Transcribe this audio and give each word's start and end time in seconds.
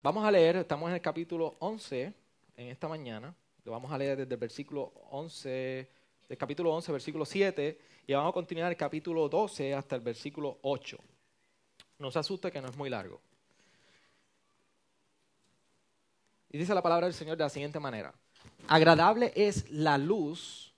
Vamos 0.00 0.24
a 0.24 0.30
leer, 0.30 0.54
estamos 0.54 0.88
en 0.88 0.94
el 0.94 1.00
capítulo 1.00 1.56
11 1.58 2.14
en 2.56 2.68
esta 2.68 2.86
mañana. 2.86 3.34
Lo 3.64 3.72
vamos 3.72 3.90
a 3.90 3.98
leer 3.98 4.18
desde 4.18 4.32
el 4.32 4.40
versículo 4.40 4.92
11, 5.10 5.90
del 6.28 6.38
capítulo 6.38 6.72
11, 6.72 6.92
versículo 6.92 7.24
7, 7.24 7.78
y 8.06 8.12
vamos 8.12 8.30
a 8.30 8.32
continuar 8.32 8.70
el 8.70 8.76
capítulo 8.76 9.28
12 9.28 9.74
hasta 9.74 9.96
el 9.96 10.00
versículo 10.00 10.58
8. 10.62 10.98
No 11.98 12.12
se 12.12 12.18
asuste 12.20 12.52
que 12.52 12.60
no 12.60 12.68
es 12.68 12.76
muy 12.76 12.88
largo. 12.88 13.20
Y 16.50 16.58
dice 16.58 16.74
la 16.74 16.82
palabra 16.82 17.08
del 17.08 17.14
Señor 17.14 17.36
de 17.36 17.42
la 17.42 17.50
siguiente 17.50 17.80
manera. 17.80 18.14
Agradable 18.68 19.32
es 19.34 19.68
la 19.68 19.98
luz 19.98 20.72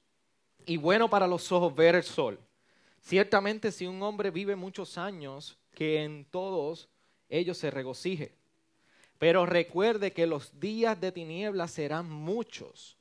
y 0.65 0.79
bueno 0.79 1.11
para 1.11 1.27
los 1.27 1.53
ojos 1.53 1.75
ver 1.75 1.95
el 1.95 2.05
sol. 2.05 2.41
Ciertamente 3.03 3.71
si 3.71 3.87
un 3.87 4.03
hombre 4.03 4.31
vive 4.31 4.57
muchos 4.57 4.97
años, 4.97 5.59
que 5.75 6.03
en 6.03 6.25
todos 6.25 6.89
ellos 7.29 7.59
se 7.59 7.71
regocije. 7.71 8.40
Pero 9.21 9.45
recuerde 9.45 10.15
que 10.15 10.27
los 10.27 10.59
días 10.59 10.99
de 10.99 11.13
tinieblas 11.13 11.73
serán 11.73 12.09
muchos. 12.09 12.97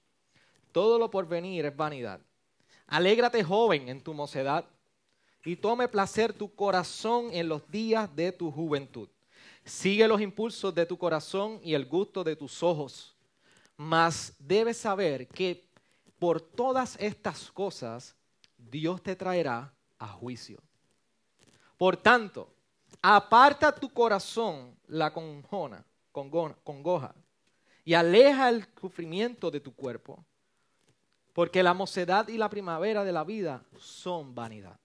Todo 0.74 1.00
lo 1.00 1.10
por 1.10 1.26
venir 1.26 1.66
es 1.66 1.74
vanidad. 1.74 2.20
Alégrate 2.88 3.42
joven 3.42 3.88
en 3.88 4.04
tu 4.04 4.14
mocedad 4.14 4.66
y 5.46 5.56
tome 5.56 5.88
placer 5.88 6.34
tu 6.34 6.54
corazón 6.54 7.30
en 7.32 7.48
los 7.48 7.72
días 7.72 8.14
de 8.18 8.34
tu 8.34 8.52
juventud. 8.52 9.08
Sigue 9.64 10.10
los 10.10 10.20
impulsos 10.20 10.76
de 10.76 10.86
tu 10.86 10.98
corazón 10.98 11.62
y 11.64 11.74
el 11.74 11.86
gusto 11.86 12.22
de 12.22 12.36
tus 12.36 12.64
ojos. 12.64 13.16
Mas 13.78 14.34
debes 14.40 14.76
saber 14.76 15.26
que 15.26 15.70
por 16.20 16.42
todas 16.42 16.98
estas 17.00 17.50
cosas 17.50 18.14
Dios 18.58 19.02
te 19.02 19.16
traerá 19.16 19.74
a 19.98 20.08
juicio. 20.10 20.62
Por 21.78 21.96
tanto, 21.96 22.54
aparta 23.02 23.74
tu 23.74 23.88
corazón 23.88 24.76
la 24.88 25.14
conjona 25.14 25.86
congoja 26.12 27.16
y 27.86 27.94
aleja 27.94 28.50
el 28.50 28.68
sufrimiento 28.80 29.50
de 29.52 29.60
tu 29.60 29.74
cuerpo, 29.74 30.24
porque 31.34 31.64
la 31.64 31.74
mocedad 31.74 32.28
y 32.28 32.38
la 32.38 32.50
primavera 32.50 33.04
de 33.04 33.12
la 33.12 33.24
vida 33.24 33.64
son 33.78 34.36
vanidad. 34.36 34.80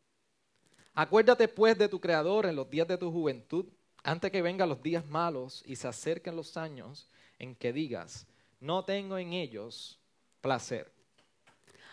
Acuérdate 0.95 1.49
pues 1.49 1.77
de 1.77 1.89
tu 1.89 2.01
Creador 2.01 2.47
en 2.47 2.57
los 2.57 2.71
días 2.71 2.87
de 2.87 2.97
tu 2.97 3.11
juventud, 3.11 3.67
antes 4.03 4.31
que 4.31 4.43
vengan 4.43 4.69
los 4.69 4.83
días 4.83 5.05
malos 5.07 5.63
y 5.67 5.77
se 5.77 5.89
acerquen 5.89 6.37
los 6.37 6.57
años 6.57 7.09
en 7.39 7.57
que 7.57 7.73
digas, 7.73 8.27
no 8.61 8.85
tengo 8.85 9.19
en 9.19 9.33
ellos 9.33 9.99
placer. 10.41 10.93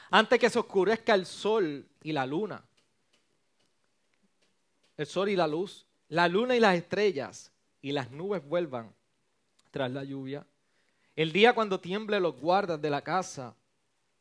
Antes 0.10 0.40
que 0.40 0.50
se 0.50 0.60
oscurezca 0.60 1.16
el 1.16 1.26
sol 1.26 1.88
y 2.04 2.12
la 2.12 2.26
luna, 2.26 2.64
el 4.98 5.06
sol 5.08 5.30
y 5.30 5.36
la 5.36 5.48
luz, 5.48 5.88
la 6.10 6.28
luna 6.28 6.56
y 6.56 6.60
las 6.60 6.76
estrellas 6.76 7.52
y 7.82 7.92
las 7.94 8.12
nubes 8.12 8.46
vuelvan 8.48 8.94
tras 9.72 9.92
la 9.92 10.04
lluvia. 10.04 10.46
El 11.16 11.32
día 11.32 11.54
cuando 11.54 11.80
tiemble 11.80 12.20
los 12.20 12.40
guardas 12.40 12.82
de 12.82 12.90
la 12.90 13.02
casa 13.02 13.56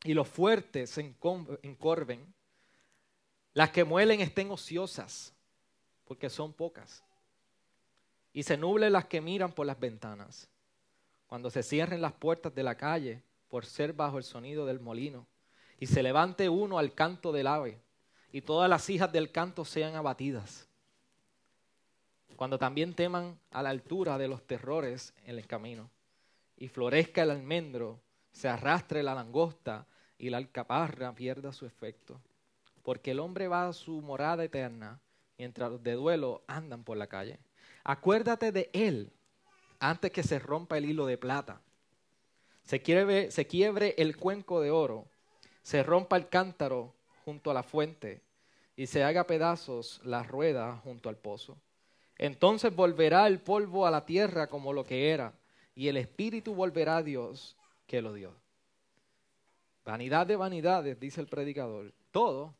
y 0.03 0.13
los 0.13 0.27
fuertes 0.27 0.89
se 0.89 1.15
encorven, 1.61 2.33
las 3.53 3.69
que 3.69 3.83
muelen 3.83 4.21
estén 4.21 4.49
ociosas, 4.49 5.33
porque 6.05 6.29
son 6.29 6.53
pocas, 6.53 7.03
y 8.33 8.43
se 8.43 8.57
nublen 8.57 8.93
las 8.93 9.05
que 9.05 9.21
miran 9.21 9.51
por 9.51 9.67
las 9.67 9.79
ventanas, 9.79 10.49
cuando 11.27 11.49
se 11.49 11.63
cierren 11.63 12.01
las 12.01 12.13
puertas 12.13 12.53
de 12.55 12.63
la 12.63 12.75
calle 12.75 13.21
por 13.49 13.65
ser 13.65 13.93
bajo 13.93 14.17
el 14.17 14.23
sonido 14.23 14.65
del 14.65 14.79
molino, 14.79 15.27
y 15.77 15.87
se 15.87 16.03
levante 16.03 16.49
uno 16.49 16.79
al 16.79 16.93
canto 16.93 17.31
del 17.31 17.47
ave, 17.47 17.81
y 18.31 18.41
todas 18.41 18.69
las 18.69 18.89
hijas 18.89 19.11
del 19.11 19.31
canto 19.31 19.65
sean 19.65 19.95
abatidas 19.95 20.70
cuando 22.41 22.57
también 22.57 22.95
teman 22.95 23.37
a 23.51 23.61
la 23.61 23.69
altura 23.69 24.17
de 24.17 24.27
los 24.27 24.41
terrores 24.47 25.13
en 25.27 25.37
el 25.37 25.45
camino, 25.45 25.91
y 26.57 26.69
florezca 26.69 27.21
el 27.21 27.29
almendro, 27.29 28.01
se 28.31 28.49
arrastre 28.49 29.03
la 29.03 29.13
langosta 29.13 29.85
y 30.17 30.31
la 30.31 30.37
alcaparra 30.37 31.13
pierda 31.13 31.53
su 31.53 31.67
efecto. 31.67 32.19
Porque 32.81 33.11
el 33.11 33.19
hombre 33.19 33.47
va 33.47 33.67
a 33.67 33.73
su 33.73 34.01
morada 34.01 34.43
eterna, 34.43 34.99
mientras 35.37 35.69
los 35.69 35.83
de 35.83 35.91
duelo 35.93 36.41
andan 36.47 36.83
por 36.83 36.97
la 36.97 37.05
calle. 37.05 37.37
Acuérdate 37.83 38.51
de 38.51 38.71
él 38.73 39.13
antes 39.79 40.09
que 40.09 40.23
se 40.23 40.39
rompa 40.39 40.79
el 40.79 40.85
hilo 40.85 41.05
de 41.05 41.19
plata, 41.19 41.61
se 42.63 42.81
quiebre, 42.81 43.29
se 43.29 43.45
quiebre 43.45 43.93
el 43.99 44.17
cuenco 44.17 44.61
de 44.61 44.71
oro, 44.71 45.05
se 45.61 45.83
rompa 45.83 46.17
el 46.17 46.27
cántaro 46.27 46.95
junto 47.23 47.51
a 47.51 47.53
la 47.53 47.61
fuente 47.61 48.23
y 48.75 48.87
se 48.87 49.03
haga 49.03 49.27
pedazos 49.27 50.01
la 50.03 50.23
rueda 50.23 50.77
junto 50.77 51.07
al 51.07 51.17
pozo. 51.17 51.55
Entonces 52.21 52.73
volverá 52.75 53.25
el 53.25 53.39
polvo 53.39 53.87
a 53.87 53.91
la 53.91 54.05
tierra 54.05 54.45
como 54.45 54.73
lo 54.73 54.85
que 54.85 55.09
era, 55.09 55.33
y 55.73 55.87
el 55.87 55.97
espíritu 55.97 56.53
volverá 56.53 56.97
a 56.97 57.03
Dios 57.03 57.57
que 57.87 57.99
lo 57.99 58.13
dio. 58.13 58.35
Vanidad 59.83 60.27
de 60.27 60.35
vanidades, 60.35 60.99
dice 60.99 61.19
el 61.19 61.25
predicador. 61.25 61.91
Todo 62.11 62.53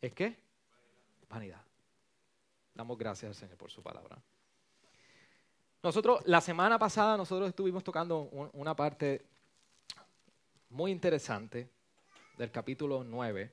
es 0.00 0.12
qué? 0.12 0.38
Vanidad. 1.28 1.60
Damos 2.72 2.96
gracias 2.96 3.30
al 3.30 3.34
Señor 3.34 3.58
por 3.58 3.72
su 3.72 3.82
palabra. 3.82 4.22
Nosotros, 5.82 6.20
la 6.26 6.40
semana 6.40 6.78
pasada, 6.78 7.16
nosotros 7.16 7.48
estuvimos 7.48 7.82
tocando 7.82 8.28
una 8.52 8.76
parte 8.76 9.26
muy 10.70 10.92
interesante 10.92 11.68
del 12.38 12.52
capítulo 12.52 13.02
9 13.02 13.50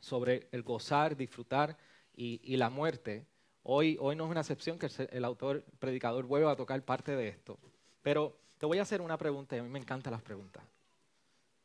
sobre 0.00 0.48
el 0.52 0.62
gozar, 0.62 1.16
disfrutar 1.16 1.78
y, 2.14 2.42
y 2.44 2.58
la 2.58 2.68
muerte 2.68 3.31
Hoy, 3.64 3.96
hoy 4.00 4.16
no 4.16 4.24
es 4.24 4.30
una 4.30 4.40
excepción 4.40 4.78
que 4.78 4.88
el 5.10 5.24
autor, 5.24 5.64
predicador, 5.78 6.24
vuelva 6.26 6.52
a 6.52 6.56
tocar 6.56 6.82
parte 6.82 7.14
de 7.14 7.28
esto. 7.28 7.58
Pero 8.02 8.36
te 8.58 8.66
voy 8.66 8.78
a 8.78 8.82
hacer 8.82 9.00
una 9.00 9.16
pregunta 9.16 9.56
y 9.56 9.60
a 9.60 9.62
mí 9.62 9.68
me 9.68 9.78
encantan 9.78 10.12
las 10.12 10.22
preguntas. 10.22 10.64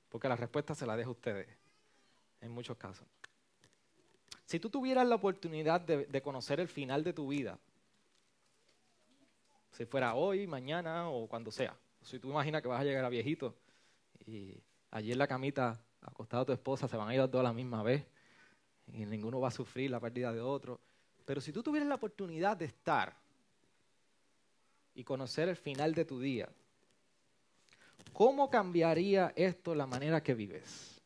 Porque 0.09 0.27
la 0.27 0.35
respuesta 0.35 0.75
se 0.75 0.85
la 0.85 0.95
dejo 0.95 1.09
a 1.09 1.13
ustedes, 1.13 1.47
en 2.41 2.51
muchos 2.51 2.77
casos. 2.77 3.07
Si 4.45 4.59
tú 4.59 4.69
tuvieras 4.69 5.05
la 5.07 5.15
oportunidad 5.15 5.81
de, 5.81 6.21
conocer 6.21 6.59
el 6.59 6.69
final 6.69 7.03
de 7.03 7.13
tu 7.13 7.27
vida, 7.27 7.59
si 9.71 9.85
fuera 9.85 10.15
hoy, 10.15 10.47
mañana 10.47 11.09
o 11.09 11.27
cuando 11.27 11.51
sea, 11.51 11.75
si 12.01 12.17
tú 12.17 12.29
imaginas 12.29 12.61
que 12.61 12.67
vas 12.67 12.79
a 12.79 12.83
llegar 12.85 13.03
a 13.03 13.09
viejito 13.09 13.55
y 14.25 14.55
allí 14.91 15.11
en 15.11 15.17
la 15.17 15.27
camita, 15.27 15.79
acostado 16.01 16.43
a 16.43 16.45
tu 16.45 16.53
esposa, 16.53 16.87
se 16.87 16.95
van 16.95 17.09
a 17.09 17.13
ir 17.13 17.19
a 17.19 17.27
todos 17.27 17.41
a 17.41 17.49
la 17.49 17.53
misma 17.53 17.83
vez 17.83 18.05
y 18.87 19.05
ninguno 19.05 19.39
va 19.41 19.49
a 19.49 19.51
sufrir 19.51 19.91
la 19.91 19.99
pérdida 19.99 20.31
de 20.31 20.39
otro. 20.39 20.79
Pero 21.27 21.41
si 21.41 21.51
tú 21.51 21.61
tuvieras 21.61 21.89
la 21.89 21.95
oportunidad 21.95 22.55
de 22.55 22.63
estar 22.63 23.13
y 24.95 25.03
conocer 25.03 25.49
el 25.49 25.57
final 25.57 25.93
de 25.93 26.05
tu 26.05 26.21
día, 26.21 26.47
¿cómo 28.13 28.49
cambiaría 28.49 29.33
esto 29.35 29.75
la 29.75 29.85
manera 29.85 30.23
que 30.23 30.33
vives 30.33 31.01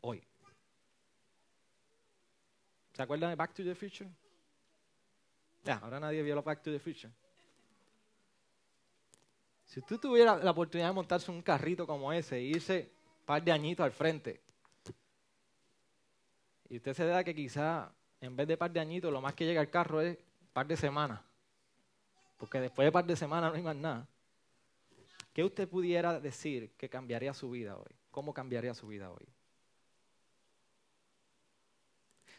hoy? 0.00 0.20
¿Se 2.94 3.02
acuerdan 3.02 3.30
de 3.30 3.36
Back 3.36 3.54
to 3.54 3.62
the 3.62 3.76
Future? 3.76 4.10
Ya, 5.62 5.76
ahora 5.76 6.00
nadie 6.00 6.24
vio 6.24 6.42
Back 6.42 6.60
to 6.64 6.72
the 6.72 6.80
Future. 6.80 7.12
Si 9.66 9.80
tú 9.82 9.98
tuvieras 9.98 10.42
la 10.42 10.50
oportunidad 10.50 10.88
de 10.88 10.94
montarse 10.94 11.30
un 11.30 11.42
carrito 11.42 11.86
como 11.86 12.12
ese 12.12 12.38
e 12.38 12.42
irse 12.42 12.90
un 13.20 13.24
par 13.24 13.40
de 13.40 13.52
añitos 13.52 13.84
al 13.84 13.92
frente, 13.92 14.40
y 16.68 16.78
usted 16.78 16.92
se 16.92 17.06
da 17.06 17.22
que 17.22 17.36
quizá 17.36 17.94
en 18.24 18.36
vez 18.36 18.48
de 18.48 18.56
par 18.56 18.70
de 18.70 18.80
añitos, 18.80 19.12
lo 19.12 19.20
más 19.20 19.34
que 19.34 19.44
llega 19.44 19.60
al 19.60 19.70
carro 19.70 20.00
es 20.00 20.16
par 20.52 20.66
de 20.66 20.76
semanas. 20.76 21.20
Porque 22.38 22.60
después 22.60 22.86
de 22.86 22.92
par 22.92 23.04
de 23.04 23.16
semanas 23.16 23.50
no 23.50 23.56
hay 23.56 23.62
más 23.62 23.76
nada. 23.76 24.08
¿Qué 25.32 25.44
usted 25.44 25.68
pudiera 25.68 26.20
decir 26.20 26.70
que 26.76 26.88
cambiaría 26.88 27.34
su 27.34 27.50
vida 27.50 27.76
hoy? 27.76 27.92
¿Cómo 28.10 28.32
cambiaría 28.32 28.74
su 28.74 28.86
vida 28.86 29.10
hoy? 29.10 29.26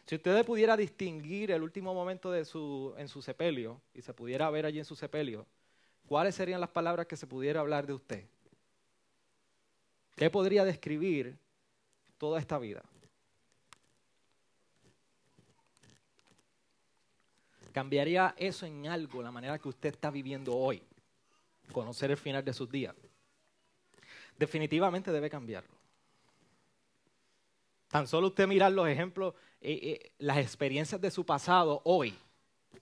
Si 0.06 0.14
usted 0.14 0.44
pudiera 0.46 0.76
distinguir 0.76 1.50
el 1.50 1.62
último 1.62 1.92
momento 1.92 2.30
de 2.30 2.44
su, 2.44 2.94
en 2.96 3.08
su 3.08 3.20
sepelio 3.20 3.80
y 3.92 4.02
se 4.02 4.14
pudiera 4.14 4.48
ver 4.50 4.64
allí 4.64 4.78
en 4.78 4.84
su 4.84 4.94
sepelio, 4.94 5.46
¿cuáles 6.06 6.34
serían 6.34 6.60
las 6.60 6.70
palabras 6.70 7.06
que 7.06 7.16
se 7.16 7.26
pudiera 7.26 7.60
hablar 7.60 7.86
de 7.86 7.92
usted? 7.92 8.24
¿Qué 10.14 10.30
podría 10.30 10.64
describir 10.64 11.36
toda 12.18 12.38
esta 12.38 12.58
vida? 12.58 12.82
¿Cambiaría 17.76 18.34
eso 18.38 18.64
en 18.64 18.86
algo 18.86 19.22
la 19.22 19.30
manera 19.30 19.58
que 19.58 19.68
usted 19.68 19.90
está 19.90 20.10
viviendo 20.10 20.56
hoy? 20.56 20.82
Conocer 21.72 22.10
el 22.10 22.16
final 22.16 22.42
de 22.42 22.54
sus 22.54 22.70
días. 22.70 22.94
Definitivamente 24.38 25.12
debe 25.12 25.28
cambiarlo. 25.28 25.76
Tan 27.88 28.06
solo 28.06 28.28
usted 28.28 28.48
mirar 28.48 28.72
los 28.72 28.88
ejemplos, 28.88 29.34
eh, 29.60 29.78
eh, 29.82 30.12
las 30.20 30.38
experiencias 30.38 30.98
de 30.98 31.10
su 31.10 31.26
pasado 31.26 31.82
hoy, 31.84 32.16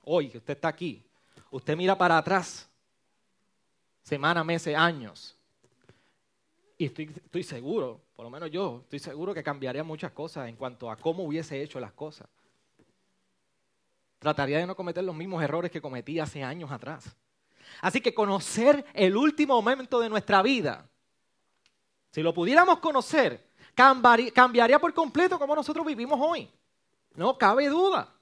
hoy 0.03 0.29
que 0.29 0.39
usted 0.39 0.55
está 0.55 0.69
aquí. 0.69 1.03
Usted 1.51 1.77
mira 1.77 1.99
para 1.99 2.17
atrás, 2.17 2.71
semanas, 4.01 4.47
meses, 4.47 4.77
años. 4.77 5.37
Y 6.79 6.85
estoy, 6.85 7.07
estoy 7.07 7.43
seguro, 7.43 8.01
por 8.15 8.23
lo 8.23 8.31
menos 8.31 8.49
yo, 8.49 8.83
estoy 8.85 9.01
seguro 9.01 9.35
que 9.35 9.43
cambiaría 9.43 9.83
muchas 9.83 10.13
cosas 10.13 10.49
en 10.49 10.55
cuanto 10.55 10.89
a 10.89 10.95
cómo 10.95 11.25
hubiese 11.25 11.61
hecho 11.61 11.81
las 11.81 11.91
cosas. 11.91 12.29
Trataría 14.25 14.57
de 14.57 14.67
no 14.67 14.75
cometer 14.75 15.05
los 15.05 15.15
mismos 15.15 15.43
errores 15.43 15.71
que 15.71 15.83
cometí 15.83 16.19
hace 16.19 16.43
años 16.43 16.73
atrás. 16.73 17.15
Así 17.83 18.01
que 18.01 18.15
conocer 18.15 18.83
el 18.95 19.19
último 19.19 19.55
momento 19.55 20.01
de 20.01 20.09
nuestra 20.09 20.41
vida, 20.41 20.89
si 22.11 22.23
lo 22.23 22.33
pudiéramos 22.33 22.79
conocer, 22.79 23.47
cambiaría 23.75 24.79
por 24.79 24.95
completo 24.95 25.39
como 25.39 25.55
nosotros 25.55 25.85
vivimos 25.85 26.19
hoy. 26.23 26.49
No 27.15 27.37
cabe 27.37 27.69
duda. 27.69 28.15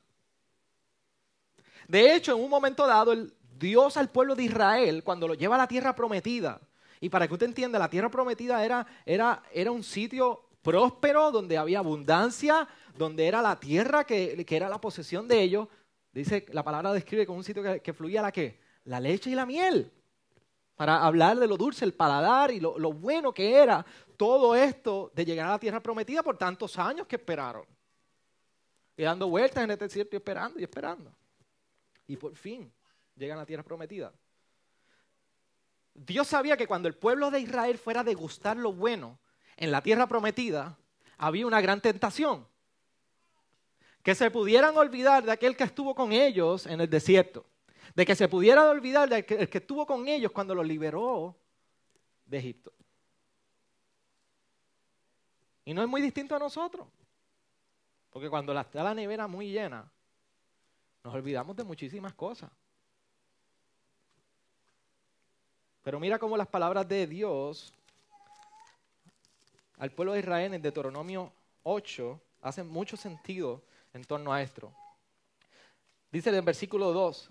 De 1.86 2.16
hecho, 2.16 2.32
en 2.32 2.42
un 2.42 2.50
momento 2.50 2.84
dado, 2.84 3.14
Dios 3.56 3.96
al 3.96 4.10
pueblo 4.10 4.34
de 4.34 4.42
Israel, 4.42 5.04
cuando 5.04 5.28
lo 5.28 5.34
lleva 5.34 5.54
a 5.54 5.58
la 5.58 5.68
tierra 5.68 5.94
prometida, 5.94 6.60
y 6.98 7.10
para 7.10 7.28
que 7.28 7.34
usted 7.34 7.46
entienda, 7.46 7.78
la 7.78 7.88
tierra 7.88 8.10
prometida 8.10 8.64
era, 8.64 8.84
era, 9.06 9.44
era 9.52 9.70
un 9.70 9.84
sitio 9.84 10.48
próspero, 10.62 11.30
donde 11.30 11.58
había 11.58 11.78
abundancia, 11.78 12.66
donde 12.96 13.26
era 13.26 13.40
la 13.42 13.58
tierra 13.60 14.04
que, 14.04 14.44
era 14.48 14.68
la 14.68 14.80
posesión 14.80 15.28
de 15.28 15.42
ellos. 15.42 15.68
Dice, 16.12 16.46
la 16.50 16.62
palabra 16.62 16.92
describe 16.92 17.26
como 17.26 17.38
un 17.38 17.44
sitio 17.44 17.62
que, 17.82 17.92
fluía 17.92 18.20
la 18.20 18.30
qué? 18.30 18.60
La 18.84 19.00
leche 19.00 19.30
y 19.30 19.34
la 19.34 19.46
miel. 19.46 19.90
Para 20.76 21.04
hablar 21.04 21.38
de 21.38 21.46
lo 21.46 21.56
dulce, 21.56 21.84
el 21.84 21.94
paladar 21.94 22.50
y 22.50 22.60
lo, 22.60 22.78
lo 22.78 22.92
bueno 22.92 23.32
que 23.32 23.54
era 23.54 23.84
todo 24.16 24.54
esto 24.54 25.10
de 25.14 25.24
llegar 25.24 25.46
a 25.46 25.52
la 25.52 25.58
tierra 25.58 25.80
prometida 25.80 26.22
por 26.22 26.36
tantos 26.36 26.78
años 26.78 27.06
que 27.06 27.16
esperaron. 27.16 27.64
Y 28.96 29.04
dando 29.04 29.28
vueltas 29.28 29.64
en 29.64 29.70
este 29.70 29.86
desierto 29.86 30.16
y 30.16 30.18
esperando 30.18 30.60
y 30.60 30.62
esperando. 30.64 31.12
Y 32.06 32.16
por 32.16 32.34
fin 32.36 32.70
llegan 33.16 33.38
a 33.38 33.42
la 33.42 33.46
tierra 33.46 33.62
prometida. 33.62 34.12
Dios 35.94 36.28
sabía 36.28 36.56
que 36.56 36.66
cuando 36.66 36.88
el 36.88 36.94
pueblo 36.94 37.30
de 37.30 37.40
Israel 37.40 37.78
fuera 37.78 38.00
a 38.00 38.04
degustar 38.04 38.56
lo 38.56 38.72
bueno 38.72 39.18
en 39.56 39.70
la 39.70 39.82
tierra 39.82 40.06
prometida, 40.06 40.76
había 41.18 41.46
una 41.46 41.60
gran 41.60 41.80
tentación. 41.80 42.46
Que 44.02 44.14
se 44.14 44.30
pudieran 44.30 44.76
olvidar 44.76 45.24
de 45.24 45.32
aquel 45.32 45.56
que 45.56 45.64
estuvo 45.64 45.94
con 45.94 46.12
ellos 46.12 46.66
en 46.66 46.80
el 46.80 46.90
desierto. 46.90 47.44
De 47.94 48.04
que 48.04 48.14
se 48.14 48.28
pudieran 48.28 48.66
olvidar 48.68 49.08
de 49.08 49.16
aquel 49.16 49.48
que 49.48 49.58
estuvo 49.58 49.86
con 49.86 50.08
ellos 50.08 50.32
cuando 50.32 50.54
los 50.54 50.66
liberó 50.66 51.36
de 52.26 52.38
Egipto. 52.38 52.72
Y 55.64 55.74
no 55.74 55.82
es 55.82 55.88
muy 55.88 56.00
distinto 56.00 56.34
a 56.34 56.38
nosotros. 56.38 56.88
Porque 58.10 58.28
cuando 58.28 58.58
está 58.58 58.82
la 58.82 58.94
nevera 58.94 59.26
muy 59.26 59.50
llena, 59.50 59.90
nos 61.04 61.14
olvidamos 61.14 61.56
de 61.56 61.64
muchísimas 61.64 62.12
cosas. 62.14 62.50
Pero 65.82 65.98
mira 65.98 66.18
cómo 66.18 66.36
las 66.36 66.46
palabras 66.46 66.86
de 66.86 67.06
Dios 67.06 67.72
al 69.78 69.90
pueblo 69.90 70.12
de 70.12 70.20
Israel 70.20 70.54
en 70.54 70.62
Deuteronomio 70.62 71.32
8 71.64 72.20
hacen 72.42 72.68
mucho 72.68 72.96
sentido 72.96 73.62
en 73.92 74.04
torno 74.04 74.32
a 74.32 74.42
esto. 74.42 74.72
Dice 76.10 76.36
en 76.36 76.44
versículo 76.44 76.92
2, 76.92 77.30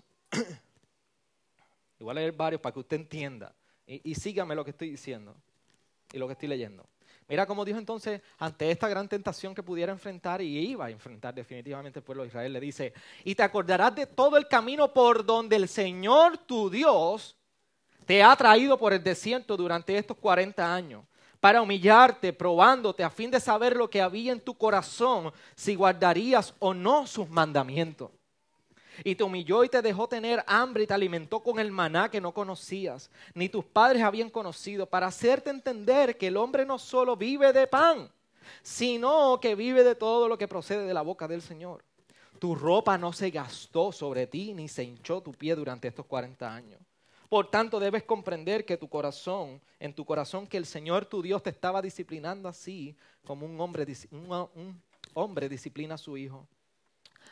igual 2.00 2.16
leer 2.16 2.32
varios 2.32 2.60
para 2.60 2.72
que 2.72 2.80
usted 2.80 2.96
entienda 2.96 3.54
y, 3.86 4.10
y 4.10 4.14
sígame 4.14 4.54
lo 4.54 4.64
que 4.64 4.70
estoy 4.70 4.90
diciendo 4.90 5.36
y 6.12 6.18
lo 6.18 6.26
que 6.26 6.32
estoy 6.32 6.48
leyendo. 6.48 6.86
Mira 7.28 7.46
cómo 7.46 7.64
Dios 7.64 7.78
entonces, 7.78 8.20
ante 8.38 8.70
esta 8.70 8.88
gran 8.88 9.08
tentación 9.08 9.54
que 9.54 9.62
pudiera 9.62 9.92
enfrentar 9.92 10.42
y 10.42 10.58
iba 10.58 10.86
a 10.86 10.90
enfrentar 10.90 11.34
definitivamente 11.34 12.00
el 12.00 12.04
pueblo 12.04 12.24
de 12.24 12.28
Israel, 12.28 12.52
le 12.52 12.60
dice, 12.60 12.92
y 13.24 13.34
te 13.34 13.42
acordarás 13.42 13.94
de 13.94 14.06
todo 14.06 14.36
el 14.36 14.48
camino 14.48 14.92
por 14.92 15.24
donde 15.24 15.56
el 15.56 15.68
Señor 15.68 16.38
tu 16.38 16.68
Dios 16.68 17.36
te 18.04 18.22
ha 18.22 18.34
traído 18.36 18.76
por 18.76 18.92
el 18.92 19.02
desierto 19.02 19.56
durante 19.56 19.96
estos 19.96 20.16
40 20.18 20.74
años 20.74 21.04
para 21.42 21.60
humillarte, 21.60 22.32
probándote, 22.32 23.02
a 23.02 23.10
fin 23.10 23.28
de 23.28 23.40
saber 23.40 23.74
lo 23.74 23.90
que 23.90 24.00
había 24.00 24.30
en 24.30 24.38
tu 24.38 24.54
corazón, 24.54 25.32
si 25.56 25.74
guardarías 25.74 26.54
o 26.60 26.72
no 26.72 27.04
sus 27.04 27.28
mandamientos. 27.28 28.12
Y 29.02 29.16
te 29.16 29.24
humilló 29.24 29.64
y 29.64 29.68
te 29.68 29.82
dejó 29.82 30.06
tener 30.06 30.44
hambre 30.46 30.84
y 30.84 30.86
te 30.86 30.94
alimentó 30.94 31.40
con 31.40 31.58
el 31.58 31.72
maná 31.72 32.08
que 32.08 32.20
no 32.20 32.32
conocías, 32.32 33.10
ni 33.34 33.48
tus 33.48 33.64
padres 33.64 34.04
habían 34.04 34.30
conocido, 34.30 34.86
para 34.86 35.08
hacerte 35.08 35.50
entender 35.50 36.16
que 36.16 36.28
el 36.28 36.36
hombre 36.36 36.64
no 36.64 36.78
solo 36.78 37.16
vive 37.16 37.52
de 37.52 37.66
pan, 37.66 38.08
sino 38.62 39.40
que 39.40 39.56
vive 39.56 39.82
de 39.82 39.96
todo 39.96 40.28
lo 40.28 40.38
que 40.38 40.46
procede 40.46 40.86
de 40.86 40.94
la 40.94 41.02
boca 41.02 41.26
del 41.26 41.42
Señor. 41.42 41.82
Tu 42.38 42.54
ropa 42.54 42.96
no 42.96 43.12
se 43.12 43.32
gastó 43.32 43.90
sobre 43.90 44.28
ti, 44.28 44.54
ni 44.54 44.68
se 44.68 44.84
hinchó 44.84 45.20
tu 45.20 45.32
pie 45.32 45.56
durante 45.56 45.88
estos 45.88 46.06
40 46.06 46.54
años. 46.54 46.80
Por 47.32 47.50
tanto, 47.50 47.80
debes 47.80 48.02
comprender 48.02 48.62
que 48.62 48.76
tu 48.76 48.90
corazón, 48.90 49.58
en 49.80 49.94
tu 49.94 50.04
corazón, 50.04 50.46
que 50.46 50.58
el 50.58 50.66
Señor 50.66 51.06
tu 51.06 51.22
Dios 51.22 51.42
te 51.42 51.48
estaba 51.48 51.80
disciplinando 51.80 52.46
así 52.46 52.94
como 53.24 53.46
un 53.46 53.58
hombre, 53.58 53.86
un, 54.10 54.82
hombre 55.14 55.48
disciplina 55.48 55.94
a 55.94 55.96
su 55.96 56.18
hijo. 56.18 56.46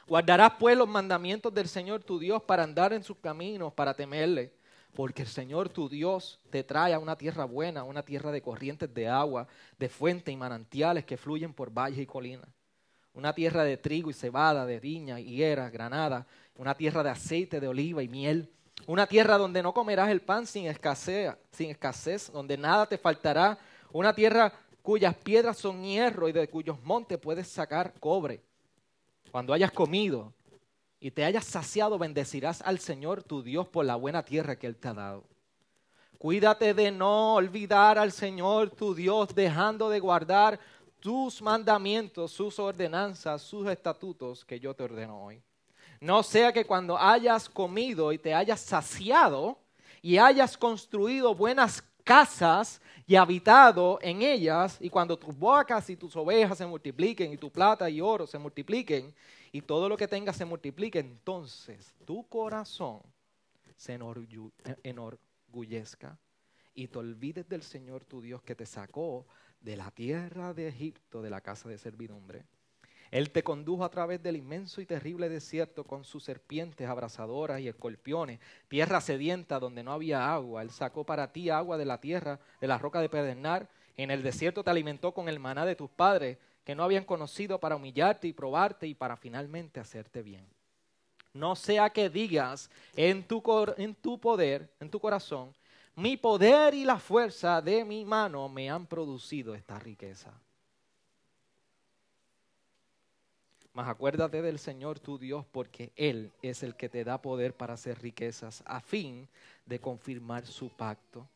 Guardarás 0.06 0.54
pues 0.58 0.74
los 0.74 0.88
mandamientos 0.88 1.52
del 1.52 1.68
Señor 1.68 2.02
tu 2.02 2.18
Dios 2.18 2.42
para 2.44 2.62
andar 2.62 2.94
en 2.94 3.04
sus 3.04 3.18
caminos, 3.18 3.74
para 3.74 3.92
temerle. 3.92 4.54
Porque 4.94 5.20
el 5.20 5.28
Señor 5.28 5.68
tu 5.68 5.86
Dios 5.86 6.40
te 6.48 6.64
trae 6.64 6.94
a 6.94 6.98
una 6.98 7.18
tierra 7.18 7.44
buena, 7.44 7.84
una 7.84 8.02
tierra 8.02 8.32
de 8.32 8.40
corrientes 8.40 8.94
de 8.94 9.06
agua, 9.06 9.48
de 9.78 9.90
fuentes 9.90 10.32
y 10.32 10.36
manantiales 10.38 11.04
que 11.04 11.18
fluyen 11.18 11.52
por 11.52 11.74
valles 11.74 11.98
y 11.98 12.06
colinas. 12.06 12.48
Una 13.12 13.34
tierra 13.34 13.64
de 13.64 13.76
trigo 13.76 14.08
y 14.08 14.14
cebada, 14.14 14.64
de 14.64 14.80
viña, 14.80 15.20
higuera, 15.20 15.68
granada, 15.68 16.26
una 16.56 16.74
tierra 16.74 17.02
de 17.02 17.10
aceite, 17.10 17.60
de 17.60 17.68
oliva 17.68 18.02
y 18.02 18.08
miel 18.08 18.50
una 18.86 19.06
tierra 19.06 19.38
donde 19.38 19.62
no 19.62 19.72
comerás 19.72 20.10
el 20.10 20.20
pan 20.20 20.46
sin 20.46 20.66
escasez, 20.66 21.34
sin 21.52 21.70
escasez, 21.70 22.30
donde 22.32 22.56
nada 22.56 22.86
te 22.86 22.98
faltará. 22.98 23.58
Una 23.92 24.14
tierra 24.14 24.52
cuyas 24.82 25.14
piedras 25.14 25.58
son 25.58 25.82
hierro 25.82 26.28
y 26.28 26.32
de 26.32 26.48
cuyos 26.48 26.82
montes 26.82 27.18
puedes 27.18 27.48
sacar 27.48 27.92
cobre. 28.00 28.42
Cuando 29.30 29.52
hayas 29.52 29.70
comido 29.70 30.32
y 30.98 31.10
te 31.10 31.24
hayas 31.24 31.44
saciado, 31.44 31.98
bendecirás 31.98 32.62
al 32.62 32.78
Señor 32.78 33.22
tu 33.22 33.42
Dios 33.42 33.68
por 33.68 33.84
la 33.84 33.96
buena 33.96 34.24
tierra 34.24 34.56
que 34.56 34.66
Él 34.66 34.76
te 34.76 34.88
ha 34.88 34.94
dado. 34.94 35.24
Cuídate 36.18 36.74
de 36.74 36.90
no 36.90 37.34
olvidar 37.34 37.98
al 37.98 38.12
Señor 38.12 38.70
tu 38.70 38.94
Dios, 38.94 39.34
dejando 39.34 39.88
de 39.88 40.00
guardar 40.00 40.60
tus 41.00 41.40
mandamientos, 41.40 42.30
sus 42.30 42.58
ordenanzas, 42.58 43.40
sus 43.40 43.66
estatutos 43.68 44.44
que 44.44 44.60
yo 44.60 44.74
te 44.74 44.82
ordeno 44.82 45.24
hoy. 45.24 45.42
No 46.00 46.22
sea 46.22 46.50
que 46.52 46.64
cuando 46.64 46.98
hayas 46.98 47.48
comido 47.48 48.10
y 48.10 48.18
te 48.18 48.32
hayas 48.32 48.60
saciado 48.60 49.58
y 50.00 50.16
hayas 50.16 50.56
construido 50.56 51.34
buenas 51.34 51.82
casas 52.04 52.80
y 53.06 53.16
habitado 53.16 53.98
en 54.00 54.22
ellas, 54.22 54.78
y 54.80 54.88
cuando 54.88 55.18
tus 55.18 55.38
vacas 55.38 55.90
y 55.90 55.96
tus 55.96 56.16
ovejas 56.16 56.56
se 56.56 56.66
multipliquen, 56.66 57.32
y 57.32 57.36
tu 57.36 57.50
plata 57.50 57.90
y 57.90 58.00
oro 58.00 58.26
se 58.26 58.38
multipliquen, 58.38 59.14
y 59.52 59.60
todo 59.60 59.88
lo 59.88 59.96
que 59.96 60.08
tengas 60.08 60.36
se 60.36 60.44
multiplique, 60.44 61.00
entonces 61.00 61.94
tu 62.06 62.26
corazón 62.28 63.00
se 63.76 63.98
enorgullezca 64.82 66.18
y 66.74 66.86
te 66.86 66.98
olvides 66.98 67.48
del 67.48 67.62
Señor 67.62 68.04
tu 68.04 68.22
Dios 68.22 68.42
que 68.42 68.54
te 68.54 68.64
sacó 68.64 69.26
de 69.60 69.76
la 69.76 69.90
tierra 69.90 70.54
de 70.54 70.68
Egipto, 70.68 71.20
de 71.20 71.30
la 71.30 71.40
casa 71.40 71.68
de 71.68 71.78
servidumbre 71.78 72.44
él 73.10 73.30
te 73.30 73.42
condujo 73.42 73.84
a 73.84 73.90
través 73.90 74.22
del 74.22 74.36
inmenso 74.36 74.80
y 74.80 74.86
terrible 74.86 75.28
desierto 75.28 75.84
con 75.84 76.04
sus 76.04 76.22
serpientes 76.22 76.88
abrasadoras 76.88 77.60
y 77.60 77.68
escorpiones, 77.68 78.38
tierra 78.68 79.00
sedienta 79.00 79.58
donde 79.58 79.82
no 79.82 79.92
había 79.92 80.32
agua. 80.32 80.62
Él 80.62 80.70
sacó 80.70 81.04
para 81.04 81.32
ti 81.32 81.50
agua 81.50 81.76
de 81.76 81.84
la 81.84 82.00
tierra, 82.00 82.38
de 82.60 82.68
la 82.68 82.78
roca 82.78 83.00
de 83.00 83.08
Pedernal. 83.08 83.68
En 83.96 84.12
el 84.12 84.22
desierto 84.22 84.62
te 84.62 84.70
alimentó 84.70 85.12
con 85.12 85.28
el 85.28 85.40
maná 85.40 85.66
de 85.66 85.74
tus 85.74 85.90
padres, 85.90 86.38
que 86.64 86.76
no 86.76 86.84
habían 86.84 87.04
conocido 87.04 87.58
para 87.58 87.76
humillarte 87.76 88.28
y 88.28 88.32
probarte 88.32 88.86
y 88.86 88.94
para 88.94 89.16
finalmente 89.16 89.80
hacerte 89.80 90.22
bien. 90.22 90.46
No 91.32 91.56
sea 91.56 91.90
que 91.90 92.10
digas 92.10 92.70
en 92.94 93.26
tu, 93.26 93.42
en 93.76 93.94
tu 93.96 94.20
poder, 94.20 94.70
en 94.78 94.90
tu 94.90 95.00
corazón, 95.00 95.52
mi 95.96 96.16
poder 96.16 96.74
y 96.74 96.84
la 96.84 96.98
fuerza 96.98 97.60
de 97.60 97.84
mi 97.84 98.04
mano 98.04 98.48
me 98.48 98.70
han 98.70 98.86
producido 98.86 99.54
esta 99.54 99.78
riqueza. 99.78 100.32
Mas 103.72 103.88
acuérdate 103.88 104.42
del 104.42 104.58
Señor 104.58 104.98
tu 104.98 105.18
Dios, 105.18 105.46
porque 105.46 105.92
Él 105.94 106.32
es 106.42 106.62
el 106.62 106.74
que 106.74 106.88
te 106.88 107.04
da 107.04 107.22
poder 107.22 107.54
para 107.54 107.74
hacer 107.74 108.00
riquezas, 108.00 108.62
a 108.66 108.80
fin 108.80 109.28
de 109.64 109.80
confirmar 109.80 110.44
su 110.46 110.68
pacto, 110.70 111.28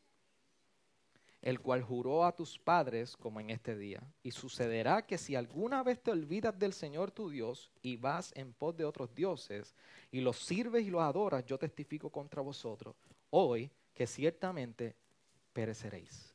el 1.40 1.60
cual 1.60 1.82
juró 1.82 2.24
a 2.24 2.34
tus 2.34 2.58
padres 2.58 3.16
como 3.16 3.38
en 3.38 3.50
este 3.50 3.76
día. 3.76 4.02
Y 4.22 4.32
sucederá 4.32 5.06
que 5.06 5.18
si 5.18 5.36
alguna 5.36 5.82
vez 5.82 6.02
te 6.02 6.10
olvidas 6.10 6.58
del 6.58 6.72
Señor 6.72 7.10
tu 7.12 7.28
Dios 7.28 7.70
y 7.82 7.96
vas 7.96 8.32
en 8.34 8.52
pos 8.52 8.76
de 8.76 8.84
otros 8.84 9.14
dioses 9.14 9.74
y 10.10 10.20
los 10.20 10.38
sirves 10.38 10.84
y 10.84 10.90
los 10.90 11.02
adoras, 11.02 11.44
yo 11.44 11.58
testifico 11.58 12.10
contra 12.10 12.42
vosotros 12.42 12.96
hoy 13.30 13.70
que 13.92 14.06
ciertamente 14.06 14.96
pereceréis. 15.52 16.34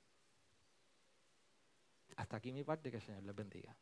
Hasta 2.15 2.37
aquí 2.37 2.51
mi 2.51 2.63
parte, 2.63 2.91
que 2.91 2.97
el 2.97 3.03
Señor 3.03 3.23
les 3.23 3.35
bendiga. 3.35 3.75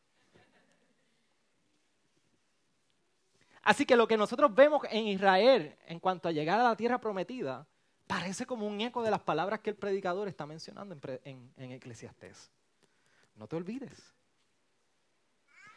Así 3.68 3.86
que 3.86 3.98
lo 3.98 4.08
que 4.08 4.16
nosotros 4.16 4.56
vemos 4.56 4.82
en 4.90 5.08
Israel 5.08 5.76
en 5.88 6.00
cuanto 6.00 6.30
a 6.30 6.32
llegar 6.32 6.58
a 6.58 6.64
la 6.64 6.78
tierra 6.78 7.02
prometida, 7.02 7.68
parece 8.08 8.46
como 8.46 8.66
un 8.66 8.80
eco 8.80 9.04
de 9.04 9.12
las 9.12 9.20
palabras 9.20 9.60
que 9.60 9.72
el 9.72 9.76
predicador 9.76 10.30
está 10.30 10.46
mencionando 10.46 10.96
en, 11.26 11.52
en. 11.58 11.80
No 13.36 13.46
te 13.46 13.56
olvides. 13.58 14.16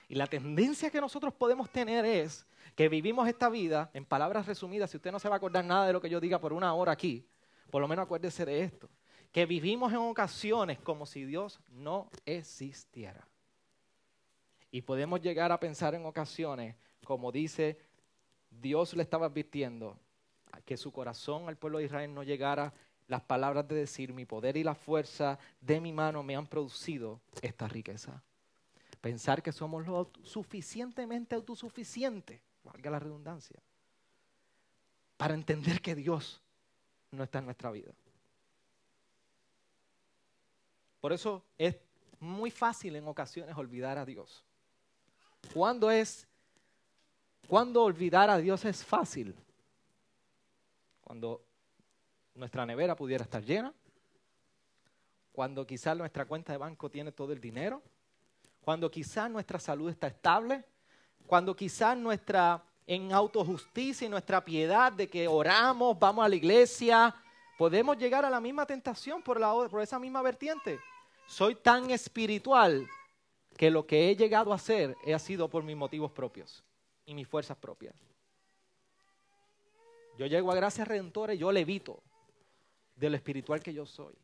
Y 0.07 0.15
la 0.15 0.29
tendencia 0.29 0.89
que 0.89 1.01
nosotros 1.01 1.35
podemos 1.35 1.69
tener 1.69 2.05
es 2.05 2.47
que 2.77 2.89
vivimos 2.89 3.27
esta 3.27 3.49
vida, 3.49 3.91
en 3.93 4.05
palabras 4.05 4.47
resumidas, 4.47 4.93
si 4.93 4.97
usted 4.97 5.11
no 5.11 5.19
se 5.19 5.29
va 5.29 5.35
a 5.35 5.39
acordar 5.39 5.65
nada 5.65 5.89
de 5.89 5.93
lo 5.93 6.01
que 6.01 6.09
yo 6.09 6.21
diga 6.21 6.39
por 6.39 6.53
una 6.53 6.73
hora 6.75 6.93
aquí, 6.93 7.27
por 7.73 7.83
lo 7.83 7.89
menos 7.89 8.05
acuérdese 8.05 8.45
de 8.45 8.63
esto, 8.63 8.89
que 9.33 9.47
vivimos 9.47 9.91
en 9.91 9.99
ocasiones 9.99 10.79
como 10.79 11.07
si 11.07 11.25
Dios 11.25 11.59
no 11.73 12.09
existiera. 12.25 13.27
Y 14.71 14.83
podemos 14.83 15.21
llegar 15.21 15.51
a 15.51 15.59
pensar 15.59 15.97
en 15.97 16.07
ocasiones, 16.07 16.77
como 17.05 17.33
dice, 17.33 17.79
Dios 18.51 18.95
le 18.95 19.03
estaba 19.03 19.27
advirtiendo, 19.27 19.97
que 20.65 20.77
su 20.77 20.93
corazón 20.93 21.49
al 21.49 21.57
pueblo 21.57 21.79
de 21.79 21.85
Israel 21.85 22.13
no 22.13 22.23
llegara 22.23 22.73
las 23.07 23.23
palabras 23.23 23.67
de 23.67 23.75
decir, 23.75 24.13
mi 24.13 24.25
poder 24.25 24.57
y 24.57 24.63
la 24.63 24.75
fuerza 24.75 25.39
de 25.61 25.81
mi 25.81 25.93
mano 25.93 26.23
me 26.23 26.37
han 26.37 26.47
producido 26.47 27.21
esta 27.43 27.67
riqueza. 27.67 28.23
Pensar 29.01 29.43
que 29.43 29.53
somos 29.53 29.87
lo 29.87 30.11
suficientemente 30.23 31.35
autosuficientes, 31.35 32.41
valga 32.63 32.91
la 32.91 32.99
redundancia, 32.99 33.61
para 35.17 35.35
entender 35.35 35.81
que 35.81 35.95
Dios 35.95 36.41
no 37.11 37.25
está 37.25 37.41
en 37.41 37.47
nuestra 37.47 37.71
vida. 37.71 37.93
Por 41.01 41.13
eso 41.13 41.43
es 41.57 41.77
muy 42.21 42.51
fácil 42.51 42.95
en 42.95 43.09
ocasiones 43.09 43.57
olvidar 43.57 43.99
a 43.99 44.05
Dios. 44.05 44.45
¿Cuándo 45.55 45.91
es, 45.91 46.29
cuando 47.47 47.83
olvidar 47.83 48.31
a 48.31 48.39
Dios 48.39 48.65
es 48.65 48.85
fácil? 48.85 49.35
Cuando 51.01 51.43
nuestra 52.35 52.65
nevera 52.65 52.95
pudiera 52.95 53.25
estar 53.25 53.43
llena, 53.43 53.73
cuando 55.33 55.67
quizás 55.67 55.97
nuestra 55.97 56.25
cuenta 56.27 56.53
de 56.53 56.59
banco 56.59 56.91
tiene 56.91 57.13
todo 57.13 57.33
el 57.33 57.41
dinero, 57.41 57.83
cuando 58.61 58.91
quizás 58.91 59.31
nuestra 59.31 59.59
salud 59.59 59.91
está 59.91 60.07
estable, 60.07 60.65
cuando 61.27 61.55
quizás 61.57 61.97
nuestra 61.97 62.63
en 62.87 63.13
autojusticia 63.13 64.07
y 64.07 64.11
nuestra 64.11 64.45
piedad 64.45 64.93
de 64.93 65.09
que 65.09 65.29
oramos, 65.29 65.99
vamos 65.99 66.25
a 66.25 66.29
la 66.29 66.35
iglesia, 66.35 67.15
podemos 67.57 67.97
llegar 67.97 68.25
a 68.25 68.31
la 68.31 68.41
misma 68.41 68.67
tentación 68.67 69.23
por, 69.23 69.39
la, 69.39 69.53
por 69.69 69.81
esa 69.81 69.99
misma 69.99 70.23
vertiente. 70.23 70.79
Soy 71.27 71.55
tan 71.55 71.91
espiritual 71.91 72.89
que 73.57 73.71
lo 73.71 73.87
que 73.87 74.11
he 74.11 74.17
llegado 74.17 74.53
a 74.53 74.57
hacer 74.57 74.97
ha 75.15 75.19
sido 75.19 75.49
por 75.49 75.63
mis 75.63 75.77
motivos 75.77 76.11
propios 76.11 76.65
y 77.05 77.15
mis 77.15 77.27
fuerzas 77.27 77.57
propias. 77.57 77.95
Yo 80.19 80.27
llego 80.27 80.53
a 80.53 80.55
gracia 80.55 80.85
redentora 80.85 81.35
y 81.35 81.39
yo 81.39 81.51
levito 81.51 82.03
de 82.95 83.11
lo 83.11 83.17
espiritual 83.17 83.63
que 83.63 83.73
yo 83.73 83.87
soy. 83.87 84.15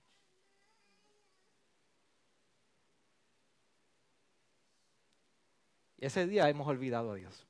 Y 5.99 6.05
ese 6.05 6.27
día 6.27 6.49
hemos 6.49 6.69
olvidado 6.69 7.13
a 7.13 7.15
Dios. 7.15 7.47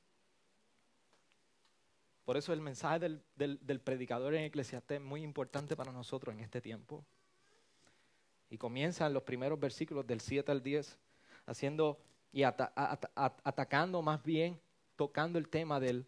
Por 2.25 2.37
eso 2.37 2.53
el 2.53 2.61
mensaje 2.61 2.99
del, 2.99 3.81
predicador 3.81 4.35
en 4.35 4.45
Eclesiastés 4.45 5.01
es 5.01 5.05
muy 5.05 5.23
importante 5.23 5.77
para 5.77 5.93
nosotros 5.93 6.35
en 6.35 6.41
este 6.41 6.61
tiempo. 6.61 7.05
Y 8.51 8.59
comienza 8.59 9.07
en 9.07 9.15
los 9.15 9.23
primeros 9.23 9.59
versículos 9.59 10.07
del 10.07 10.21
7 10.21 10.51
al 10.51 10.63
10, 10.63 10.99
haciendo 11.47 11.99
y 12.33 12.43
atacando 12.43 14.03
más 14.03 14.23
bien, 14.23 14.61
tocando 14.97 15.39
el 15.39 15.49
tema 15.49 15.79
de 15.79 16.05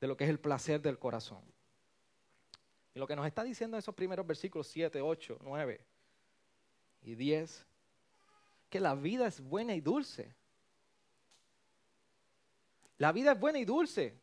lo 0.00 0.16
que 0.16 0.24
es 0.24 0.30
el 0.30 0.40
placer 0.40 0.80
del 0.80 0.98
corazón. 0.98 1.42
Y 2.94 2.98
lo 2.98 3.06
que 3.06 3.16
nos 3.16 3.26
está 3.26 3.42
diciendo 3.42 3.78
esos 3.78 3.94
primeros 3.94 4.26
versículos 4.26 4.66
7, 4.68 5.00
8, 5.00 5.38
9 5.40 5.86
y 7.02 7.14
10, 7.14 7.66
que 8.68 8.80
la 8.80 8.94
vida 8.94 9.26
es 9.26 9.40
buena 9.40 9.74
y 9.74 9.80
dulce. 9.80 10.34
La 12.98 13.12
vida 13.12 13.32
es 13.32 13.40
buena 13.40 13.58
y 13.58 13.64
dulce. 13.64 14.20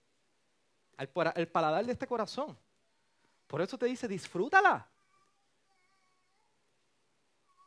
El, 0.97 1.47
paladar 1.47 1.85
de 1.85 1.93
este 1.93 2.07
corazón. 2.07 2.57
Por 3.47 3.61
eso 3.61 3.77
te 3.77 3.85
dice, 3.87 4.07
disfrútala. 4.07 4.87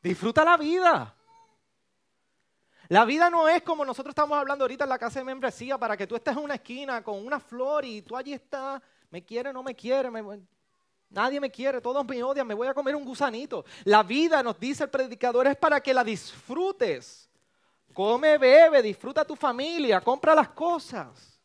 Disfruta 0.02 0.44
la 0.44 0.56
vida. 0.56 1.14
La 2.88 3.04
vida 3.04 3.30
no 3.30 3.48
es 3.48 3.62
como 3.62 3.84
nosotros 3.84 4.12
estamos 4.12 4.36
hablando 4.36 4.64
ahorita 4.64 4.84
en 4.84 4.90
la 4.90 4.98
casa 4.98 5.20
de 5.20 5.24
membresía 5.24 5.78
para 5.78 5.96
que 5.96 6.06
tú 6.06 6.16
estés 6.16 6.36
en 6.36 6.42
una 6.42 6.54
esquina 6.54 7.02
con 7.02 7.24
una 7.24 7.38
flor 7.38 7.84
y 7.84 8.02
tú 8.02 8.16
allí 8.16 8.32
estás, 8.32 8.82
me 9.10 9.24
quiere, 9.24 9.52
no 9.52 9.62
me 9.62 9.74
quiere, 9.74 10.10
nadie 11.08 11.40
me 11.40 11.50
quiere, 11.50 11.80
todos 11.80 12.04
me 12.06 12.22
odian, 12.22 12.46
me 12.46 12.54
voy 12.54 12.68
a 12.68 12.74
comer 12.74 12.96
un 12.96 13.04
gusanito. 13.04 13.64
La 13.84 14.02
vida, 14.02 14.42
nos 14.42 14.58
dice 14.58 14.84
el 14.84 14.90
predicador, 14.90 15.46
es 15.46 15.56
para 15.56 15.80
que 15.80 15.94
la 15.94 16.02
disfrutes. 16.02 17.28
Come, 17.92 18.38
bebe, 18.38 18.82
disfruta 18.82 19.24
tu 19.24 19.36
familia, 19.36 20.00
compra 20.00 20.34
las 20.34 20.48
cosas. 20.48 21.40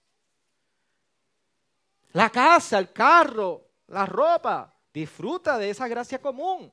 La 2.13 2.29
casa, 2.29 2.79
el 2.79 2.91
carro, 2.91 3.63
la 3.87 4.05
ropa, 4.05 4.73
disfruta 4.93 5.57
de 5.57 5.69
esa 5.69 5.87
gracia 5.87 6.19
común. 6.19 6.71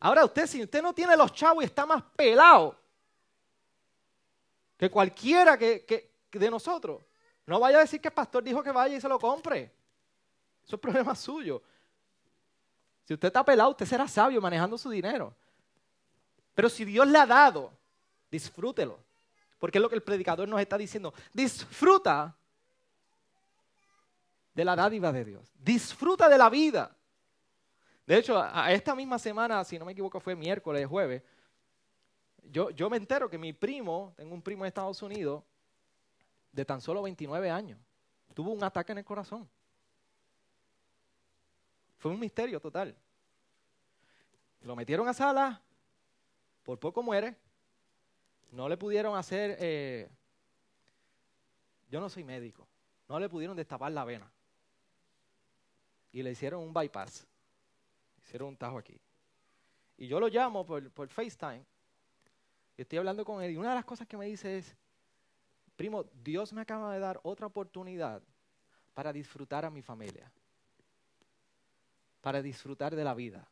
Ahora 0.00 0.24
usted, 0.24 0.46
si 0.46 0.62
usted 0.62 0.82
no 0.82 0.92
tiene 0.92 1.16
los 1.16 1.32
chavos 1.32 1.62
y 1.62 1.66
está 1.66 1.86
más 1.86 2.02
pelado 2.16 2.85
que 4.76 4.90
cualquiera 4.90 5.56
que, 5.56 6.10
de 6.30 6.50
nosotros, 6.50 7.02
no 7.46 7.60
vaya 7.60 7.78
a 7.78 7.80
decir 7.80 8.00
que 8.00 8.08
el 8.08 8.14
pastor 8.14 8.42
dijo 8.42 8.62
que 8.62 8.72
vaya 8.72 8.96
y 8.96 9.00
se 9.00 9.08
lo 9.08 9.18
compre. 9.18 9.72
Eso 10.64 10.76
es 10.76 10.80
problema 10.80 11.14
suyo. 11.16 11.62
Si 13.04 13.14
usted 13.14 13.28
está 13.28 13.44
pelado, 13.44 13.70
usted 13.70 13.86
será 13.86 14.08
sabio 14.08 14.40
manejando 14.40 14.76
su 14.76 14.90
dinero. 14.90 15.34
Pero 16.54 16.68
si 16.68 16.84
Dios 16.84 17.06
le 17.06 17.18
ha 17.18 17.26
dado, 17.26 17.72
disfrútelo. 18.30 18.98
Porque 19.58 19.78
es 19.78 19.82
lo 19.82 19.88
que 19.88 19.94
el 19.94 20.02
predicador 20.02 20.48
nos 20.48 20.60
está 20.60 20.76
diciendo. 20.76 21.14
Disfruta 21.32 22.36
de 24.52 24.64
la 24.64 24.74
dádiva 24.74 25.12
de 25.12 25.24
Dios. 25.24 25.52
Disfruta 25.58 26.28
de 26.28 26.38
la 26.38 26.50
vida. 26.50 26.96
De 28.06 28.18
hecho, 28.18 28.42
esta 28.68 28.94
misma 28.94 29.18
semana, 29.18 29.64
si 29.64 29.78
no 29.78 29.84
me 29.84 29.92
equivoco, 29.92 30.20
fue 30.20 30.34
miércoles, 30.34 30.86
jueves, 30.86 31.22
yo, 32.50 32.70
yo 32.70 32.90
me 32.90 32.96
entero 32.96 33.28
que 33.28 33.38
mi 33.38 33.52
primo, 33.52 34.14
tengo 34.16 34.34
un 34.34 34.42
primo 34.42 34.64
en 34.64 34.68
Estados 34.68 35.02
Unidos, 35.02 35.42
de 36.52 36.64
tan 36.64 36.80
solo 36.80 37.02
29 37.02 37.50
años, 37.50 37.78
tuvo 38.34 38.52
un 38.52 38.62
ataque 38.64 38.92
en 38.92 38.98
el 38.98 39.04
corazón. 39.04 39.48
Fue 41.98 42.10
un 42.10 42.20
misterio 42.20 42.60
total. 42.60 42.96
Lo 44.62 44.76
metieron 44.76 45.08
a 45.08 45.14
sala, 45.14 45.60
por 46.62 46.78
poco 46.78 47.02
muere, 47.02 47.36
no 48.50 48.68
le 48.68 48.76
pudieron 48.76 49.16
hacer, 49.16 49.56
eh, 49.60 50.08
yo 51.88 52.00
no 52.00 52.08
soy 52.08 52.24
médico, 52.24 52.66
no 53.08 53.20
le 53.20 53.28
pudieron 53.28 53.56
destapar 53.56 53.92
la 53.92 54.04
vena. 54.04 54.30
Y 56.12 56.22
le 56.22 56.30
hicieron 56.32 56.62
un 56.62 56.72
bypass, 56.72 57.26
hicieron 58.22 58.48
un 58.48 58.56
tajo 58.56 58.78
aquí. 58.78 58.98
Y 59.98 60.08
yo 60.08 60.18
lo 60.18 60.28
llamo 60.28 60.64
por, 60.64 60.90
por 60.90 61.08
FaceTime, 61.08 61.64
estoy 62.82 62.98
hablando 62.98 63.24
con 63.24 63.42
él, 63.42 63.52
y 63.52 63.56
una 63.56 63.70
de 63.70 63.76
las 63.76 63.84
cosas 63.84 64.06
que 64.06 64.16
me 64.16 64.26
dice 64.26 64.58
es, 64.58 64.76
primo, 65.76 66.04
Dios 66.22 66.52
me 66.52 66.60
acaba 66.62 66.92
de 66.92 67.00
dar 67.00 67.20
otra 67.22 67.46
oportunidad 67.46 68.22
para 68.94 69.12
disfrutar 69.12 69.64
a 69.64 69.70
mi 69.70 69.82
familia, 69.82 70.30
para 72.20 72.40
disfrutar 72.42 72.94
de 72.94 73.04
la 73.04 73.14
vida. 73.14 73.46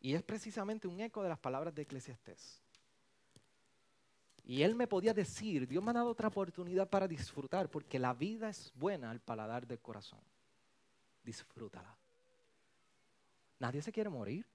Y 0.00 0.14
es 0.14 0.22
precisamente 0.22 0.88
un 0.88 1.00
eco 1.00 1.22
de 1.22 1.28
las 1.28 1.38
palabras 1.38 1.74
de 1.74 1.82
Eclesiastés. 1.82 2.62
Y 4.44 4.62
él 4.62 4.74
me 4.74 4.86
podía 4.86 5.14
decir, 5.14 5.68
Dios 5.68 5.84
me 5.84 5.90
ha 5.90 5.94
dado 5.94 6.08
otra 6.08 6.28
oportunidad 6.28 6.88
para 6.88 7.06
disfrutar, 7.06 7.70
porque 7.70 7.98
la 7.98 8.14
vida 8.14 8.48
es 8.48 8.72
buena 8.74 9.10
al 9.10 9.20
paladar 9.20 9.66
del 9.66 9.78
corazón. 9.78 10.20
Disfrútala. 11.22 11.96
Nadie 13.58 13.82
se 13.82 13.92
quiere 13.92 14.10
morir. 14.10 14.46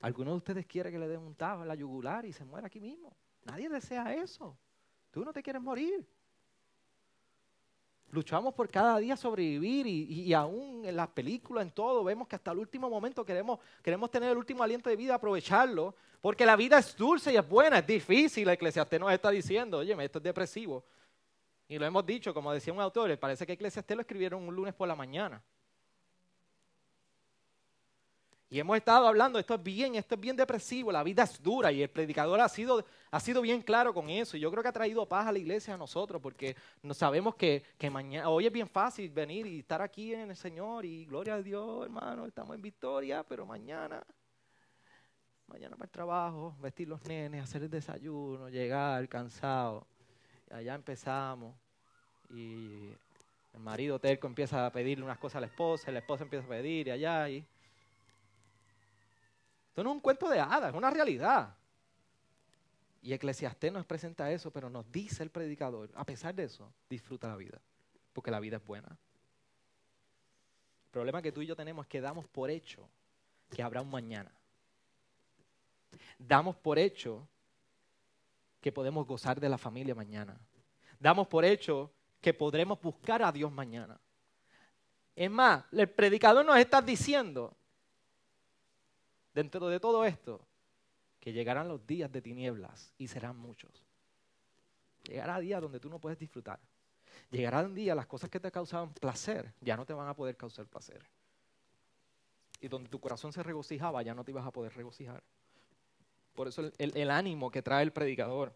¿Alguno 0.00 0.30
de 0.30 0.36
ustedes 0.36 0.66
quiere 0.66 0.92
que 0.92 0.98
le 0.98 1.08
den 1.08 1.20
un 1.20 1.34
tajo 1.34 1.62
en 1.62 1.68
la 1.68 1.74
yugular 1.74 2.24
y 2.24 2.32
se 2.32 2.44
muera 2.44 2.68
aquí 2.68 2.80
mismo? 2.80 3.16
Nadie 3.44 3.68
desea 3.68 4.14
eso. 4.14 4.56
Tú 5.10 5.24
no 5.24 5.32
te 5.32 5.42
quieres 5.42 5.60
morir. 5.60 6.06
Luchamos 8.10 8.54
por 8.54 8.70
cada 8.70 8.98
día 8.98 9.16
sobrevivir 9.16 9.86
y, 9.86 10.32
aún 10.32 10.82
en 10.84 10.96
las 10.96 11.08
películas, 11.08 11.66
en 11.66 11.72
todo, 11.72 12.02
vemos 12.02 12.26
que 12.26 12.36
hasta 12.36 12.52
el 12.52 12.58
último 12.58 12.88
momento 12.88 13.22
queremos, 13.22 13.58
queremos 13.82 14.10
tener 14.10 14.30
el 14.30 14.38
último 14.38 14.62
aliento 14.62 14.88
de 14.88 14.96
vida, 14.96 15.14
aprovecharlo, 15.14 15.94
porque 16.22 16.46
la 16.46 16.56
vida 16.56 16.78
es 16.78 16.96
dulce 16.96 17.34
y 17.34 17.36
es 17.36 17.46
buena, 17.46 17.78
es 17.78 17.86
difícil. 17.86 18.46
La 18.46 18.54
Eclesiastés 18.54 18.98
nos 18.98 19.12
está 19.12 19.30
diciendo, 19.30 19.78
oye, 19.78 19.94
esto 20.02 20.18
es 20.18 20.24
depresivo. 20.24 20.84
Y 21.68 21.78
lo 21.78 21.84
hemos 21.84 22.06
dicho, 22.06 22.32
como 22.32 22.50
decía 22.50 22.72
un 22.72 22.80
autor, 22.80 23.18
parece 23.18 23.46
que 23.46 23.52
Eclesiastés 23.52 23.94
lo 23.94 24.00
escribieron 24.00 24.42
un 24.42 24.54
lunes 24.54 24.72
por 24.72 24.88
la 24.88 24.96
mañana. 24.96 25.42
Y 28.50 28.58
hemos 28.58 28.78
estado 28.78 29.06
hablando, 29.06 29.38
esto 29.38 29.54
es 29.54 29.62
bien, 29.62 29.94
esto 29.94 30.14
es 30.14 30.20
bien 30.20 30.34
depresivo, 30.34 30.90
la 30.90 31.02
vida 31.02 31.24
es 31.24 31.42
dura 31.42 31.70
y 31.70 31.82
el 31.82 31.90
predicador 31.90 32.40
ha 32.40 32.48
sido, 32.48 32.82
ha 33.10 33.20
sido 33.20 33.42
bien 33.42 33.60
claro 33.60 33.92
con 33.92 34.08
eso. 34.08 34.38
Y 34.38 34.40
yo 34.40 34.50
creo 34.50 34.62
que 34.62 34.70
ha 34.70 34.72
traído 34.72 35.06
paz 35.06 35.26
a 35.26 35.32
la 35.32 35.38
iglesia 35.38 35.74
a 35.74 35.76
nosotros 35.76 36.22
porque 36.22 36.56
sabemos 36.92 37.34
que, 37.34 37.62
que 37.76 37.90
mañana, 37.90 38.30
hoy 38.30 38.46
es 38.46 38.52
bien 38.52 38.66
fácil 38.66 39.10
venir 39.10 39.46
y 39.46 39.58
estar 39.58 39.82
aquí 39.82 40.14
en 40.14 40.30
el 40.30 40.36
Señor 40.36 40.86
y 40.86 41.04
gloria 41.04 41.34
a 41.34 41.42
Dios, 41.42 41.84
hermano, 41.84 42.24
estamos 42.24 42.56
en 42.56 42.62
victoria, 42.62 43.22
pero 43.22 43.44
mañana, 43.44 44.02
mañana 45.46 45.76
para 45.76 45.84
el 45.84 45.90
trabajo, 45.90 46.56
vestir 46.58 46.88
los 46.88 47.04
nenes, 47.04 47.42
hacer 47.42 47.64
el 47.64 47.70
desayuno, 47.70 48.48
llegar 48.48 49.06
cansado. 49.10 49.86
Allá 50.50 50.74
empezamos 50.74 51.54
y 52.30 52.94
El 53.52 53.60
marido 53.60 53.98
terco 53.98 54.26
empieza 54.26 54.64
a 54.64 54.72
pedirle 54.72 55.04
unas 55.04 55.18
cosas 55.18 55.36
a 55.36 55.40
la 55.40 55.46
esposa, 55.48 55.92
la 55.92 55.98
esposa 55.98 56.24
empieza 56.24 56.46
a 56.46 56.48
pedir 56.48 56.88
y 56.88 56.90
allá. 56.92 57.28
Y... 57.28 57.46
Esto 59.78 59.84
no 59.84 59.90
es 59.90 59.94
un 59.94 60.00
cuento 60.00 60.28
de 60.28 60.40
hadas, 60.40 60.70
es 60.70 60.74
una 60.74 60.90
realidad. 60.90 61.54
Y 63.00 63.12
Eclesiastés 63.12 63.72
nos 63.72 63.86
presenta 63.86 64.28
eso, 64.32 64.50
pero 64.50 64.68
nos 64.68 64.90
dice 64.90 65.22
el 65.22 65.30
predicador, 65.30 65.88
a 65.94 66.04
pesar 66.04 66.34
de 66.34 66.42
eso, 66.42 66.72
disfruta 66.90 67.28
la 67.28 67.36
vida, 67.36 67.60
porque 68.12 68.32
la 68.32 68.40
vida 68.40 68.56
es 68.56 68.66
buena. 68.66 68.88
El 68.88 70.90
problema 70.90 71.22
que 71.22 71.30
tú 71.30 71.42
y 71.42 71.46
yo 71.46 71.54
tenemos 71.54 71.86
es 71.86 71.88
que 71.88 72.00
damos 72.00 72.26
por 72.26 72.50
hecho 72.50 72.88
que 73.52 73.62
habrá 73.62 73.80
un 73.80 73.88
mañana. 73.88 74.32
Damos 76.18 76.56
por 76.56 76.76
hecho 76.76 77.28
que 78.60 78.72
podemos 78.72 79.06
gozar 79.06 79.38
de 79.38 79.48
la 79.48 79.58
familia 79.58 79.94
mañana. 79.94 80.36
Damos 80.98 81.28
por 81.28 81.44
hecho 81.44 81.92
que 82.20 82.34
podremos 82.34 82.80
buscar 82.80 83.22
a 83.22 83.30
Dios 83.30 83.52
mañana. 83.52 84.00
Es 85.14 85.30
más, 85.30 85.66
el 85.70 85.88
predicador 85.88 86.44
nos 86.44 86.58
está 86.58 86.82
diciendo, 86.82 87.56
dentro 89.38 89.68
de 89.68 89.78
todo 89.78 90.04
esto, 90.04 90.40
que 91.20 91.32
llegarán 91.32 91.68
los 91.68 91.86
días 91.86 92.10
de 92.10 92.20
tinieblas 92.20 92.92
y 92.98 93.06
serán 93.06 93.36
muchos. 93.36 93.86
Llegará 95.04 95.38
día 95.38 95.60
donde 95.60 95.78
tú 95.78 95.88
no 95.88 96.00
puedes 96.00 96.18
disfrutar. 96.18 96.58
Llegará 97.30 97.60
un 97.60 97.72
día 97.72 97.94
las 97.94 98.08
cosas 98.08 98.30
que 98.30 98.40
te 98.40 98.50
causaban 98.50 98.92
placer 98.94 99.54
ya 99.60 99.76
no 99.76 99.86
te 99.86 99.92
van 99.92 100.08
a 100.08 100.14
poder 100.14 100.36
causar 100.36 100.66
placer. 100.66 101.04
Y 102.60 102.66
donde 102.66 102.90
tu 102.90 102.98
corazón 102.98 103.32
se 103.32 103.40
regocijaba 103.44 104.02
ya 104.02 104.12
no 104.12 104.24
te 104.24 104.32
ibas 104.32 104.44
a 104.44 104.50
poder 104.50 104.74
regocijar. 104.74 105.22
Por 106.34 106.48
eso 106.48 106.72
el, 106.76 106.96
el 106.96 107.10
ánimo 107.10 107.48
que 107.48 107.62
trae 107.62 107.84
el 107.84 107.92
predicador 107.92 108.52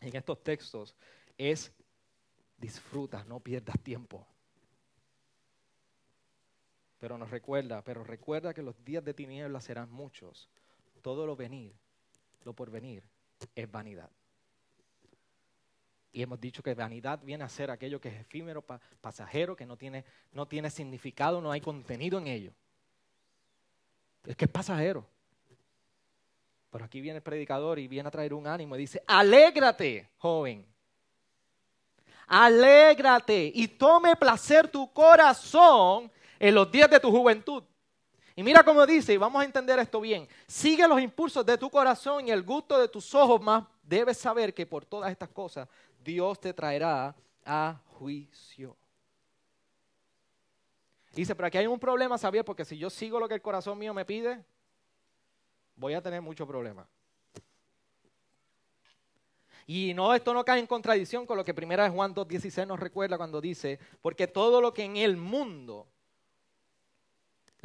en 0.00 0.16
estos 0.16 0.42
textos 0.42 0.96
es 1.36 1.70
disfruta, 2.56 3.22
no 3.24 3.38
pierdas 3.40 3.78
tiempo. 3.80 4.26
Pero 6.98 7.18
nos 7.18 7.30
recuerda, 7.30 7.82
pero 7.82 8.04
recuerda 8.04 8.54
que 8.54 8.62
los 8.62 8.82
días 8.84 9.04
de 9.04 9.14
tinieblas 9.14 9.64
serán 9.64 9.90
muchos. 9.90 10.48
Todo 11.02 11.26
lo 11.26 11.36
venir 11.36 11.74
lo 12.46 12.54
por 12.54 12.70
venir 12.70 13.02
es 13.54 13.70
vanidad. 13.70 14.08
Y 16.12 16.22
hemos 16.22 16.40
dicho 16.40 16.62
que 16.62 16.74
vanidad 16.74 17.20
viene 17.22 17.44
a 17.44 17.48
ser 17.48 17.70
aquello 17.70 18.00
que 18.00 18.08
es 18.08 18.20
efímero, 18.20 18.62
pasajero, 18.62 19.54
que 19.54 19.66
no 19.66 19.76
tiene, 19.76 20.04
no 20.32 20.46
tiene 20.46 20.70
significado, 20.70 21.42
no 21.42 21.50
hay 21.50 21.60
contenido 21.60 22.18
en 22.18 22.28
ello. 22.28 22.52
Es 24.24 24.34
que 24.36 24.46
es 24.46 24.50
pasajero. 24.50 25.04
Pero 26.70 26.84
aquí 26.84 27.00
viene 27.00 27.18
el 27.18 27.22
predicador 27.22 27.78
y 27.78 27.88
viene 27.88 28.08
a 28.08 28.12
traer 28.12 28.32
un 28.32 28.46
ánimo 28.46 28.76
y 28.76 28.78
dice, 28.78 29.02
alégrate, 29.06 30.08
joven. 30.18 30.64
Alégrate 32.28 33.52
y 33.54 33.68
tome 33.68 34.16
placer 34.16 34.68
tu 34.68 34.90
corazón 34.92 36.10
en 36.38 36.54
los 36.54 36.70
días 36.70 36.90
de 36.90 37.00
tu 37.00 37.10
juventud. 37.10 37.62
Y 38.34 38.42
mira 38.42 38.62
cómo 38.62 38.84
dice, 38.84 39.14
y 39.14 39.16
vamos 39.16 39.40
a 39.40 39.44
entender 39.46 39.78
esto 39.78 40.00
bien, 40.00 40.28
sigue 40.46 40.86
los 40.86 41.00
impulsos 41.00 41.44
de 41.46 41.56
tu 41.56 41.70
corazón 41.70 42.28
y 42.28 42.30
el 42.30 42.42
gusto 42.42 42.78
de 42.78 42.88
tus 42.88 43.14
ojos, 43.14 43.40
más 43.40 43.64
debes 43.82 44.18
saber 44.18 44.52
que 44.52 44.66
por 44.66 44.84
todas 44.84 45.10
estas 45.10 45.30
cosas 45.30 45.66
Dios 46.04 46.38
te 46.38 46.52
traerá 46.52 47.14
a 47.44 47.80
juicio. 47.98 48.76
Dice, 51.12 51.34
pero 51.34 51.46
aquí 51.46 51.56
hay 51.56 51.66
un 51.66 51.80
problema, 51.80 52.18
Xavier, 52.18 52.44
porque 52.44 52.66
si 52.66 52.76
yo 52.76 52.90
sigo 52.90 53.18
lo 53.18 53.26
que 53.26 53.34
el 53.34 53.40
corazón 53.40 53.78
mío 53.78 53.94
me 53.94 54.04
pide, 54.04 54.44
voy 55.74 55.94
a 55.94 56.02
tener 56.02 56.20
mucho 56.20 56.46
problema. 56.46 56.86
Y 59.66 59.94
no, 59.94 60.14
esto 60.14 60.34
no 60.34 60.44
cae 60.44 60.60
en 60.60 60.66
contradicción 60.66 61.24
con 61.26 61.38
lo 61.38 61.44
que 61.44 61.54
primera 61.54 61.84
de 61.84 61.90
Juan 61.90 62.14
2.16 62.14 62.66
nos 62.66 62.78
recuerda 62.78 63.16
cuando 63.16 63.40
dice, 63.40 63.80
porque 64.02 64.26
todo 64.26 64.60
lo 64.60 64.74
que 64.74 64.84
en 64.84 64.98
el 64.98 65.16
mundo 65.16 65.88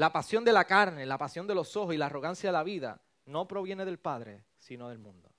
la 0.01 0.11
pasión 0.11 0.43
de 0.43 0.51
la 0.51 0.65
carne, 0.65 1.05
la 1.05 1.19
pasión 1.19 1.45
de 1.45 1.53
los 1.53 1.77
ojos 1.77 1.93
y 1.93 1.97
la 1.99 2.07
arrogancia 2.07 2.49
de 2.49 2.53
la 2.53 2.63
vida 2.63 2.99
no 3.27 3.47
proviene 3.47 3.85
del 3.85 3.99
Padre, 3.99 4.45
sino 4.57 4.89
del 4.89 4.97
mundo. 4.97 5.29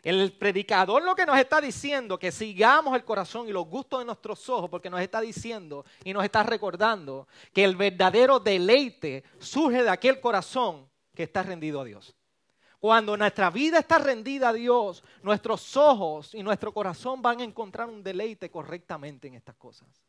El 0.00 0.32
predicador 0.38 1.02
lo 1.02 1.16
que 1.16 1.26
nos 1.26 1.36
está 1.36 1.60
diciendo, 1.60 2.20
que 2.20 2.30
sigamos 2.30 2.94
el 2.94 3.04
corazón 3.04 3.48
y 3.48 3.52
los 3.52 3.66
gustos 3.66 3.98
de 3.98 4.04
nuestros 4.04 4.48
ojos, 4.48 4.70
porque 4.70 4.88
nos 4.88 5.00
está 5.00 5.20
diciendo 5.20 5.84
y 6.04 6.12
nos 6.12 6.22
está 6.22 6.44
recordando 6.44 7.26
que 7.52 7.64
el 7.64 7.74
verdadero 7.74 8.38
deleite 8.38 9.24
surge 9.40 9.82
de 9.82 9.90
aquel 9.90 10.20
corazón 10.20 10.88
que 11.12 11.24
está 11.24 11.42
rendido 11.42 11.80
a 11.80 11.84
Dios. 11.84 12.14
Cuando 12.78 13.16
nuestra 13.16 13.50
vida 13.50 13.80
está 13.80 13.98
rendida 13.98 14.50
a 14.50 14.52
Dios, 14.52 15.02
nuestros 15.20 15.76
ojos 15.76 16.32
y 16.32 16.44
nuestro 16.44 16.72
corazón 16.72 17.20
van 17.20 17.40
a 17.40 17.44
encontrar 17.44 17.88
un 17.88 18.04
deleite 18.04 18.52
correctamente 18.52 19.26
en 19.26 19.34
estas 19.34 19.56
cosas. 19.56 20.07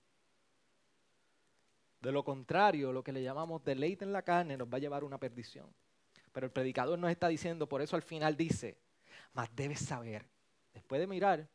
De 2.01 2.11
lo 2.11 2.23
contrario, 2.23 2.93
lo 2.93 3.03
que 3.03 3.11
le 3.11 3.23
llamamos 3.23 3.63
deleite 3.63 4.05
en 4.05 4.13
la 4.13 4.21
carne 4.21 4.57
nos 4.57 4.67
va 4.67 4.77
a 4.77 4.79
llevar 4.79 5.03
a 5.03 5.05
una 5.05 5.17
perdición. 5.17 5.67
Pero 6.31 6.45
el 6.45 6.51
predicador 6.51 6.97
nos 6.97 7.11
está 7.11 7.27
diciendo, 7.27 7.67
por 7.67 7.81
eso 7.81 7.95
al 7.95 8.01
final 8.01 8.37
dice, 8.37 8.77
mas 9.33 9.49
debes 9.55 9.79
saber, 9.79 10.25
después 10.73 11.01
de 11.01 11.07
mirar 11.07 11.47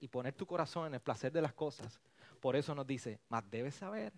y 0.00 0.08
poner 0.08 0.34
tu 0.34 0.46
corazón 0.46 0.86
en 0.86 0.94
el 0.94 1.00
placer 1.00 1.32
de 1.32 1.42
las 1.42 1.54
cosas, 1.54 2.00
por 2.40 2.56
eso 2.56 2.74
nos 2.74 2.86
dice, 2.86 3.20
mas 3.28 3.48
debes 3.50 3.74
saber 3.74 4.12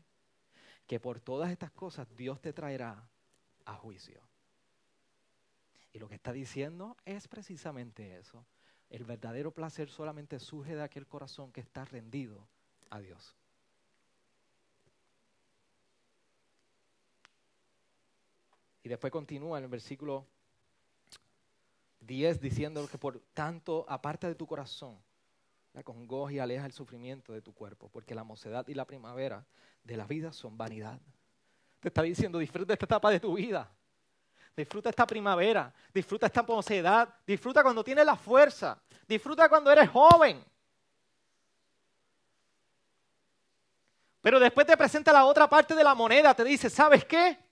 que 0.87 0.99
por 0.99 1.21
todas 1.21 1.51
estas 1.51 1.71
cosas 1.71 2.09
Dios 2.17 2.41
te 2.41 2.53
traerá 2.53 3.09
a 3.65 3.75
juicio. 3.75 4.21
Y 5.93 5.99
lo 5.99 6.09
que 6.09 6.17
está 6.17 6.33
diciendo 6.33 6.97
es 7.05 7.29
precisamente 7.29 8.19
eso. 8.19 8.45
El 8.89 9.05
verdadero 9.05 9.53
placer 9.53 9.89
solamente 9.89 10.41
surge 10.41 10.75
de 10.75 10.83
aquel 10.83 11.07
corazón 11.07 11.53
que 11.53 11.61
está 11.61 11.85
rendido 11.85 12.49
a 12.91 13.01
Dios. 13.01 13.37
Después 18.91 19.13
continúa 19.13 19.59
en 19.59 19.65
el 19.65 19.71
versículo 19.71 20.27
10 22.01 22.41
diciendo 22.41 22.87
que 22.89 22.99
por 22.99 23.21
tanto, 23.33 23.87
aparte 23.89 24.27
de 24.27 24.35
tu 24.35 24.47
corazón, 24.47 24.99
la 25.73 25.83
congoja 25.85 26.33
y 26.33 26.39
aleja 26.41 26.67
el 26.67 26.73
sufrimiento 26.73 27.33
de 27.33 27.41
tu 27.41 27.55
cuerpo, 27.55 27.89
porque 27.89 28.15
la 28.15 28.25
mocedad 28.25 28.67
y 28.67 28.75
la 28.75 28.85
primavera 28.85 29.47
de 29.85 29.97
la 29.97 30.07
vida 30.07 30.33
son 30.33 30.59
vanidad. 30.59 31.01
Te 31.79 31.89
está 31.89 32.03
diciendo, 32.03 32.39
disfruta 32.39 32.73
esta 32.73 32.85
etapa 32.85 33.11
de 33.11 33.21
tu 33.21 33.35
vida. 33.35 33.71
Disfruta 34.57 34.91
esta 34.91 35.07
primavera, 35.07 35.73
disfruta 35.95 36.27
esta 36.27 36.43
mocedad, 36.43 37.09
disfruta 37.25 37.63
cuando 37.63 37.85
tienes 37.85 38.05
la 38.05 38.17
fuerza, 38.17 38.83
disfruta 39.07 39.49
cuando 39.49 39.71
eres 39.71 39.89
joven. 39.89 40.45
Pero 44.21 44.41
después 44.41 44.67
te 44.67 44.77
presenta 44.77 45.13
la 45.13 45.25
otra 45.25 45.49
parte 45.49 45.75
de 45.77 45.85
la 45.85 45.95
moneda, 45.95 46.35
te 46.35 46.43
dice, 46.43 46.69
¿sabes 46.69 47.05
qué? 47.05 47.50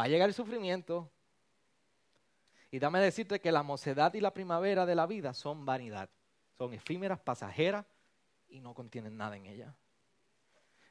Va 0.00 0.04
a 0.04 0.08
llegar 0.08 0.30
el 0.30 0.34
sufrimiento. 0.34 1.10
Y 2.70 2.78
dame 2.78 3.00
decirte 3.00 3.38
que 3.38 3.52
la 3.52 3.62
mocedad 3.62 4.14
y 4.14 4.20
la 4.22 4.32
primavera 4.32 4.86
de 4.86 4.94
la 4.94 5.04
vida 5.04 5.34
son 5.34 5.66
vanidad. 5.66 6.08
Son 6.56 6.72
efímeras, 6.72 7.20
pasajeras 7.20 7.84
y 8.48 8.60
no 8.60 8.72
contienen 8.72 9.18
nada 9.18 9.36
en 9.36 9.44
ella. 9.44 9.76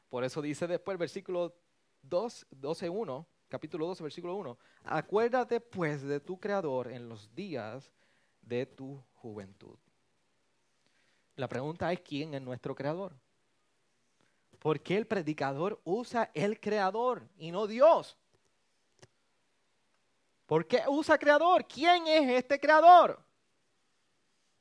Por 0.10 0.24
eso 0.24 0.43
dice 0.43 0.67
después 0.67 0.93
el 0.93 1.00
versículo 1.00 1.56
2, 2.04 2.50
12.1, 2.52 3.26
capítulo 3.48 3.88
12, 3.88 4.04
versículo 4.04 4.36
1. 4.36 4.60
Acuérdate 4.84 5.60
pues 5.60 6.04
de 6.04 6.19
tu 6.19 6.39
Creador 6.39 6.91
en 6.91 7.10
los 7.10 7.34
días 7.34 7.91
de 8.43 8.67
tu 8.67 9.04
juventud. 9.15 9.80
La 11.36 11.50
pregunta 11.50 11.91
es, 11.91 12.02
¿quién 12.02 12.36
es 12.36 12.43
nuestro 12.43 12.76
Creador? 12.76 13.15
¿Por 14.60 14.82
qué 14.82 14.98
el 14.98 15.08
predicador 15.08 15.82
usa 15.84 16.30
el 16.36 16.60
Creador 16.60 17.28
y 17.39 17.50
no 17.50 17.65
Dios? 17.65 18.15
¿Por 20.49 20.65
qué 20.65 20.81
usa 20.88 21.19
creador? 21.19 21.67
¿Quién 21.67 22.07
es 22.07 22.27
este 22.27 22.59
creador? 22.59 23.23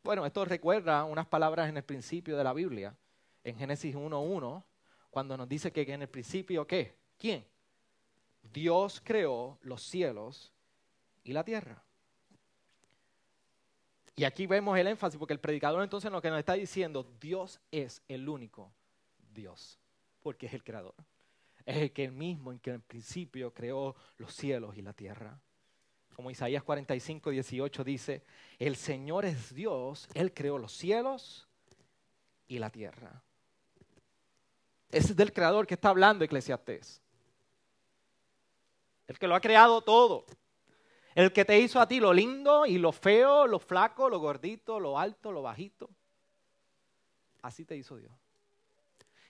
Bueno, 0.05 0.27
esto 0.27 0.45
recuerda 0.45 1.03
unas 1.05 1.27
palabras 1.27 1.67
en 1.71 1.79
el 1.79 1.83
principio 1.83 2.37
de 2.37 2.45
la 2.45 2.53
Biblia, 2.53 2.95
en 3.43 3.57
Génesis 3.57 3.97
1.1, 3.97 4.65
cuando 5.09 5.39
nos 5.39 5.49
dice 5.49 5.73
que 5.73 5.91
en 5.91 6.03
el 6.03 6.09
principio, 6.11 6.67
¿qué? 6.67 6.95
¿Quién? 7.17 7.43
Dios 8.43 9.01
creó 9.03 9.59
los 9.63 9.83
cielos 9.83 10.53
y 11.25 11.33
la 11.33 11.43
tierra. 11.43 11.83
Y 14.15 14.25
aquí 14.25 14.47
vemos 14.47 14.79
el 14.79 14.89
énfasis, 14.89 15.19
porque 15.19 15.33
el 15.33 15.41
predicador 15.41 15.83
entonces 15.83 16.13
lo 16.13 16.21
que 16.21 16.29
nos 16.29 16.39
está 16.39 16.53
diciendo, 16.53 17.11
Dios 17.19 17.63
es 17.71 18.03
el 18.09 18.29
único 18.29 18.75
Dios, 19.33 19.81
porque 20.21 20.49
es 20.49 20.53
el 20.53 20.63
creador. 20.63 20.97
Es 21.65 21.79
el 21.79 21.93
que 21.95 22.05
el 22.05 22.13
mismo 22.13 22.53
en 22.53 22.59
que 22.59 22.73
en 22.73 22.83
principio 22.83 23.55
creó 23.55 23.97
los 24.19 24.35
cielos 24.35 24.77
y 24.77 24.83
la 24.83 24.93
tierra 24.93 25.41
como 26.19 26.33
Isaías 26.33 26.65
45, 26.65 27.31
18 27.31 27.85
dice, 27.85 28.25
el 28.59 28.75
Señor 28.75 29.25
es 29.25 29.55
Dios, 29.55 30.09
Él 30.15 30.35
creó 30.35 30.59
los 30.59 30.73
cielos 30.73 31.47
y 32.49 32.59
la 32.59 32.71
tierra. 32.71 33.23
Ese 34.91 35.13
es 35.13 35.17
del 35.17 35.33
creador 35.33 35.65
que 35.65 35.75
está 35.75 35.91
hablando 35.91 36.25
Eclesiastés. 36.25 37.01
El 39.07 39.17
que 39.17 39.29
lo 39.29 39.37
ha 39.37 39.41
creado 39.41 39.81
todo. 39.81 40.27
El 41.15 41.33
que 41.33 41.45
te 41.45 41.57
hizo 41.61 41.81
a 41.81 41.87
ti 41.87 42.01
lo 42.01 42.13
lindo 42.13 42.67
y 42.67 42.79
lo 42.79 42.91
feo, 42.91 43.47
lo 43.47 43.61
flaco, 43.61 44.09
lo 44.09 44.19
gordito, 44.19 44.81
lo 44.81 44.99
alto, 44.99 45.31
lo 45.31 45.43
bajito. 45.43 45.89
Así 47.43 47.65
te 47.65 47.77
hizo 47.77 47.97
Dios. 47.97 48.13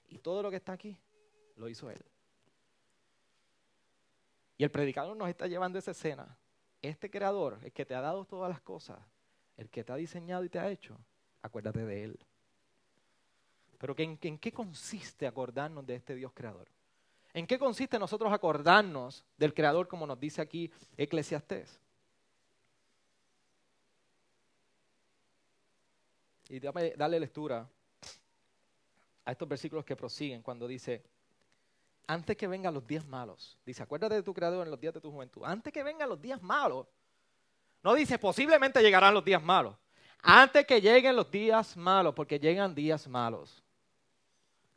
Y 0.09 0.17
todo 0.17 0.43
lo 0.43 0.49
que 0.49 0.57
está 0.57 0.73
aquí, 0.73 0.99
lo 1.57 1.69
hizo 1.69 1.91
Él. 1.91 2.03
Y 4.57 4.65
el 4.65 4.71
predicador 4.71 5.15
nos 5.19 5.29
está 5.29 5.47
llevando 5.47 5.79
esa 5.79 5.91
escena. 5.91 6.35
Este 6.83 7.11
creador, 7.11 7.59
el 7.63 7.73
que 7.73 7.85
te 7.85 7.95
ha 7.95 8.01
dado 8.01 8.25
todas 8.25 8.49
las 8.49 8.61
cosas, 8.61 8.99
el 9.57 9.69
que 9.69 9.83
te 9.83 9.93
ha 9.93 9.97
diseñado 9.97 10.45
y 10.45 10.49
te 10.49 10.59
ha 10.59 10.71
hecho, 10.71 10.97
acuérdate 11.43 11.85
de 11.85 12.05
Él. 12.05 12.19
Pero 13.79 13.95
¿en, 13.99 14.19
¿en 14.21 14.39
qué 14.39 14.53
consiste 14.53 15.27
acordarnos 15.27 15.87
de 15.87 15.97
este 15.97 16.15
Dios 16.15 16.33
creador? 16.33 16.69
¿En 17.33 17.47
qué 17.47 17.59
consiste 17.59 17.99
nosotros 17.99 18.33
acordarnos 18.33 19.25
del 19.37 19.55
creador 19.55 19.87
como 19.87 20.07
nos 20.07 20.19
dice 20.19 20.41
aquí 20.41 20.71
Eclesiastés? 20.97 21.81
Y 26.49 26.61
dale 26.61 27.21
lectura 27.21 27.69
a 29.25 29.33
estos 29.33 29.47
versículos 29.47 29.85
que 29.85 29.95
prosiguen 29.95 30.41
cuando 30.41 30.67
dice, 30.67 31.03
antes 32.09 32.39
que 32.39 32.49
vengan 32.49 32.73
los 32.73 32.87
días 32.87 33.07
malos, 33.07 33.59
dice, 33.65 33.83
acuérdate 33.83 34.17
de 34.17 34.23
tu 34.23 34.33
creador 34.33 34.67
en 34.67 34.71
los 34.71 34.81
días 34.81 34.95
de 34.95 35.01
tu 35.01 35.13
juventud, 35.13 35.43
antes 35.45 35.71
que 35.73 35.83
vengan 35.83 36.09
los 36.09 36.21
días 36.21 36.43
malos, 36.43 36.87
no 37.83 37.95
dice, 37.95 38.19
posiblemente 38.19 38.83
llegarán 38.83 39.13
los 39.13 39.23
días 39.23 39.43
malos, 39.43 39.77
antes 40.23 40.67
que 40.67 40.81
lleguen 40.81 41.15
los 41.15 41.31
días 41.31 41.77
malos, 41.77 42.15
porque 42.15 42.41
llegan 42.41 42.75
días 42.75 43.07
malos. 43.07 43.63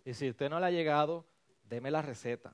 Y 0.03 0.13
si 0.13 0.29
usted 0.29 0.49
no 0.49 0.59
le 0.59 0.65
ha 0.65 0.71
llegado, 0.71 1.25
deme 1.63 1.89
la 1.89 2.01
receta, 2.01 2.53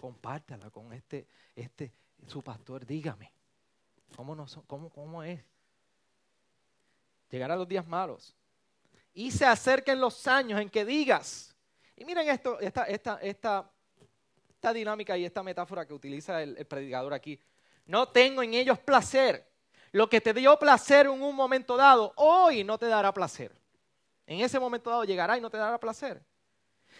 compártala 0.00 0.70
con 0.70 0.92
este, 0.94 1.28
este, 1.54 1.92
su 2.26 2.42
pastor, 2.42 2.86
dígame, 2.86 3.30
¿cómo, 4.16 4.34
no, 4.34 4.46
cómo, 4.66 4.88
cómo 4.88 5.22
es? 5.22 5.44
Llegarán 7.30 7.58
los 7.58 7.68
días 7.68 7.86
malos 7.86 8.34
y 9.12 9.30
se 9.30 9.44
acerquen 9.44 10.00
los 10.00 10.26
años 10.26 10.58
en 10.60 10.70
que 10.70 10.84
digas. 10.84 11.54
Y 11.94 12.06
miren 12.06 12.28
esto, 12.28 12.58
esta, 12.58 12.84
esta, 12.84 13.18
esta, 13.18 13.70
esta 14.64 14.72
dinámica 14.72 15.18
y 15.18 15.26
esta 15.26 15.42
metáfora 15.42 15.86
que 15.86 15.92
utiliza 15.92 16.42
el, 16.42 16.56
el 16.56 16.64
predicador 16.64 17.12
aquí. 17.12 17.38
No 17.84 18.08
tengo 18.08 18.42
en 18.42 18.54
ellos 18.54 18.78
placer. 18.78 19.46
Lo 19.92 20.08
que 20.08 20.22
te 20.22 20.32
dio 20.32 20.58
placer 20.58 21.04
en 21.04 21.22
un 21.22 21.36
momento 21.36 21.76
dado, 21.76 22.14
hoy 22.16 22.64
no 22.64 22.78
te 22.78 22.86
dará 22.86 23.12
placer. 23.12 23.52
En 24.26 24.40
ese 24.40 24.58
momento 24.58 24.88
dado 24.88 25.04
llegará 25.04 25.36
y 25.36 25.42
no 25.42 25.50
te 25.50 25.58
dará 25.58 25.78
placer. 25.78 26.24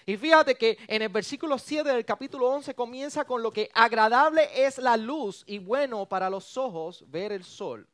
Y 0.05 0.19
fíjate 0.19 0.57
que 0.57 0.77
en 0.87 1.01
el 1.01 1.09
versículo 1.09 1.59
7 1.59 1.89
del 1.89 2.05
capítulo 2.05 2.51
11 2.51 2.75
comienza 2.75 3.25
con 3.25 3.43
lo 3.43 3.51
que 3.51 3.71
agradable 3.73 4.47
es 4.55 4.77
la 4.77 4.99
luz 4.99 5.43
y 5.47 5.57
bueno 5.57 6.07
para 6.07 6.29
los 6.29 6.59
ojos 6.59 7.03
ver 7.11 7.33
el 7.33 7.45
sol. 7.45 7.89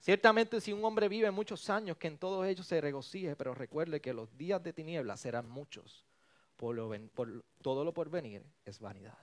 Ciertamente 0.00 0.60
si 0.60 0.74
un 0.74 0.84
hombre 0.84 1.08
vive 1.08 1.30
muchos 1.30 1.70
años, 1.70 1.96
que 1.96 2.08
en 2.08 2.18
todos 2.18 2.46
ellos 2.46 2.66
se 2.66 2.78
regocije, 2.78 3.36
pero 3.36 3.54
recuerde 3.54 4.02
que 4.02 4.12
los 4.12 4.36
días 4.36 4.62
de 4.62 4.74
tinieblas 4.74 5.20
serán 5.20 5.48
muchos. 5.48 6.04
Todo 7.62 7.84
lo 7.84 7.92
por 7.92 8.10
venir 8.10 8.44
es 8.64 8.78
vanidad. 8.78 9.18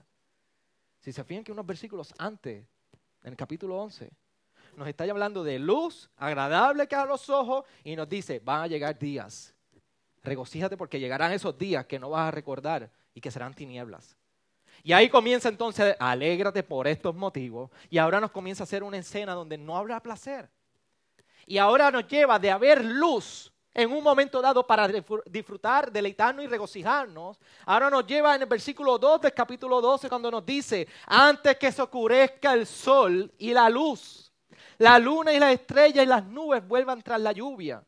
Si 0.99 1.13
se 1.13 1.23
fijan 1.23 1.43
que 1.43 1.51
unos 1.51 1.65
versículos 1.65 2.13
antes, 2.17 2.65
en 3.23 3.31
el 3.31 3.35
capítulo 3.35 3.79
11, 3.81 4.11
nos 4.75 4.87
está 4.87 5.05
hablando 5.05 5.43
de 5.43 5.57
luz 5.59 6.09
agradable 6.17 6.87
que 6.87 6.95
a 6.95 7.05
los 7.05 7.29
ojos 7.29 7.65
y 7.83 7.95
nos 7.95 8.07
dice, 8.07 8.39
van 8.39 8.63
a 8.63 8.67
llegar 8.67 8.97
días. 8.99 9.53
Regocíjate 10.23 10.75
porque 10.77 10.99
llegarán 10.99 11.31
esos 11.31 11.57
días 11.57 11.85
que 11.85 11.99
no 11.99 12.09
vas 12.09 12.27
a 12.27 12.31
recordar 12.31 12.91
y 13.13 13.21
que 13.21 13.31
serán 13.31 13.53
tinieblas. 13.53 14.17
Y 14.83 14.93
ahí 14.93 15.09
comienza 15.09 15.49
entonces, 15.49 15.95
alégrate 15.99 16.63
por 16.63 16.87
estos 16.87 17.15
motivos. 17.15 17.69
Y 17.89 17.97
ahora 17.97 18.19
nos 18.19 18.31
comienza 18.31 18.63
a 18.63 18.65
hacer 18.65 18.83
una 18.83 18.97
escena 18.97 19.33
donde 19.33 19.57
no 19.57 19.77
habrá 19.77 20.01
placer 20.01 20.49
y 21.49 21.57
ahora 21.57 21.89
nos 21.89 22.07
lleva 22.07 22.37
de 22.37 22.51
haber 22.51 22.85
luz 22.85 23.51
en 23.73 23.91
un 23.91 24.03
momento 24.03 24.41
dado 24.41 24.65
para 24.65 24.87
disfrutar, 25.25 25.91
deleitarnos 25.91 26.43
y 26.43 26.47
regocijarnos. 26.47 27.39
Ahora 27.65 27.89
nos 27.89 28.05
lleva 28.05 28.35
en 28.35 28.41
el 28.41 28.47
versículo 28.47 28.97
2 28.97 29.21
del 29.21 29.33
capítulo 29.33 29.79
12 29.79 30.09
cuando 30.09 30.31
nos 30.31 30.45
dice, 30.45 30.87
antes 31.05 31.57
que 31.57 31.71
se 31.71 31.81
oscurezca 31.81 32.53
el 32.53 32.65
sol 32.65 33.31
y 33.37 33.53
la 33.53 33.69
luz, 33.69 34.31
la 34.79 34.97
luna 34.97 35.33
y 35.33 35.39
la 35.39 35.51
estrella 35.51 36.01
y 36.01 36.07
las 36.07 36.25
nubes 36.25 36.67
vuelvan 36.67 37.01
tras 37.01 37.21
la 37.21 37.31
lluvia. 37.31 37.83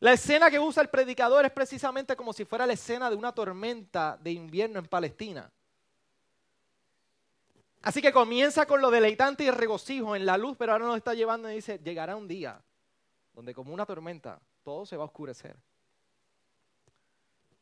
La 0.00 0.12
escena 0.12 0.50
que 0.50 0.60
usa 0.60 0.82
el 0.82 0.90
predicador 0.90 1.46
es 1.46 1.50
precisamente 1.50 2.14
como 2.14 2.32
si 2.32 2.44
fuera 2.44 2.66
la 2.66 2.74
escena 2.74 3.08
de 3.08 3.16
una 3.16 3.32
tormenta 3.32 4.18
de 4.20 4.32
invierno 4.32 4.78
en 4.78 4.86
Palestina. 4.86 5.50
Así 7.80 8.00
que 8.00 8.12
comienza 8.12 8.66
con 8.66 8.80
lo 8.80 8.90
deleitante 8.90 9.44
y 9.44 9.50
regocijo 9.50 10.14
en 10.14 10.24
la 10.24 10.38
luz, 10.38 10.56
pero 10.58 10.72
ahora 10.72 10.86
nos 10.86 10.96
está 10.96 11.14
llevando 11.14 11.50
y 11.50 11.56
dice, 11.56 11.80
llegará 11.82 12.16
un 12.16 12.28
día 12.28 12.62
donde 13.34 13.54
como 13.54 13.74
una 13.74 13.86
tormenta 13.86 14.40
todo 14.62 14.86
se 14.86 14.96
va 14.96 15.02
a 15.02 15.06
oscurecer. 15.06 15.56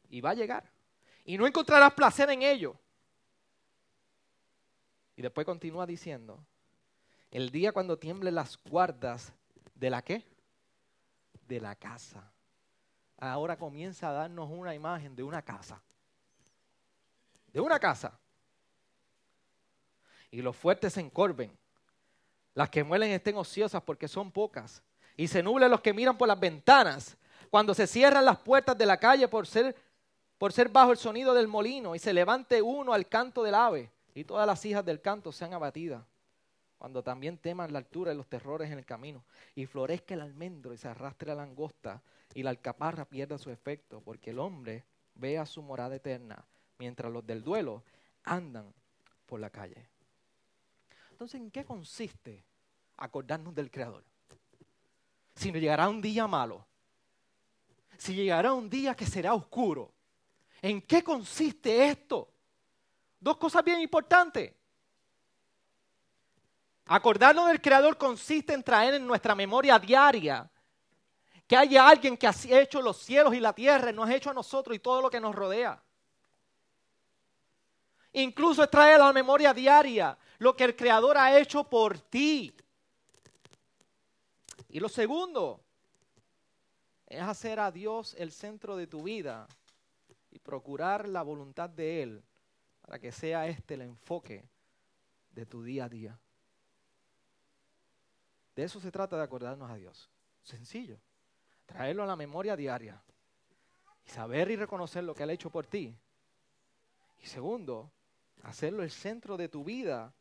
Y 0.09 0.21
va 0.21 0.31
a 0.31 0.35
llegar. 0.35 0.71
Y 1.25 1.39
no 1.39 1.47
encontrarás 1.47 1.95
placer 1.95 2.31
en 2.31 2.43
ello. 2.43 2.77
Y 5.17 5.23
después 5.23 5.45
continúa 5.45 5.87
diciendo, 5.87 6.45
el 7.31 7.51
día 7.51 7.73
cuando 7.73 7.99
tiemblen 7.99 8.35
las 8.35 8.59
guardas 8.63 9.33
de 9.75 9.91
la 9.91 10.03
qué? 10.03 10.25
De 11.49 11.61
la 11.61 11.75
casa. 11.75 12.31
Ahora 13.19 13.57
comienza 13.57 14.09
a 14.09 14.13
darnos 14.13 14.51
una 14.51 14.75
imagen 14.75 15.15
de 15.17 15.23
una 15.23 15.43
casa. 15.43 15.83
De 17.53 17.61
una 17.61 17.79
casa 17.79 18.19
y 20.33 20.41
los 20.41 20.57
fuertes 20.57 20.95
se 20.95 21.01
encorven. 21.01 21.57
Las 22.55 22.71
que 22.71 22.83
muelen 22.83 23.11
estén 23.13 23.37
ociosas 23.37 23.83
porque 23.83 24.09
son 24.09 24.33
pocas. 24.33 24.83
Y 25.17 25.29
se 25.29 25.43
nublen 25.43 25.71
los 25.71 25.81
que 25.81 25.93
miran 25.93 26.17
por 26.17 26.29
las 26.29 26.41
ventanas. 26.41 27.17
Cuando 27.51 27.75
se 27.75 27.87
cierran 27.87 28.25
las 28.25 28.39
puertas 28.39 28.77
de 28.77 28.87
la 28.87 28.97
calle 28.97 29.29
por 29.29 29.47
ser, 29.47 29.77
por 30.39 30.53
ser 30.53 30.69
bajo 30.69 30.91
el 30.93 30.97
sonido 30.97 31.35
del 31.35 31.49
molino 31.49 31.95
y 31.95 31.99
se 31.99 32.13
levante 32.13 32.63
uno 32.63 32.93
al 32.93 33.09
canto 33.09 33.43
del 33.43 33.55
ave 33.55 33.91
y 34.15 34.25
todas 34.25 34.47
las 34.47 34.65
hijas 34.65 34.85
del 34.85 35.01
canto 35.01 35.33
sean 35.33 35.53
abatidas. 35.53 36.03
Cuando 36.79 37.03
también 37.03 37.39
teman 37.39 37.73
la 37.73 37.79
altura 37.79 38.13
y 38.13 38.17
los 38.17 38.27
terrores 38.27 38.71
en 38.71 38.79
el 38.79 38.85
camino 38.85 39.23
y 39.55 39.67
florezca 39.67 40.15
el 40.15 40.21
almendro 40.21 40.73
y 40.73 40.79
se 40.79 40.89
arrastre 40.89 41.29
la 41.29 41.37
langosta 41.37 42.03
y 42.35 42.43
la 42.43 42.51
alcaparra 42.51 43.05
pierda 43.05 43.39
su 43.39 43.51
efecto 43.51 44.01
porque 44.01 44.31
el 44.31 44.39
hombre 44.39 44.85
vea 45.15 45.47
su 45.47 45.63
morada 45.63 45.95
eterna 45.95 46.45
mientras 46.79 47.13
los 47.13 47.25
del 47.25 47.45
duelo 47.45 47.85
andan 48.25 48.73
por 49.27 49.39
la 49.39 49.51
calle. 49.51 49.89
Entonces, 51.13 51.41
¿en 51.41 51.51
qué 51.51 51.65
consiste 51.65 52.43
acordarnos 52.97 53.55
del 53.55 53.71
Creador? 53.71 54.03
Si 55.43 55.51
no 55.51 55.59
llegará 55.59 55.89
un 55.89 56.01
día 56.01 56.29
malo, 56.29 56.65
si 57.99 58.15
llegará 58.15 58.53
un 58.53 58.71
día 58.71 58.95
que 58.95 59.05
será 59.05 59.35
oscuro, 59.35 59.93
¿en 60.61 60.81
qué 60.83 61.03
consiste 61.03 61.87
esto? 61.87 62.29
Dos 63.19 63.39
cosas 63.39 63.65
bien 63.65 63.81
importantes. 63.81 64.55
Acordarnos 66.87 67.49
del 67.49 67.61
Creador 67.61 67.99
consiste 67.99 68.55
en 68.55 68.63
traer 68.63 68.95
en 68.95 69.05
nuestra 69.05 69.35
memoria 69.35 69.81
diaria 69.81 70.49
que 71.49 71.57
haya 71.57 71.89
alguien 71.89 72.17
que 72.17 72.29
ha 72.29 72.35
hecho 72.49 72.81
los 72.81 72.99
cielos 72.99 73.35
y 73.35 73.41
la 73.41 73.53
tierra, 73.53 73.91
y 73.91 73.95
nos 73.95 74.09
ha 74.09 74.15
hecho 74.15 74.31
a 74.31 74.35
nosotros 74.35 74.77
y 74.77 74.79
todo 74.79 75.03
lo 75.03 75.11
que 75.11 75.19
nos 75.19 75.35
rodea. 75.35 75.83
Incluso 78.13 78.63
es 78.63 78.71
traer 78.71 79.01
a 79.01 79.07
la 79.07 79.13
memoria 79.13 79.53
diaria 79.53 80.17
lo 80.39 80.55
que 80.55 80.63
el 80.63 80.77
Creador 80.77 81.19
ha 81.19 81.37
hecho 81.37 81.65
por 81.65 81.99
ti. 81.99 82.55
Y 84.73 84.81
lo 84.81 84.89
segundo 84.89 85.63
es 87.07 87.21
hacer 87.21 87.61
a 87.61 87.71
Dios 87.71 88.15
el 88.19 88.33
centro 88.33 88.75
de 88.75 88.87
tu 88.87 89.03
vida 89.03 89.47
y 90.31 90.39
procurar 90.39 91.07
la 91.11 91.21
voluntad 91.23 91.69
de 91.69 92.03
Él 92.03 92.25
para 92.81 92.99
que 92.99 93.13
sea 93.13 93.47
este 93.47 93.75
el 93.75 93.83
enfoque 93.83 94.49
de 95.31 95.45
tu 95.45 95.63
día 95.63 95.85
a 95.85 95.89
día. 95.91 96.19
De 98.57 98.65
eso 98.65 98.81
se 98.81 98.91
trata 98.91 99.19
de 99.19 99.25
acordarnos 99.25 99.71
a 99.71 99.77
Dios. 99.77 100.09
Sencillo. 100.43 100.99
Traerlo 101.67 102.03
a 102.05 102.07
la 102.07 102.17
memoria 102.17 102.57
diaria 102.57 103.03
y 104.07 104.09
saber 104.09 104.51
y 104.51 104.57
reconocer 104.57 105.05
lo 105.05 105.15
que 105.15 105.25
Él 105.25 105.31
ha 105.31 105.35
hecho 105.35 105.51
por 105.51 105.67
ti. 105.67 105.95
Y 107.23 107.27
segundo, 107.27 107.93
hacerlo 108.43 108.83
el 108.83 108.91
centro 108.91 109.37
de 109.37 109.51
tu 109.51 109.65
vida 109.65 110.15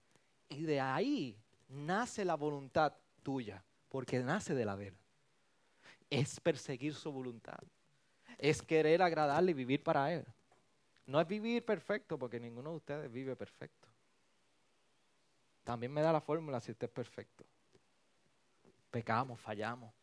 y 0.50 0.64
de 0.64 0.82
ahí 0.82 1.42
nace 1.70 2.26
la 2.26 2.36
voluntad 2.36 2.94
tuya, 3.24 3.64
porque 3.92 4.20
nace 4.20 4.56
de 4.56 4.64
la 4.64 4.78
de 4.78 4.94
Es 6.10 6.40
perseguir 6.40 6.96
su 6.96 7.12
voluntad. 7.12 7.60
Es 8.38 8.62
querer 8.62 9.02
agradarle 9.02 9.52
y 9.52 9.54
vivir 9.54 9.84
para 9.84 10.12
Él. 10.14 10.26
No 11.06 11.20
es 11.20 11.28
vivir 11.28 11.64
perfecto, 11.66 12.18
porque 12.18 12.40
ninguno 12.40 12.72
de 12.72 12.78
ustedes 12.78 13.12
vive 13.12 13.36
perfecto. 13.36 13.90
También 15.66 15.92
me 15.92 16.02
da 16.02 16.14
la 16.14 16.22
fórmula 16.22 16.62
si 16.62 16.72
usted 16.72 16.88
es 16.88 16.94
perfecto. 16.94 17.46
Pecamos, 18.90 19.40
fallamos. 19.42 19.94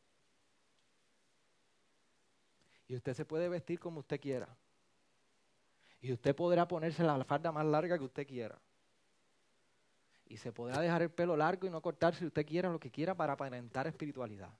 Y 2.89 2.95
usted 2.95 3.15
se 3.15 3.25
puede 3.25 3.49
vestir 3.49 3.81
como 3.81 4.01
usted 4.01 4.21
quiera. 4.21 4.49
Y 6.03 6.13
usted 6.13 6.37
podrá 6.37 6.69
ponerse 6.69 7.03
la 7.03 7.25
falda 7.25 7.51
más 7.53 7.65
larga 7.65 7.99
que 7.99 8.05
usted 8.05 8.27
quiera. 8.27 8.59
Y 10.29 10.37
se 10.37 10.53
podrá 10.53 10.81
dejar 10.81 11.03
el 11.03 11.11
pelo 11.11 11.37
largo 11.37 11.67
y 11.67 11.71
no 11.71 11.81
cortar 11.81 12.15
si 12.15 12.27
usted 12.27 12.47
quiera 12.47 12.71
lo 12.71 12.79
que 12.79 12.91
quiera 12.91 13.15
para 13.15 13.33
aparentar 13.33 13.87
espiritualidad. 13.87 14.51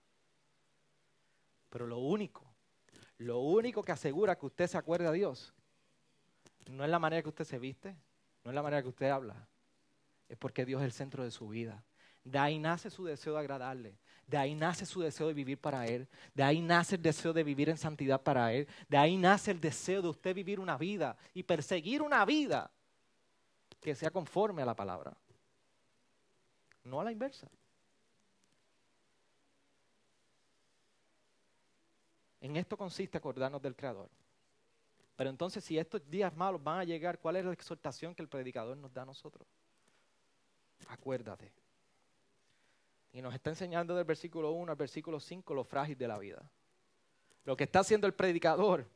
Pero 1.69 1.87
lo 1.87 1.99
único, 1.99 2.43
lo 3.19 3.41
único 3.41 3.83
que 3.83 3.93
asegura 3.93 4.37
que 4.37 4.47
usted 4.47 4.67
se 4.67 4.79
acuerde 4.79 5.07
a 5.07 5.13
Dios, 5.13 5.53
no 6.71 6.85
es 6.85 6.91
la 6.91 6.99
manera 6.99 7.23
que 7.23 7.29
usted 7.29 7.45
se 7.45 7.59
viste, 7.59 7.95
no 8.45 8.51
es 8.51 8.55
la 8.55 8.63
manera 8.63 8.83
que 8.83 8.89
usted 8.89 9.11
habla, 9.11 9.47
es 10.29 10.37
porque 10.39 10.65
Dios 10.65 10.81
es 10.81 10.87
el 10.87 10.93
centro 10.93 11.25
de 11.25 11.31
su 11.31 11.49
vida. 11.49 11.85
De 12.25 12.39
ahí 12.39 12.59
nace 12.59 12.91
su 12.91 13.05
deseo 13.05 13.35
de 13.35 13.41
agradarle. 13.41 13.99
De 14.27 14.37
ahí 14.37 14.55
nace 14.55 14.85
su 14.85 15.01
deseo 15.01 15.29
de 15.29 15.35
vivir 15.35 15.59
para 15.59 15.87
Él. 15.87 16.07
De 16.35 16.43
ahí 16.43 16.61
nace 16.61 16.97
el 16.97 17.03
deseo 17.03 17.33
de 17.33 17.43
vivir 17.43 17.71
en 17.71 17.79
santidad 17.79 18.21
para 18.23 18.53
Él. 18.53 18.69
De 18.87 18.99
ahí 18.99 19.17
nace 19.17 19.51
el 19.51 19.61
deseo 19.61 20.03
de 20.03 20.09
usted 20.09 20.35
vivir 20.35 20.61
una 20.61 20.77
vida 20.77 21.17
y 21.33 21.43
perseguir 21.43 22.03
una 22.03 22.25
vida 22.27 22.71
que 23.81 23.95
sea 23.95 24.11
conforme 24.11 24.61
a 24.61 24.67
la 24.67 24.77
palabra. 24.77 25.17
No 26.89 27.01
a 27.01 27.05
la 27.05 27.13
inversa. 27.13 27.49
En 32.41 32.57
esto 32.57 32.77
consiste 32.77 33.19
acordarnos 33.19 33.61
del 33.61 33.77
Creador. 33.77 34.09
Pero 35.17 35.31
entonces, 35.31 35.65
si 35.65 35.77
estos 35.77 36.09
días 36.09 36.35
malos 36.35 36.63
van 36.63 36.79
a 36.79 36.85
llegar, 36.85 37.19
¿cuál 37.19 37.37
es 37.37 37.45
la 37.45 37.53
exhortación 37.53 38.15
que 38.15 38.23
el 38.23 38.29
predicador 38.29 38.77
nos 38.77 38.93
da 38.95 39.03
a 39.03 39.07
nosotros? 39.07 39.47
Acuérdate. 40.89 41.53
Y 43.13 43.21
nos 43.21 43.35
está 43.35 43.51
enseñando 43.51 43.97
del 43.97 44.05
versículo 44.05 44.53
1 44.53 44.71
al 44.71 44.79
versículo 44.79 45.19
5 45.19 45.55
lo 45.55 45.65
frágil 45.65 45.99
de 45.99 46.09
la 46.09 46.19
vida. 46.19 46.49
Lo 47.45 47.57
que 47.57 47.65
está 47.65 47.81
haciendo 47.81 48.07
el 48.07 48.15
predicador 48.15 48.87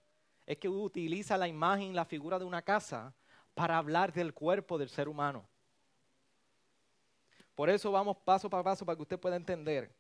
es 0.47 0.59
que 0.59 0.69
utiliza 0.69 1.37
la 1.37 1.49
imagen, 1.49 1.95
la 1.95 2.05
figura 2.05 2.39
de 2.39 2.45
una 2.45 2.63
casa 2.63 3.13
para 3.55 3.77
hablar 3.77 4.13
del 4.13 4.33
cuerpo 4.33 4.79
del 4.79 4.89
ser 4.89 5.09
humano. 5.09 5.49
Por 7.55 7.69
eso 7.71 7.91
vamos 7.93 8.17
paso 8.19 8.49
por 8.49 8.65
paso 8.65 8.85
para 8.85 8.97
que 8.97 9.03
usted 9.03 9.21
pueda 9.21 9.37
entender 9.37 9.95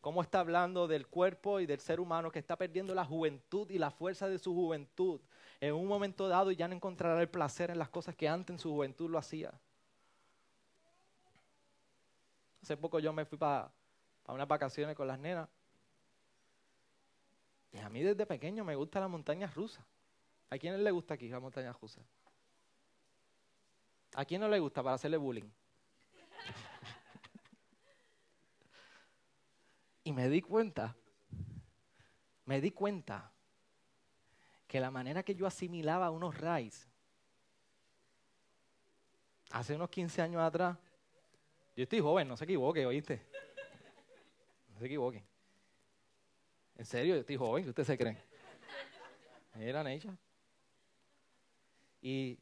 cómo 0.00 0.22
está 0.22 0.40
hablando 0.40 0.86
del 0.86 1.06
cuerpo 1.06 1.60
y 1.60 1.66
del 1.66 1.80
ser 1.80 2.00
humano 2.00 2.30
que 2.30 2.38
está 2.38 2.56
perdiendo 2.56 2.94
la 2.94 3.04
juventud 3.04 3.68
y 3.70 3.78
la 3.78 3.90
fuerza 3.90 4.28
de 4.28 4.38
su 4.38 4.54
juventud 4.54 5.20
en 5.60 5.74
un 5.74 5.86
momento 5.86 6.28
dado 6.28 6.50
y 6.50 6.56
ya 6.56 6.68
no 6.68 6.74
encontrará 6.74 7.20
el 7.20 7.28
placer 7.28 7.70
en 7.70 7.78
las 7.78 7.88
cosas 7.88 8.14
que 8.14 8.28
antes 8.28 8.54
en 8.54 8.58
su 8.58 8.70
juventud 8.70 9.10
lo 9.10 9.18
hacía. 9.18 9.52
Hace 12.62 12.76
poco 12.76 12.98
yo 12.98 13.12
me 13.12 13.24
fui 13.24 13.38
para 13.38 13.70
unas 14.28 14.48
vacaciones 14.48 14.96
con 14.96 15.06
las 15.06 15.18
nenas. 15.18 15.48
Y 17.72 17.78
a 17.78 17.88
mí 17.88 18.02
desde 18.02 18.26
pequeño 18.26 18.64
me 18.64 18.74
gusta 18.74 19.00
la 19.00 19.08
montaña 19.08 19.46
rusa. 19.54 19.84
¿A 20.50 20.58
quién 20.58 20.82
le 20.82 20.90
gusta 20.90 21.14
aquí 21.14 21.28
la 21.28 21.40
montaña 21.40 21.72
rusa? 21.72 22.00
¿A 24.14 24.24
quién 24.24 24.40
no 24.40 24.48
le 24.48 24.58
gusta 24.58 24.82
para 24.82 24.94
hacerle 24.94 25.16
bullying? 25.16 25.50
Y 30.06 30.12
me 30.12 30.28
di 30.28 30.40
cuenta, 30.40 30.96
me 32.44 32.60
di 32.60 32.70
cuenta 32.70 33.32
que 34.68 34.78
la 34.78 34.92
manera 34.92 35.24
que 35.24 35.34
yo 35.34 35.48
asimilaba 35.48 36.12
unos 36.12 36.38
raíz 36.38 36.88
hace 39.50 39.74
unos 39.74 39.90
15 39.90 40.22
años 40.22 40.42
atrás 40.42 40.76
yo 41.74 41.82
estoy 41.82 41.98
joven, 41.98 42.28
no 42.28 42.36
se 42.36 42.44
equivoque, 42.44 42.86
¿oíste? 42.86 43.20
No 44.68 44.78
se 44.78 44.86
equivoque. 44.86 45.24
En 46.76 46.86
serio, 46.86 47.16
yo 47.16 47.20
estoy 47.22 47.36
joven, 47.36 47.64
¿qué 47.64 47.70
ustedes 47.70 47.88
se 47.88 47.98
creen? 47.98 48.18
Era 49.56 49.82
Neisha. 49.82 50.16
Y 52.00 52.38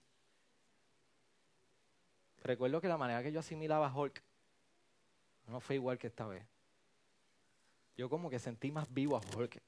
recuerdo 2.43 2.83
que 2.83 2.89
la 2.89 2.99
manera 2.99 3.23
que 3.23 3.33
yo 3.33 3.41
asimilaba 3.41 3.87
a 3.87 3.95
Hulk 3.95 4.23
no 5.47 5.61
fue 5.61 5.77
igual 5.77 5.97
que 5.99 6.09
esta 6.09 6.27
vez. 6.27 6.54
Yo 7.97 8.09
como 8.09 8.29
que 8.29 8.39
sentí 8.39 8.71
más 8.71 8.93
vivo 8.93 9.17
a 9.17 9.21
Hulk. 9.21 9.61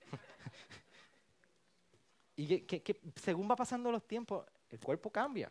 y 2.36 2.60
que 2.60 3.00
según 3.16 3.50
va 3.50 3.56
pasando 3.56 3.92
los 3.92 4.06
tiempos, 4.06 4.44
el 4.70 4.80
cuerpo 4.80 5.10
cambia. 5.10 5.50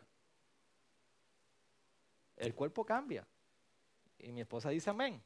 El 2.36 2.54
cuerpo 2.54 2.84
cambia. 2.84 3.26
Y 4.18 4.32
mi 4.32 4.40
esposa 4.40 4.70
dice 4.70 4.90
amén. 4.90 5.22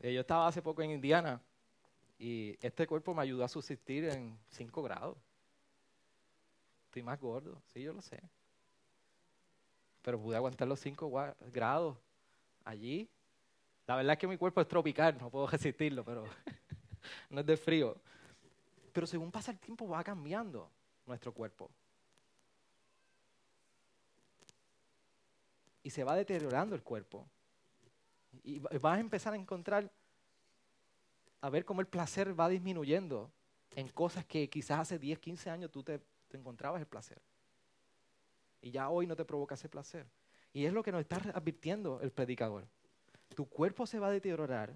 Yo 0.00 0.20
estaba 0.20 0.48
hace 0.48 0.62
poco 0.62 0.80
en 0.80 0.92
Indiana 0.92 1.40
y 2.18 2.56
este 2.62 2.86
cuerpo 2.86 3.14
me 3.14 3.22
ayudó 3.22 3.44
a 3.44 3.48
subsistir 3.48 4.04
en 4.04 4.38
5 4.48 4.82
grados. 4.82 5.18
Estoy 6.86 7.02
más 7.02 7.20
gordo, 7.20 7.60
sí, 7.72 7.82
yo 7.82 7.92
lo 7.92 8.00
sé. 8.00 8.20
Pero 10.02 10.18
pude 10.18 10.36
aguantar 10.36 10.66
los 10.66 10.80
5 10.80 11.34
grados 11.52 11.98
allí. 12.64 13.10
La 13.90 13.96
verdad 13.96 14.12
es 14.12 14.18
que 14.20 14.28
mi 14.28 14.36
cuerpo 14.36 14.60
es 14.60 14.68
tropical, 14.68 15.18
no 15.18 15.30
puedo 15.30 15.46
resistirlo, 15.48 16.04
pero 16.04 16.24
no 17.30 17.40
es 17.40 17.46
de 17.46 17.56
frío. 17.56 17.96
Pero 18.92 19.04
según 19.04 19.32
pasa 19.32 19.50
el 19.50 19.58
tiempo 19.58 19.88
va 19.88 20.04
cambiando 20.04 20.70
nuestro 21.06 21.34
cuerpo. 21.34 21.68
y 25.82 25.90
se 25.90 26.04
va 26.04 26.14
deteriorando 26.14 26.76
el 26.76 26.82
cuerpo. 26.84 27.26
Y 28.44 28.60
vas 28.60 28.96
a 28.96 29.00
empezar 29.00 29.32
a 29.32 29.36
encontrar, 29.36 29.90
a 31.40 31.50
ver 31.50 31.64
cómo 31.64 31.80
el 31.80 31.88
placer 31.88 32.38
va 32.38 32.48
disminuyendo 32.48 33.28
en 33.74 33.88
cosas 33.88 34.24
que 34.24 34.48
quizás 34.48 34.78
hace 34.78 35.00
10, 35.00 35.18
15 35.18 35.50
años 35.50 35.70
tú 35.72 35.82
te, 35.82 36.00
encontrabas 36.32 36.80
el 36.80 36.86
placer. 36.86 37.20
Y 38.62 38.70
ya 38.70 38.88
hoy 38.88 39.08
no 39.08 39.16
te 39.16 39.24
provoca 39.24 39.56
ese 39.56 39.68
placer. 39.68 40.06
Y 40.52 40.64
es 40.64 40.72
lo 40.72 40.84
que 40.84 40.92
nos 40.92 41.00
está 41.00 41.16
advirtiendo 41.34 42.00
el 42.02 42.12
predicador. 42.12 42.68
Tu 43.34 43.46
cuerpo 43.46 43.86
se 43.86 43.98
va 43.98 44.08
a 44.08 44.10
deteriorar, 44.10 44.74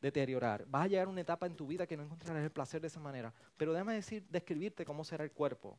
deteriorar. 0.00 0.64
Vas 0.66 0.84
a 0.84 0.88
llegar 0.88 1.06
a 1.06 1.10
una 1.10 1.20
etapa 1.20 1.46
en 1.46 1.56
tu 1.56 1.66
vida 1.66 1.86
que 1.86 1.96
no 1.96 2.04
encontrarás 2.04 2.42
el 2.42 2.50
placer 2.50 2.80
de 2.80 2.86
esa 2.86 3.00
manera. 3.00 3.32
Pero 3.56 3.72
déjame 3.72 3.94
decir, 3.94 4.24
describirte 4.28 4.84
cómo 4.84 5.04
será 5.04 5.24
el 5.24 5.32
cuerpo. 5.32 5.78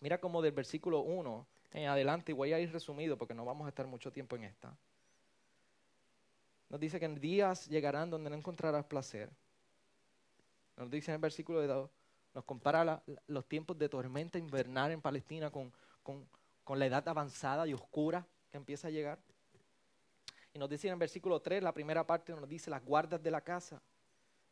Mira 0.00 0.18
como 0.18 0.42
del 0.42 0.52
versículo 0.52 1.00
1 1.00 1.46
en 1.74 1.88
adelante, 1.88 2.32
y 2.32 2.34
voy 2.34 2.52
a 2.52 2.58
ir 2.58 2.72
resumido 2.72 3.16
porque 3.16 3.34
no 3.34 3.44
vamos 3.44 3.66
a 3.66 3.68
estar 3.68 3.86
mucho 3.86 4.12
tiempo 4.12 4.36
en 4.36 4.44
esta. 4.44 4.76
Nos 6.68 6.80
dice 6.80 6.98
que 6.98 7.06
en 7.06 7.20
días 7.20 7.68
llegarán 7.68 8.10
donde 8.10 8.30
no 8.30 8.36
encontrarás 8.36 8.84
placer. 8.84 9.30
Nos 10.76 10.90
dice 10.90 11.10
en 11.10 11.16
el 11.16 11.20
versículo 11.20 11.60
de 11.60 11.66
2, 11.66 11.90
nos 12.34 12.44
compara 12.44 13.02
los 13.26 13.46
tiempos 13.46 13.78
de 13.78 13.88
tormenta 13.88 14.38
invernal 14.38 14.90
en 14.90 15.00
Palestina 15.00 15.50
con, 15.50 15.72
con 16.02 16.78
la 16.78 16.86
edad 16.86 17.06
avanzada 17.08 17.66
y 17.66 17.74
oscura 17.74 18.26
que 18.50 18.56
empieza 18.56 18.88
a 18.88 18.90
llegar. 18.90 19.18
Y 20.54 20.58
nos 20.58 20.68
dice 20.68 20.88
en 20.88 20.94
el 20.94 20.98
versículo 20.98 21.40
3, 21.40 21.62
la 21.62 21.72
primera 21.72 22.06
parte 22.06 22.34
nos 22.34 22.48
dice 22.48 22.70
las 22.70 22.84
guardas 22.84 23.22
de 23.22 23.30
la 23.30 23.40
casa. 23.40 23.80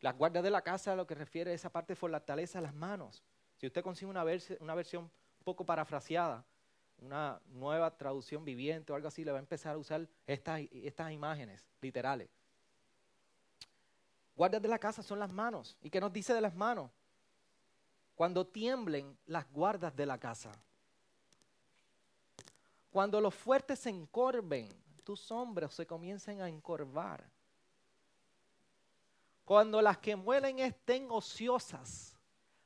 Las 0.01 0.17
guardas 0.17 0.43
de 0.43 0.51
la 0.51 0.63
casa 0.63 0.97
lo 0.97 1.07
que 1.07 1.15
refiere 1.15 1.51
a 1.51 1.55
esa 1.55 1.71
parte 1.71 1.93
de 1.93 1.97
fortaleza 1.97 2.61
las 2.61 2.75
manos. 2.75 3.23
Si 3.59 3.67
usted 3.67 3.83
consigue 3.83 4.11
una, 4.11 4.25
versión 4.25 5.05
un 5.05 5.45
poco 5.45 5.65
parafraseada, 5.67 6.45
una 6.99 7.41
nueva 7.49 7.95
traducción 7.95 8.45
viviente 8.45 8.93
o 8.93 8.97
algo 8.97 9.09
así, 9.09 9.25
le 9.25 9.33
va 9.33 9.39
a 9.39 9.41
empezar 9.41 9.75
a 9.75 9.79
usar 9.79 10.09
estas, 10.27 10.63
estas 10.73 11.13
imágenes 11.13 11.67
literales. 11.83 12.31
Guardias 14.35 14.63
de 14.63 14.69
la 14.69 14.79
casa 14.79 15.03
son 15.03 15.19
las 15.19 15.31
manos. 15.31 15.77
¿Y 15.83 15.91
qué 15.91 16.01
nos 16.01 16.11
dice 16.11 16.33
de 16.33 16.41
las 16.41 16.55
manos? 16.55 16.91
Cuando 18.15 18.47
tiemblen 18.47 19.19
las 19.27 19.51
guardas 19.51 19.95
de 19.95 20.07
la 20.07 20.17
casa. 20.17 20.53
Cuando 22.91 23.21
los 23.21 23.35
fuertes 23.35 23.81
se 23.81 23.91
encorven, 23.91 24.69
tus 25.11 25.29
hombros 25.33 25.75
se 25.75 25.89
comiencen 25.89 26.41
a 26.41 26.49
encorvar. 26.49 27.29
Cuando 29.45 29.83
las 29.83 29.99
que 29.99 30.15
muelen 30.15 30.61
estén 30.61 31.09
ociosas, 31.11 32.17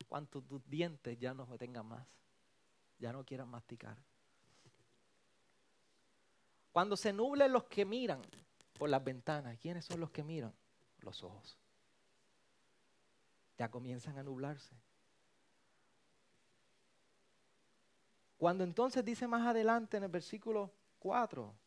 cuando 0.07 0.43
tus 0.43 0.69
dientes 0.69 1.19
ya 1.19 1.33
no 1.33 1.47
tengan 1.57 1.87
más, 1.87 2.07
ya 2.99 3.15
no 3.15 3.25
quieran 3.25 3.49
masticar. 3.49 3.97
Cuando 6.71 6.99
se 6.99 7.15
nublen 7.15 7.51
los 7.51 7.65
que 7.65 7.87
miran 7.87 8.21
por 8.79 8.91
las 8.91 9.03
ventanas, 9.03 9.59
¿quiénes 9.59 9.87
son 9.87 9.99
los 9.99 10.11
que 10.11 10.23
miran? 10.23 10.53
Los 10.99 11.23
ojos. 11.23 11.57
Ya 13.57 13.71
comienzan 13.71 14.19
a 14.19 14.23
nublarse. 14.23 14.77
Cuando 18.37 18.65
entonces 18.65 19.03
dice 19.03 19.27
más 19.27 19.47
adelante 19.47 19.97
en 19.97 20.03
el 20.03 20.11
versículo 20.11 20.75
4, 20.99 21.64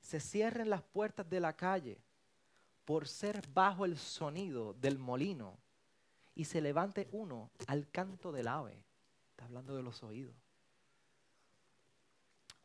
se 0.00 0.20
cierren 0.20 0.70
las 0.70 0.82
puertas 0.82 1.28
de 1.28 1.40
la 1.40 1.54
calle 1.54 1.98
por 2.84 3.06
ser 3.06 3.46
bajo 3.52 3.84
el 3.84 3.98
sonido 3.98 4.72
del 4.74 4.98
molino 4.98 5.58
y 6.34 6.44
se 6.44 6.60
levante 6.60 7.08
uno 7.12 7.50
al 7.66 7.90
canto 7.90 8.32
del 8.32 8.48
ave. 8.48 8.82
Está 9.30 9.44
hablando 9.44 9.76
de 9.76 9.82
los 9.82 10.02
oídos 10.02 10.34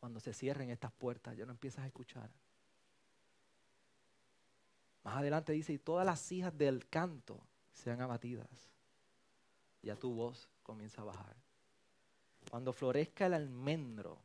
cuando 0.04 0.20
se 0.20 0.34
cierren 0.34 0.68
estas 0.68 0.92
puertas, 0.92 1.34
ya 1.34 1.46
no 1.46 1.52
empiezas 1.52 1.82
a 1.82 1.86
escuchar. 1.86 2.30
Más 5.02 5.16
adelante 5.16 5.54
dice, 5.54 5.72
y 5.72 5.78
todas 5.78 6.04
las 6.04 6.30
hijas 6.30 6.54
del 6.58 6.86
canto 6.90 7.40
sean 7.72 8.02
abatidas. 8.02 8.68
Ya 9.80 9.96
tu 9.96 10.12
voz 10.12 10.46
comienza 10.62 11.00
a 11.00 11.06
bajar. 11.06 11.34
Cuando 12.50 12.74
florezca 12.74 13.24
el 13.24 13.32
almendro, 13.32 14.18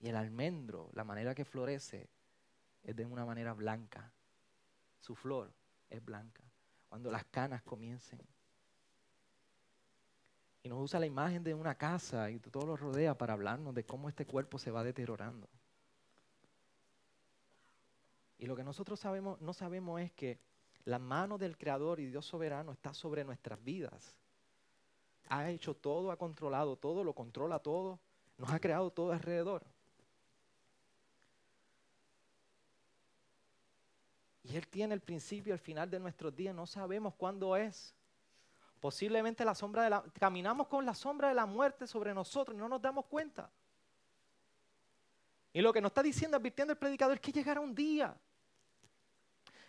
y 0.00 0.08
el 0.08 0.16
almendro, 0.16 0.88
la 0.94 1.04
manera 1.04 1.34
que 1.34 1.44
florece, 1.44 2.08
es 2.86 2.94
de 2.94 3.04
una 3.04 3.24
manera 3.24 3.52
blanca. 3.52 4.12
su 5.00 5.14
flor 5.14 5.52
es 5.90 6.04
blanca. 6.04 6.42
Cuando 6.88 7.10
las 7.10 7.24
canas 7.24 7.62
comiencen. 7.62 8.20
Y 10.62 10.68
nos 10.68 10.82
usa 10.82 11.00
la 11.00 11.06
imagen 11.06 11.42
de 11.44 11.52
una 11.54 11.76
casa 11.76 12.30
y 12.30 12.38
todo 12.38 12.66
lo 12.66 12.76
rodea 12.76 13.16
para 13.16 13.34
hablarnos 13.34 13.74
de 13.74 13.84
cómo 13.84 14.08
este 14.08 14.24
cuerpo 14.24 14.58
se 14.58 14.70
va 14.70 14.82
deteriorando. 14.82 15.48
Y 18.38 18.46
lo 18.46 18.56
que 18.56 18.64
nosotros 18.64 19.00
sabemos, 19.00 19.40
no 19.40 19.52
sabemos 19.52 20.00
es 20.00 20.12
que 20.12 20.38
la 20.84 20.98
mano 20.98 21.38
del 21.38 21.56
Creador 21.56 21.98
y 21.98 22.06
Dios 22.06 22.24
soberano 22.24 22.72
está 22.72 22.94
sobre 22.94 23.24
nuestras 23.24 23.62
vidas. 23.62 24.16
Ha 25.28 25.50
hecho 25.50 25.74
todo, 25.74 26.12
ha 26.12 26.16
controlado 26.16 26.76
todo, 26.76 27.02
lo 27.02 27.14
controla 27.14 27.58
todo, 27.58 27.98
nos 28.38 28.50
ha 28.52 28.60
creado 28.60 28.90
todo 28.92 29.12
alrededor. 29.12 29.64
Y 34.48 34.56
Él 34.56 34.66
tiene 34.68 34.94
el 34.94 35.00
principio 35.00 35.52
y 35.52 35.54
el 35.54 35.58
final 35.58 35.90
de 35.90 35.98
nuestros 35.98 36.34
días. 36.34 36.54
No 36.54 36.66
sabemos 36.66 37.14
cuándo 37.14 37.56
es. 37.56 37.94
Posiblemente 38.80 39.44
la 39.44 39.54
sombra 39.54 39.82
de 39.82 39.90
la, 39.90 40.04
caminamos 40.18 40.68
con 40.68 40.86
la 40.86 40.94
sombra 40.94 41.28
de 41.28 41.34
la 41.34 41.46
muerte 41.46 41.86
sobre 41.86 42.14
nosotros 42.14 42.54
y 42.54 42.58
no 42.60 42.68
nos 42.68 42.80
damos 42.80 43.06
cuenta. 43.06 43.50
Y 45.52 45.60
lo 45.60 45.72
que 45.72 45.80
nos 45.80 45.90
está 45.90 46.02
diciendo, 46.02 46.36
advirtiendo 46.36 46.72
el 46.72 46.78
predicador, 46.78 47.14
es 47.16 47.20
que 47.20 47.32
llegará 47.32 47.60
un 47.60 47.74
día 47.74 48.14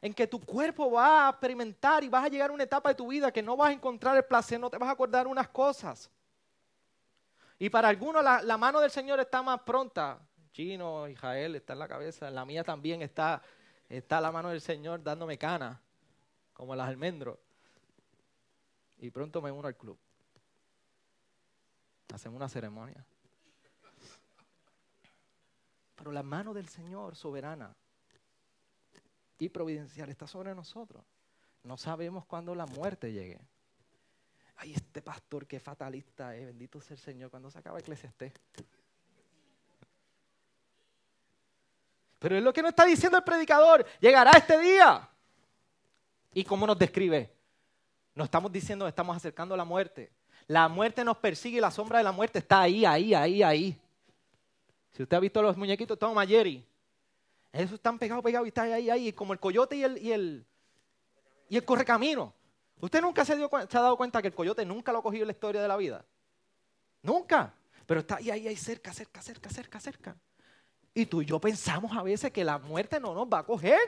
en 0.02 0.14
que 0.14 0.28
tu 0.28 0.40
cuerpo 0.40 0.92
va 0.92 1.28
a 1.28 1.30
experimentar 1.32 2.04
y 2.04 2.10
vas 2.10 2.26
a 2.26 2.28
llegar 2.28 2.52
a 2.52 2.54
una 2.54 2.64
etapa 2.64 2.90
de 2.90 2.96
tu 2.96 3.08
vida 3.08 3.32
que 3.32 3.42
no 3.42 3.58
vas 3.58 3.70
a 3.70 3.74
encontrar 3.74 4.16
el 4.16 4.26
placer, 4.26 4.60
no 4.60 4.70
te 4.70 4.78
vas 4.78 4.90
a 4.90 4.92
acordar 4.92 5.26
unas 5.26 5.48
cosas. 5.48 6.12
Y 7.58 7.70
para 7.70 7.88
algunos 7.88 8.24
la, 8.24 8.44
la 8.44 8.58
mano 8.58 8.80
del 8.80 8.92
Señor 8.92 9.20
está 9.20 9.42
más 9.42 9.62
pronta. 9.62 10.20
Chino, 10.52 11.08
Israel 11.08 11.56
está 11.56 11.74
en 11.74 11.80
la 11.80 11.88
cabeza, 11.88 12.30
la 12.30 12.46
mía 12.46 12.64
también 12.64 13.02
está 13.02 13.42
está 13.90 14.22
la 14.22 14.32
mano 14.32 14.50
del 14.50 14.62
Señor 14.62 15.04
dándome 15.04 15.38
cana, 15.38 15.82
como 16.54 16.76
las 16.76 16.88
almendros. 16.88 17.38
Y 19.00 19.12
pronto 19.12 19.42
me 19.42 19.52
uno 19.52 19.68
al 19.68 19.76
club. 19.76 19.98
Hacemos 22.14 22.38
una 22.38 22.50
ceremonia. 22.50 23.06
Pero 25.96 26.12
la 26.12 26.24
mano 26.24 26.54
del 26.54 26.70
Señor 26.70 27.16
soberana 27.16 27.76
y 29.40 29.50
providencial 29.50 30.10
está 30.10 30.28
sobre 30.28 30.56
nosotros. 30.56 31.04
No 31.64 31.78
sabemos 31.78 32.26
cuándo 32.26 32.56
la 32.56 32.66
muerte 32.66 33.12
llegue. 33.12 33.40
Ay, 34.56 34.74
este 34.74 35.02
pastor 35.02 35.46
que 35.46 35.60
fatalista 35.60 36.36
es, 36.36 36.46
bendito 36.46 36.82
sea 36.82 36.96
el 36.96 37.02
Señor, 37.02 37.30
cuando 37.30 37.52
se 37.52 37.60
acaba 37.60 37.80
Eclesiastés. 37.80 38.34
Pero 42.20 42.38
es 42.38 42.44
lo 42.44 42.54
que 42.54 42.62
nos 42.62 42.70
está 42.70 42.86
diciendo 42.86 43.18
el 43.18 43.24
predicador. 43.24 43.86
Llegará 44.00 44.32
este 44.32 44.58
día. 44.60 45.08
¿Y 46.34 46.44
cómo 46.44 46.66
nos 46.66 46.78
describe? 46.78 47.32
Nos 48.16 48.26
estamos 48.26 48.52
diciendo, 48.52 48.88
estamos 48.88 49.16
acercando 49.16 49.54
a 49.54 49.58
la 49.58 49.66
muerte. 49.66 50.12
La 50.48 50.68
muerte 50.68 51.04
nos 51.04 51.18
persigue 51.18 51.58
y 51.58 51.62
la 51.62 51.72
sombra 51.72 52.00
de 52.00 52.04
la 52.04 52.12
muerte 52.12 52.40
está 52.40 52.62
ahí, 52.62 52.86
ahí, 52.86 53.14
ahí, 53.14 53.44
ahí. 53.44 53.82
Si 54.94 55.04
usted 55.04 55.18
ha 55.18 55.20
visto 55.20 55.42
los 55.42 55.58
muñequitos 55.58 56.00
Tom 56.00 56.18
Jerry, 56.26 56.66
esos 57.52 57.74
están 57.74 58.00
pegados, 58.00 58.24
pegados 58.24 58.48
y 58.48 58.50
están 58.50 58.72
ahí, 58.72 58.90
ahí, 58.90 59.14
como 59.14 59.34
el 59.34 59.40
coyote 59.40 59.76
y 59.76 59.84
el, 59.84 59.98
y 59.98 60.12
el, 60.12 60.46
y 61.50 61.58
el 61.58 61.66
correcamino. 61.66 62.34
¿Usted 62.80 63.02
nunca 63.02 63.26
se, 63.26 63.36
se 63.36 63.78
ha 63.78 63.82
dado 63.82 63.98
cuenta 63.98 64.22
que 64.22 64.30
el 64.30 64.34
coyote 64.34 64.66
nunca 64.66 64.92
lo 64.92 65.00
ha 65.00 65.04
cogido 65.04 65.24
en 65.24 65.28
la 65.28 65.34
historia 65.34 65.62
de 65.62 65.68
la 65.68 65.78
vida? 65.78 66.06
Nunca. 67.02 67.54
Pero 67.86 68.02
está 68.02 68.18
ahí, 68.18 68.30
ahí, 68.30 68.48
ahí, 68.48 68.56
cerca, 68.56 68.94
cerca, 68.94 69.22
cerca, 69.22 69.50
cerca, 69.50 69.80
cerca. 69.80 70.16
Y 70.98 71.06
tú 71.06 71.22
y 71.22 71.26
yo 71.26 71.40
pensamos 71.40 71.96
a 71.96 72.02
veces 72.02 72.32
que 72.32 72.44
la 72.44 72.58
muerte 72.58 73.00
no 73.00 73.14
nos 73.14 73.28
va 73.28 73.38
a 73.38 73.44
coger. 73.44 73.80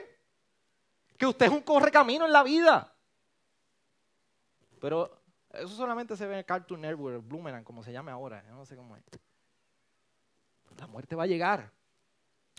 Que 1.18 1.26
usted 1.26 1.46
es 1.46 1.52
un 1.52 1.62
correcamino 1.62 2.24
en 2.24 2.32
la 2.32 2.44
vida. 2.44 2.94
Pero 4.80 5.20
eso 5.52 5.70
solamente 5.70 6.16
se 6.16 6.24
ve 6.24 6.34
en 6.34 6.38
el 6.38 6.44
Cartoon 6.44 6.82
Network, 6.82 7.26
Bloomerang, 7.26 7.64
como 7.64 7.82
se 7.82 7.90
llame 7.90 8.12
ahora. 8.12 8.44
no 8.50 8.64
sé 8.64 8.76
cómo 8.76 8.96
es. 8.96 9.02
La 10.78 10.86
muerte 10.86 11.16
va 11.16 11.24
a 11.24 11.26
llegar. 11.26 11.72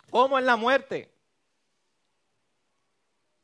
¿Cómo 0.09 0.37
es 0.37 0.43
la 0.43 0.57
muerte? 0.57 1.09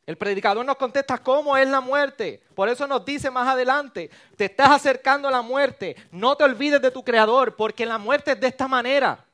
El 0.06 0.17
predicador 0.17 0.65
nos 0.65 0.76
contesta 0.76 1.20
cómo 1.20 1.56
es 1.56 1.70
la 1.70 1.80
muerte. 1.80 2.43
Por 2.54 2.67
eso 2.67 2.86
nos 2.86 3.06
dice 3.06 3.32
más 3.32 3.48
adelante, 3.48 4.12
te 4.36 4.43
estás 4.43 4.72
acercando 4.72 5.30
a 5.30 5.32
la 5.32 5.41
muerte. 5.41 5.96
No 6.12 6.36
te 6.36 6.43
olvides 6.43 6.82
de 6.82 6.91
tu 6.91 7.02
creador, 7.02 7.56
porque 7.56 7.86
la 7.86 7.98
muerte 7.98 8.34
es 8.34 8.39
de 8.41 8.48
esta 8.48 8.67
manera. 8.67 9.27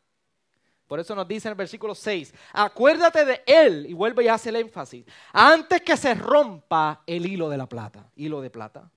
Por 0.87 0.99
eso 0.99 1.15
nos 1.15 1.27
dice 1.27 1.47
en 1.47 1.53
el 1.53 1.57
versículo 1.57 1.95
6, 1.95 2.33
acuérdate 2.51 3.25
de 3.25 3.43
él, 3.45 3.85
y 3.87 3.93
vuelve 3.93 4.25
y 4.25 4.27
hace 4.27 4.49
el 4.49 4.57
énfasis, 4.57 5.05
antes 5.31 5.81
que 5.81 5.97
se 5.97 6.13
rompa 6.13 7.01
el 7.07 7.25
hilo 7.25 7.49
de 7.49 7.57
la 7.57 7.67
plata, 7.67 8.09
hilo 8.15 8.41
de 8.41 8.49
plata. 8.49 8.91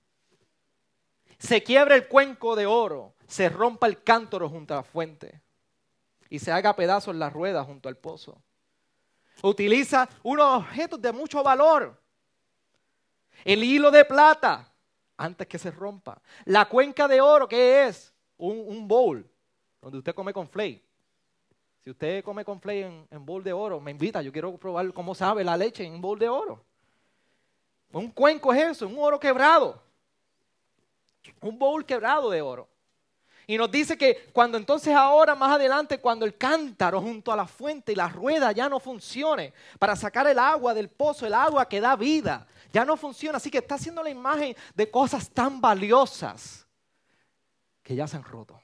Se 1.39 1.63
quiebre 1.63 1.95
el 1.95 2.07
cuenco 2.07 2.55
de 2.55 2.65
oro, 2.65 3.13
se 3.27 3.49
rompa 3.49 3.87
el 3.87 4.03
cántoro 4.03 4.49
junto 4.49 4.73
a 4.73 4.77
la 4.77 4.83
fuente 4.83 5.41
y 6.29 6.39
se 6.39 6.51
haga 6.51 6.75
pedazos 6.75 7.15
la 7.15 7.29
rueda 7.29 7.63
junto 7.63 7.89
al 7.89 7.97
pozo. 7.97 8.41
Utiliza 9.43 10.09
unos 10.23 10.63
objetos 10.63 11.01
de 11.01 11.11
mucho 11.11 11.43
valor. 11.43 12.01
El 13.45 13.63
hilo 13.63 13.91
de 13.91 14.03
plata, 14.03 14.73
antes 15.15 15.47
que 15.47 15.59
se 15.59 15.71
rompa. 15.71 16.19
La 16.45 16.65
cuenca 16.65 17.07
de 17.07 17.21
oro, 17.21 17.47
¿qué 17.47 17.87
es? 17.87 18.13
Un, 18.37 18.63
un 18.67 18.87
bowl, 18.87 19.29
donde 19.81 19.99
usted 19.99 20.15
come 20.15 20.33
con 20.33 20.47
flake. 20.47 20.86
Si 21.87 21.91
usted 21.91 22.21
come 22.21 22.43
con 22.43 22.59
en, 22.65 23.07
en 23.09 23.25
bowl 23.25 23.41
de 23.41 23.53
oro, 23.53 23.79
me 23.79 23.91
invita, 23.91 24.21
yo 24.21 24.29
quiero 24.29 24.57
probar 24.57 24.91
cómo 24.91 25.15
sabe 25.15 25.41
la 25.41 25.55
leche 25.55 25.85
en 25.85 25.93
un 25.93 26.01
bowl 26.01 26.19
de 26.19 26.27
oro. 26.27 26.61
Un 27.93 28.11
cuenco 28.11 28.53
es 28.53 28.61
eso, 28.71 28.87
un 28.87 28.97
oro 28.99 29.17
quebrado. 29.17 29.81
Un 31.39 31.57
bowl 31.57 31.85
quebrado 31.85 32.29
de 32.29 32.41
oro. 32.41 32.67
Y 33.47 33.57
nos 33.57 33.71
dice 33.71 33.97
que 33.97 34.29
cuando 34.33 34.57
entonces 34.57 34.93
ahora, 34.93 35.33
más 35.33 35.55
adelante, 35.55 36.01
cuando 36.01 36.25
el 36.25 36.35
cántaro 36.35 36.99
junto 36.99 37.31
a 37.31 37.37
la 37.37 37.47
fuente 37.47 37.93
y 37.93 37.95
la 37.95 38.09
rueda 38.09 38.51
ya 38.51 38.67
no 38.67 38.81
funcione 38.81 39.53
para 39.79 39.95
sacar 39.95 40.27
el 40.27 40.39
agua 40.39 40.73
del 40.73 40.89
pozo, 40.89 41.25
el 41.25 41.33
agua 41.33 41.69
que 41.69 41.79
da 41.79 41.95
vida, 41.95 42.45
ya 42.73 42.83
no 42.83 42.97
funciona. 42.97 43.37
Así 43.37 43.49
que 43.49 43.59
está 43.59 43.75
haciendo 43.75 44.03
la 44.03 44.09
imagen 44.09 44.57
de 44.75 44.91
cosas 44.91 45.29
tan 45.29 45.61
valiosas 45.61 46.67
que 47.81 47.95
ya 47.95 48.05
se 48.09 48.17
han 48.17 48.25
roto. 48.25 48.59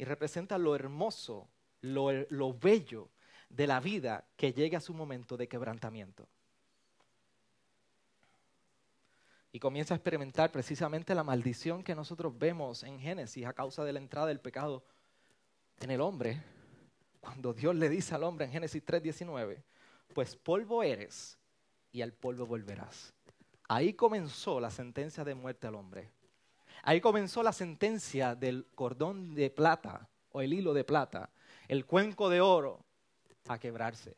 Y 0.00 0.04
representa 0.04 0.56
lo 0.56 0.74
hermoso, 0.74 1.46
lo, 1.82 2.54
bello 2.54 3.10
de 3.50 3.66
la 3.66 3.80
vida 3.80 4.24
que 4.34 4.54
llega 4.54 4.78
a 4.78 4.80
su 4.80 4.94
momento 4.94 5.36
de 5.36 5.46
quebrantamiento. 5.46 6.26
Y 9.52 9.60
comienza 9.60 9.92
a 9.92 9.98
experimentar 9.98 10.50
precisamente 10.50 11.14
la 11.14 11.22
maldición 11.22 11.84
que 11.84 11.94
nosotros 11.94 12.38
vemos 12.38 12.82
en 12.82 12.98
Génesis 12.98 13.44
a 13.44 13.52
causa 13.52 13.84
de 13.84 13.92
la 13.92 13.98
entrada 13.98 14.28
del 14.28 14.40
pecado 14.40 14.82
en 15.80 15.90
el 15.90 16.00
hombre. 16.00 16.42
Cuando 17.20 17.52
Dios 17.52 17.74
le 17.76 17.90
dice 17.90 18.14
al 18.14 18.24
hombre 18.24 18.46
en 18.46 18.52
Génesis 18.52 18.82
3:19, 18.82 19.62
pues 20.14 20.34
polvo 20.34 20.82
eres 20.82 21.38
y 21.92 22.00
al 22.00 22.14
polvo 22.14 22.46
volverás. 22.46 23.12
Ahí 23.68 23.92
comenzó 23.92 24.60
la 24.60 24.70
sentencia 24.70 25.24
de 25.24 25.34
muerte 25.34 25.66
al 25.66 25.74
hombre. 25.74 26.10
Ahí 26.82 27.00
comenzó 27.00 27.42
la 27.42 27.52
sentencia 27.52 28.34
del 28.34 28.66
cordón 28.74 29.34
de 29.34 29.50
plata 29.50 30.08
o 30.32 30.40
el 30.40 30.52
hilo 30.52 30.72
de 30.72 30.84
plata, 30.84 31.30
el 31.68 31.86
cuenco 31.86 32.28
de 32.28 32.40
oro, 32.40 32.84
a 33.48 33.58
quebrarse. 33.58 34.16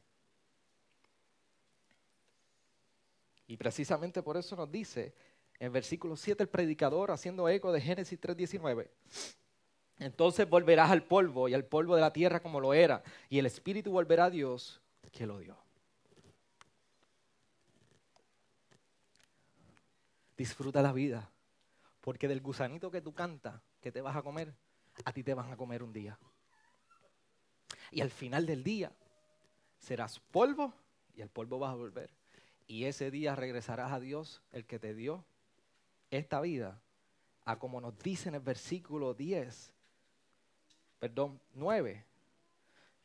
Y 3.46 3.56
precisamente 3.56 4.22
por 4.22 4.36
eso 4.36 4.56
nos 4.56 4.70
dice 4.70 5.14
en 5.58 5.72
versículo 5.72 6.16
7 6.16 6.42
el 6.42 6.48
predicador 6.48 7.10
haciendo 7.10 7.48
eco 7.48 7.72
de 7.72 7.80
Génesis 7.80 8.18
3:19. 8.20 8.88
Entonces 9.98 10.48
volverás 10.48 10.90
al 10.90 11.04
polvo 11.04 11.48
y 11.48 11.54
al 11.54 11.64
polvo 11.64 11.94
de 11.94 12.00
la 12.00 12.12
tierra 12.12 12.40
como 12.40 12.60
lo 12.60 12.74
era, 12.74 13.02
y 13.28 13.38
el 13.38 13.46
espíritu 13.46 13.92
volverá 13.92 14.24
a 14.24 14.30
Dios 14.30 14.80
que 15.12 15.26
lo 15.26 15.38
dio. 15.38 15.56
Disfruta 20.36 20.82
la 20.82 20.92
vida. 20.92 21.31
Porque 22.02 22.28
del 22.28 22.42
gusanito 22.42 22.90
que 22.90 23.00
tú 23.00 23.14
cantas, 23.14 23.62
que 23.80 23.90
te 23.90 24.02
vas 24.02 24.16
a 24.16 24.22
comer, 24.22 24.54
a 25.04 25.12
ti 25.12 25.22
te 25.22 25.32
van 25.32 25.50
a 25.50 25.56
comer 25.56 25.82
un 25.82 25.92
día. 25.92 26.18
Y 27.90 28.00
al 28.00 28.10
final 28.10 28.44
del 28.44 28.62
día 28.62 28.92
serás 29.78 30.18
polvo 30.18 30.74
y 31.14 31.22
al 31.22 31.30
polvo 31.30 31.58
vas 31.58 31.72
a 31.72 31.76
volver. 31.76 32.10
Y 32.66 32.84
ese 32.84 33.10
día 33.10 33.36
regresarás 33.36 33.92
a 33.92 34.00
Dios, 34.00 34.42
el 34.52 34.66
que 34.66 34.78
te 34.78 34.94
dio 34.94 35.24
esta 36.10 36.40
vida, 36.40 36.80
a 37.44 37.58
como 37.58 37.80
nos 37.80 37.98
dice 37.98 38.28
en 38.28 38.34
el 38.34 38.40
versículo 38.40 39.14
10, 39.14 39.72
perdón, 40.98 41.40
9. 41.54 42.04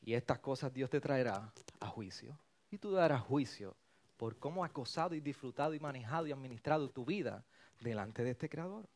Y 0.01 0.13
estas 0.13 0.39
cosas 0.39 0.73
Dios 0.73 0.89
te 0.89 1.01
traerá 1.01 1.51
a 1.79 1.87
juicio. 1.87 2.37
Y 2.71 2.77
tú 2.77 2.91
darás 2.91 3.21
juicio 3.21 3.75
por 4.17 4.37
cómo 4.37 4.63
has 4.63 4.73
gozado 4.73 5.15
y 5.15 5.19
disfrutado 5.19 5.73
y 5.73 5.79
manejado 5.79 6.27
y 6.27 6.31
administrado 6.31 6.89
tu 6.89 7.05
vida 7.05 7.43
delante 7.79 8.23
de 8.23 8.31
este 8.31 8.49
creador. 8.49 8.87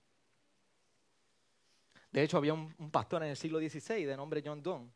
De 2.12 2.24
hecho, 2.24 2.38
había 2.38 2.54
un, 2.54 2.92
pastor 2.92 3.24
en 3.24 3.30
el 3.30 3.38
siglo 3.38 3.60
XVI 3.60 4.06
de 4.06 4.18
nombre 4.18 4.44
John 4.46 4.62
Donne. 4.62 4.92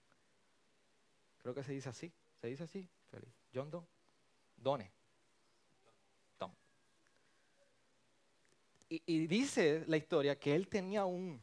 Creo 1.37 1.53
que 1.53 1.63
se 1.63 1.71
dice 1.71 1.89
así. 1.89 2.11
¿Se 2.41 2.47
dice 2.47 2.63
así? 2.63 2.89
Félix? 3.09 3.33
John 3.53 3.71
Don. 3.71 3.87
Done. 4.57 4.91
Tom. 6.37 6.51
Y, 8.89 9.01
y 9.05 9.27
dice 9.27 9.85
la 9.87 9.97
historia 9.97 10.37
que 10.37 10.53
él 10.53 10.67
tenía 10.67 11.05
un, 11.05 11.41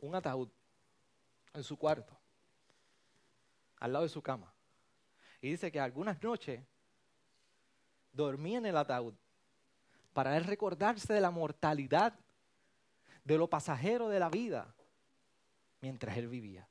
un 0.00 0.14
ataúd 0.14 0.48
en 1.52 1.62
su 1.62 1.76
cuarto, 1.76 2.18
al 3.78 3.92
lado 3.92 4.04
de 4.04 4.08
su 4.08 4.22
cama. 4.22 4.52
Y 5.40 5.50
dice 5.50 5.70
que 5.70 5.78
algunas 5.78 6.20
noches 6.22 6.64
dormía 8.14 8.58
en 8.58 8.66
el 8.66 8.76
ataúd 8.76 9.14
para 10.14 10.36
él 10.36 10.44
recordarse 10.44 11.12
de 11.12 11.20
la 11.20 11.30
mortalidad, 11.30 12.14
de 13.24 13.36
lo 13.36 13.50
pasajero 13.50 14.08
de 14.08 14.20
la 14.20 14.30
vida, 14.30 14.72
mientras 15.80 16.16
él 16.16 16.28
vivía. 16.28 16.66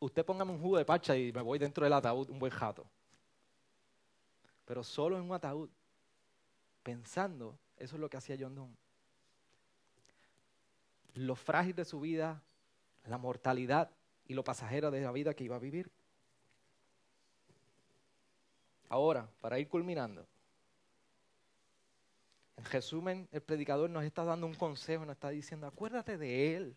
Usted 0.00 0.24
póngame 0.24 0.50
un 0.50 0.60
jugo 0.60 0.76
de 0.76 0.84
pacha 0.84 1.16
y 1.16 1.32
me 1.32 1.40
voy 1.40 1.58
dentro 1.58 1.84
del 1.84 1.92
ataúd 1.92 2.28
un 2.28 2.38
buen 2.38 2.52
jato. 2.52 2.84
Pero 4.66 4.82
solo 4.82 5.16
en 5.16 5.22
un 5.22 5.32
ataúd, 5.32 5.70
pensando, 6.82 7.56
eso 7.78 7.94
es 7.94 8.00
lo 8.00 8.10
que 8.10 8.16
hacía 8.16 8.36
John 8.38 8.54
Donne. 8.54 8.76
Lo 11.14 11.36
frágil 11.36 11.76
de 11.76 11.84
su 11.84 12.00
vida, 12.00 12.42
la 13.06 13.16
mortalidad 13.16 13.90
y 14.26 14.34
lo 14.34 14.42
pasajero 14.42 14.90
de 14.90 15.02
la 15.02 15.12
vida 15.12 15.34
que 15.34 15.44
iba 15.44 15.56
a 15.56 15.60
vivir. 15.60 15.90
Ahora, 18.88 19.28
para 19.40 19.58
ir 19.58 19.68
culminando, 19.68 20.26
en 22.56 22.64
resumen, 22.66 23.28
el 23.32 23.42
predicador 23.42 23.90
nos 23.90 24.04
está 24.04 24.24
dando 24.24 24.46
un 24.46 24.54
consejo, 24.54 25.04
nos 25.04 25.14
está 25.14 25.30
diciendo, 25.30 25.66
acuérdate 25.66 26.16
de 26.16 26.56
Él. 26.56 26.76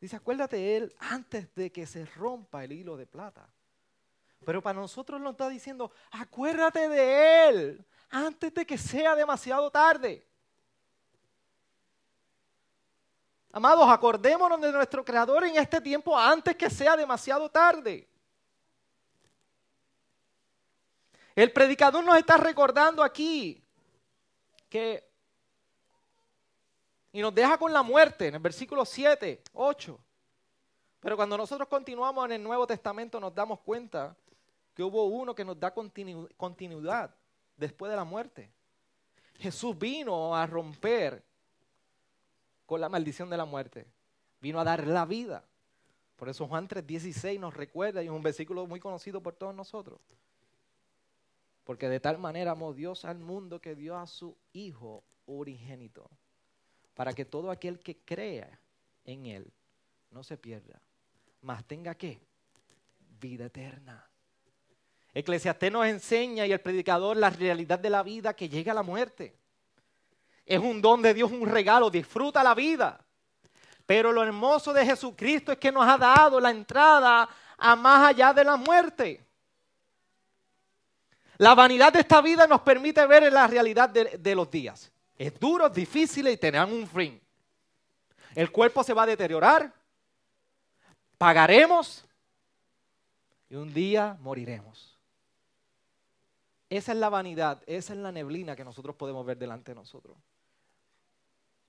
Dice, 0.00 0.16
acuérdate 0.16 0.56
de 0.56 0.76
Él 0.76 0.96
antes 0.98 1.52
de 1.54 1.72
que 1.72 1.86
se 1.86 2.06
rompa 2.06 2.64
el 2.64 2.72
hilo 2.72 2.96
de 2.96 3.06
plata. 3.06 3.48
Pero 4.44 4.62
para 4.62 4.78
nosotros 4.80 5.20
nos 5.20 5.32
está 5.32 5.48
diciendo, 5.48 5.90
acuérdate 6.10 6.88
de 6.88 7.48
Él 7.48 7.84
antes 8.10 8.54
de 8.54 8.64
que 8.64 8.78
sea 8.78 9.16
demasiado 9.16 9.70
tarde. 9.70 10.24
Amados, 13.50 13.88
acordémonos 13.90 14.60
de 14.60 14.70
nuestro 14.70 15.04
Creador 15.04 15.44
en 15.44 15.56
este 15.56 15.80
tiempo 15.80 16.16
antes 16.16 16.54
que 16.54 16.70
sea 16.70 16.96
demasiado 16.96 17.50
tarde. 17.50 18.07
El 21.38 21.52
predicador 21.52 22.04
nos 22.04 22.18
está 22.18 22.36
recordando 22.36 23.00
aquí 23.00 23.62
que, 24.68 25.08
y 27.12 27.20
nos 27.20 27.32
deja 27.32 27.56
con 27.56 27.72
la 27.72 27.84
muerte 27.84 28.26
en 28.26 28.34
el 28.34 28.40
versículo 28.40 28.84
7, 28.84 29.44
8. 29.52 30.00
Pero 30.98 31.14
cuando 31.14 31.38
nosotros 31.38 31.68
continuamos 31.68 32.24
en 32.24 32.32
el 32.32 32.42
Nuevo 32.42 32.66
Testamento 32.66 33.20
nos 33.20 33.32
damos 33.32 33.60
cuenta 33.60 34.16
que 34.74 34.82
hubo 34.82 35.04
uno 35.04 35.32
que 35.32 35.44
nos 35.44 35.60
da 35.60 35.72
continuidad 35.72 37.14
después 37.56 37.88
de 37.88 37.94
la 37.94 38.04
muerte. 38.04 38.50
Jesús 39.38 39.78
vino 39.78 40.34
a 40.34 40.44
romper 40.44 41.22
con 42.66 42.80
la 42.80 42.88
maldición 42.88 43.30
de 43.30 43.36
la 43.36 43.44
muerte. 43.44 43.86
Vino 44.40 44.58
a 44.58 44.64
dar 44.64 44.84
la 44.88 45.04
vida. 45.04 45.44
Por 46.16 46.28
eso 46.28 46.48
Juan 46.48 46.66
3:16 46.66 47.38
nos 47.38 47.54
recuerda, 47.54 48.02
y 48.02 48.06
es 48.06 48.10
un 48.10 48.24
versículo 48.24 48.66
muy 48.66 48.80
conocido 48.80 49.22
por 49.22 49.36
todos 49.36 49.54
nosotros. 49.54 50.00
Porque 51.68 51.90
de 51.90 52.00
tal 52.00 52.16
manera 52.16 52.52
amó 52.52 52.72
Dios 52.72 53.04
al 53.04 53.18
mundo 53.18 53.60
que 53.60 53.74
dio 53.74 53.98
a 53.98 54.06
su 54.06 54.34
Hijo 54.54 55.04
unigénito, 55.26 56.08
para 56.94 57.12
que 57.12 57.26
todo 57.26 57.50
aquel 57.50 57.78
que 57.78 57.98
crea 58.06 58.58
en 59.04 59.26
Él 59.26 59.52
no 60.10 60.24
se 60.24 60.38
pierda, 60.38 60.80
mas 61.42 61.62
tenga 61.66 61.94
que 61.94 62.22
vida 63.20 63.44
eterna. 63.44 64.02
Eclesiastés 65.12 65.70
nos 65.70 65.84
enseña 65.84 66.46
y 66.46 66.52
el 66.52 66.60
predicador 66.62 67.18
la 67.18 67.28
realidad 67.28 67.78
de 67.78 67.90
la 67.90 68.02
vida 68.02 68.32
que 68.32 68.48
llega 68.48 68.72
a 68.72 68.76
la 68.76 68.82
muerte. 68.82 69.36
Es 70.46 70.60
un 70.60 70.80
don 70.80 71.02
de 71.02 71.12
Dios, 71.12 71.30
un 71.30 71.46
regalo, 71.46 71.90
disfruta 71.90 72.42
la 72.42 72.54
vida. 72.54 72.98
Pero 73.84 74.10
lo 74.10 74.22
hermoso 74.22 74.72
de 74.72 74.86
Jesucristo 74.86 75.52
es 75.52 75.58
que 75.58 75.70
nos 75.70 75.86
ha 75.86 75.98
dado 75.98 76.40
la 76.40 76.50
entrada 76.50 77.28
a 77.58 77.76
más 77.76 78.08
allá 78.08 78.32
de 78.32 78.44
la 78.44 78.56
muerte. 78.56 79.27
La 81.38 81.54
vanidad 81.54 81.92
de 81.92 82.00
esta 82.00 82.20
vida 82.20 82.46
nos 82.48 82.60
permite 82.62 83.06
ver 83.06 83.32
la 83.32 83.46
realidad 83.46 83.88
de, 83.88 84.34
los 84.34 84.50
días. 84.50 84.92
Es 85.16 85.38
duro, 85.38 85.68
difícil 85.68 86.26
y 86.28 86.36
tendrán 86.36 86.72
un 86.72 86.86
fin. 86.86 87.20
El 88.34 88.50
cuerpo 88.50 88.82
se 88.82 88.92
va 88.92 89.04
a 89.04 89.06
deteriorar, 89.06 89.72
pagaremos 91.16 92.04
y 93.48 93.54
un 93.54 93.72
día 93.72 94.16
moriremos. 94.20 94.96
Esa 96.68 96.92
es 96.92 96.98
la 96.98 97.08
vanidad, 97.08 97.62
esa 97.66 97.92
es 97.94 97.98
la 97.98 98.12
neblina 98.12 98.54
que 98.54 98.64
nosotros 98.64 98.96
podemos 98.96 99.24
ver 99.24 99.38
delante 99.38 99.70
de 99.70 99.76
nosotros. 99.76 100.16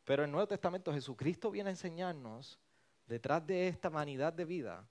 Pero 0.04 0.24
el 0.24 0.32
Nuevo 0.32 0.48
Testamento 0.48 0.92
Jesucristo 0.92 1.52
viene 1.52 1.70
a 1.70 1.74
enseñarnos, 1.74 2.60
detrás 3.06 3.46
de 3.46 3.68
esta 3.68 3.90
vanidad 3.90 4.34
de 4.34 4.46
vida, 4.46 4.84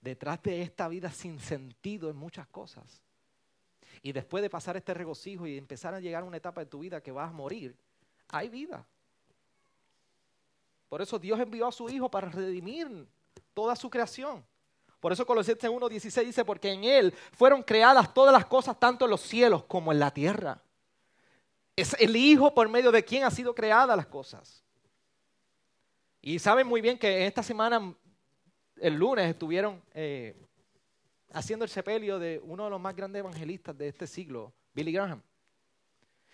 detrás 0.00 0.40
de 0.42 0.62
esta 0.62 0.88
vida 0.88 1.10
sin 1.10 1.38
sentido 1.40 2.08
en 2.08 2.16
muchas 2.16 2.46
cosas, 2.46 3.02
y 4.00 4.12
después 4.12 4.42
de 4.42 4.50
pasar 4.50 4.76
este 4.76 4.94
regocijo 4.94 5.46
y 5.46 5.58
empezar 5.58 5.94
a 5.94 6.00
llegar 6.00 6.22
a 6.22 6.26
una 6.26 6.38
etapa 6.38 6.60
de 6.60 6.66
tu 6.66 6.78
vida 6.78 7.02
que 7.02 7.12
vas 7.12 7.28
a 7.28 7.32
morir, 7.32 7.76
hay 8.28 8.48
vida. 8.48 8.86
Por 10.88 11.02
eso 11.02 11.18
Dios 11.18 11.38
envió 11.40 11.66
a 11.66 11.72
su 11.72 11.88
Hijo 11.88 12.10
para 12.10 12.28
redimir 12.28 13.06
toda 13.54 13.74
su 13.76 13.90
creación. 13.90 14.44
Por 15.00 15.12
eso 15.12 15.26
Colosenses 15.26 15.70
1.16 15.70 16.24
dice, 16.24 16.44
porque 16.44 16.70
en 16.70 16.84
Él 16.84 17.12
fueron 17.32 17.62
creadas 17.62 18.14
todas 18.14 18.32
las 18.32 18.46
cosas, 18.46 18.78
tanto 18.78 19.04
en 19.04 19.10
los 19.10 19.20
cielos 19.20 19.64
como 19.64 19.90
en 19.90 19.98
la 19.98 20.12
tierra. 20.12 20.62
Es 21.74 21.96
el 21.98 22.14
Hijo 22.14 22.54
por 22.54 22.68
medio 22.68 22.92
de 22.92 23.04
quien 23.04 23.24
ha 23.24 23.30
sido 23.30 23.54
creadas 23.54 23.96
las 23.96 24.06
cosas. 24.06 24.62
Y 26.20 26.38
saben 26.38 26.68
muy 26.68 26.80
bien 26.80 26.98
que 26.98 27.26
esta 27.26 27.42
semana, 27.42 27.94
el 28.76 28.94
lunes, 28.94 29.28
estuvieron 29.28 29.82
eh, 29.92 30.36
haciendo 31.32 31.64
el 31.64 31.70
sepelio 31.70 32.18
de 32.18 32.40
uno 32.44 32.64
de 32.64 32.70
los 32.70 32.80
más 32.80 32.94
grandes 32.94 33.20
evangelistas 33.20 33.76
de 33.76 33.88
este 33.88 34.06
siglo, 34.06 34.52
Billy 34.74 34.92
Graham. 34.92 35.22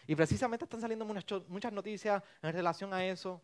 Y 0.06 0.16
precisamente 0.16 0.64
están 0.64 0.80
saliendo 0.80 1.04
muchas, 1.04 1.72
noticias 1.72 2.22
en 2.42 2.52
relación 2.52 2.92
a 2.94 3.04
eso. 3.04 3.42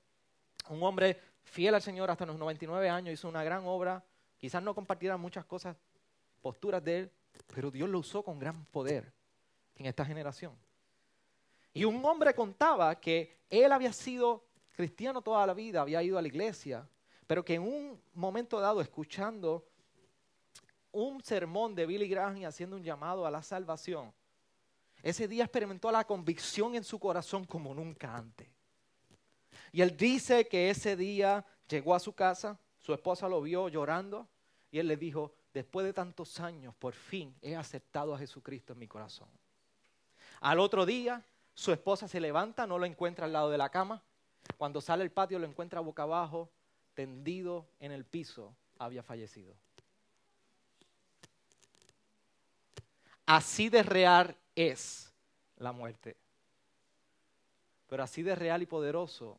Un 0.70 0.82
hombre 0.82 1.20
fiel 1.42 1.74
al 1.74 1.82
Señor 1.82 2.10
hasta 2.10 2.24
los 2.24 2.38
99 2.38 2.88
años 2.88 3.12
hizo 3.12 3.28
una 3.28 3.44
gran 3.44 3.64
obra. 3.66 4.02
Quizás 4.38 4.62
no 4.62 4.74
compartiera 4.74 5.16
muchas 5.16 5.44
cosas, 5.44 5.76
posturas 6.40 6.82
de 6.82 6.98
él, 7.00 7.12
pero 7.54 7.70
Dios 7.70 7.88
lo 7.88 7.98
usó 7.98 8.22
con 8.22 8.38
gran 8.38 8.64
poder 8.66 9.12
en 9.76 9.86
esta 9.86 10.04
generación. 10.04 10.56
Y 11.74 11.84
un 11.84 12.02
hombre 12.04 12.34
contaba 12.34 12.98
que 12.98 13.40
él 13.50 13.70
había 13.72 13.92
sido 13.92 14.46
cristiano 14.74 15.20
toda 15.20 15.46
la 15.46 15.54
vida, 15.54 15.82
había 15.82 16.02
ido 16.02 16.16
a 16.16 16.22
la 16.22 16.28
iglesia, 16.28 16.88
pero 17.26 17.44
que 17.44 17.54
en 17.54 17.62
un 17.62 18.00
momento 18.14 18.60
dado, 18.60 18.80
escuchando 18.80 19.66
un 20.94 21.22
sermón 21.22 21.74
de 21.74 21.86
Billy 21.86 22.08
Graham 22.08 22.44
haciendo 22.44 22.76
un 22.76 22.82
llamado 22.82 23.26
a 23.26 23.30
la 23.30 23.42
salvación, 23.42 24.12
ese 25.02 25.28
día 25.28 25.44
experimentó 25.44 25.90
la 25.90 26.04
convicción 26.04 26.74
en 26.74 26.84
su 26.84 26.98
corazón 26.98 27.44
como 27.44 27.74
nunca 27.74 28.16
antes. 28.16 28.48
Y 29.70 29.82
él 29.82 29.96
dice 29.96 30.48
que 30.48 30.70
ese 30.70 30.96
día 30.96 31.44
llegó 31.68 31.94
a 31.94 32.00
su 32.00 32.14
casa, 32.14 32.58
su 32.80 32.94
esposa 32.94 33.28
lo 33.28 33.42
vio 33.42 33.68
llorando 33.68 34.28
y 34.70 34.78
él 34.78 34.88
le 34.88 34.96
dijo, 34.96 35.34
después 35.52 35.84
de 35.84 35.92
tantos 35.92 36.40
años, 36.40 36.74
por 36.76 36.94
fin 36.94 37.36
he 37.42 37.54
aceptado 37.54 38.14
a 38.14 38.18
Jesucristo 38.18 38.72
en 38.72 38.78
mi 38.78 38.88
corazón. 38.88 39.28
Al 40.40 40.60
otro 40.60 40.86
día, 40.86 41.24
su 41.54 41.72
esposa 41.72 42.08
se 42.08 42.20
levanta, 42.20 42.66
no 42.66 42.78
lo 42.78 42.86
encuentra 42.86 43.26
al 43.26 43.32
lado 43.32 43.50
de 43.50 43.58
la 43.58 43.68
cama. 43.68 44.02
Cuando 44.56 44.80
sale 44.80 45.02
al 45.02 45.10
patio 45.10 45.38
lo 45.38 45.46
encuentra 45.46 45.80
boca 45.80 46.04
abajo, 46.04 46.50
tendido 46.94 47.66
en 47.80 47.92
el 47.92 48.04
piso, 48.04 48.54
había 48.78 49.02
fallecido. 49.02 49.54
Así 53.26 53.68
de 53.68 53.82
real 53.82 54.36
es 54.54 55.12
la 55.56 55.72
muerte. 55.72 56.16
Pero 57.88 58.02
así 58.02 58.22
de 58.22 58.34
real 58.34 58.62
y 58.62 58.66
poderoso 58.66 59.38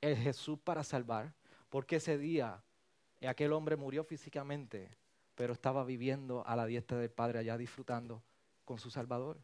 es 0.00 0.18
Jesús 0.18 0.58
para 0.58 0.84
salvar, 0.84 1.32
porque 1.70 1.96
ese 1.96 2.18
día 2.18 2.62
aquel 3.28 3.52
hombre 3.52 3.76
murió 3.76 4.04
físicamente, 4.04 4.88
pero 5.34 5.52
estaba 5.52 5.84
viviendo 5.84 6.46
a 6.46 6.56
la 6.56 6.66
diestra 6.66 6.98
del 6.98 7.10
Padre 7.10 7.38
allá 7.38 7.56
disfrutando 7.56 8.22
con 8.64 8.78
su 8.78 8.90
Salvador. 8.90 9.38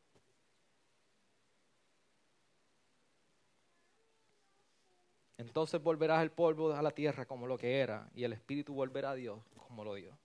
Entonces 5.38 5.82
volverás 5.82 6.22
el 6.22 6.30
polvo 6.30 6.74
a 6.74 6.82
la 6.82 6.90
tierra 6.90 7.24
como 7.24 7.46
lo 7.46 7.56
que 7.56 7.78
era, 7.78 8.08
y 8.14 8.24
el 8.24 8.32
Espíritu 8.32 8.74
volverá 8.74 9.10
a 9.10 9.14
Dios 9.14 9.40
como 9.66 9.84
lo 9.84 9.94
dio. 9.94 10.16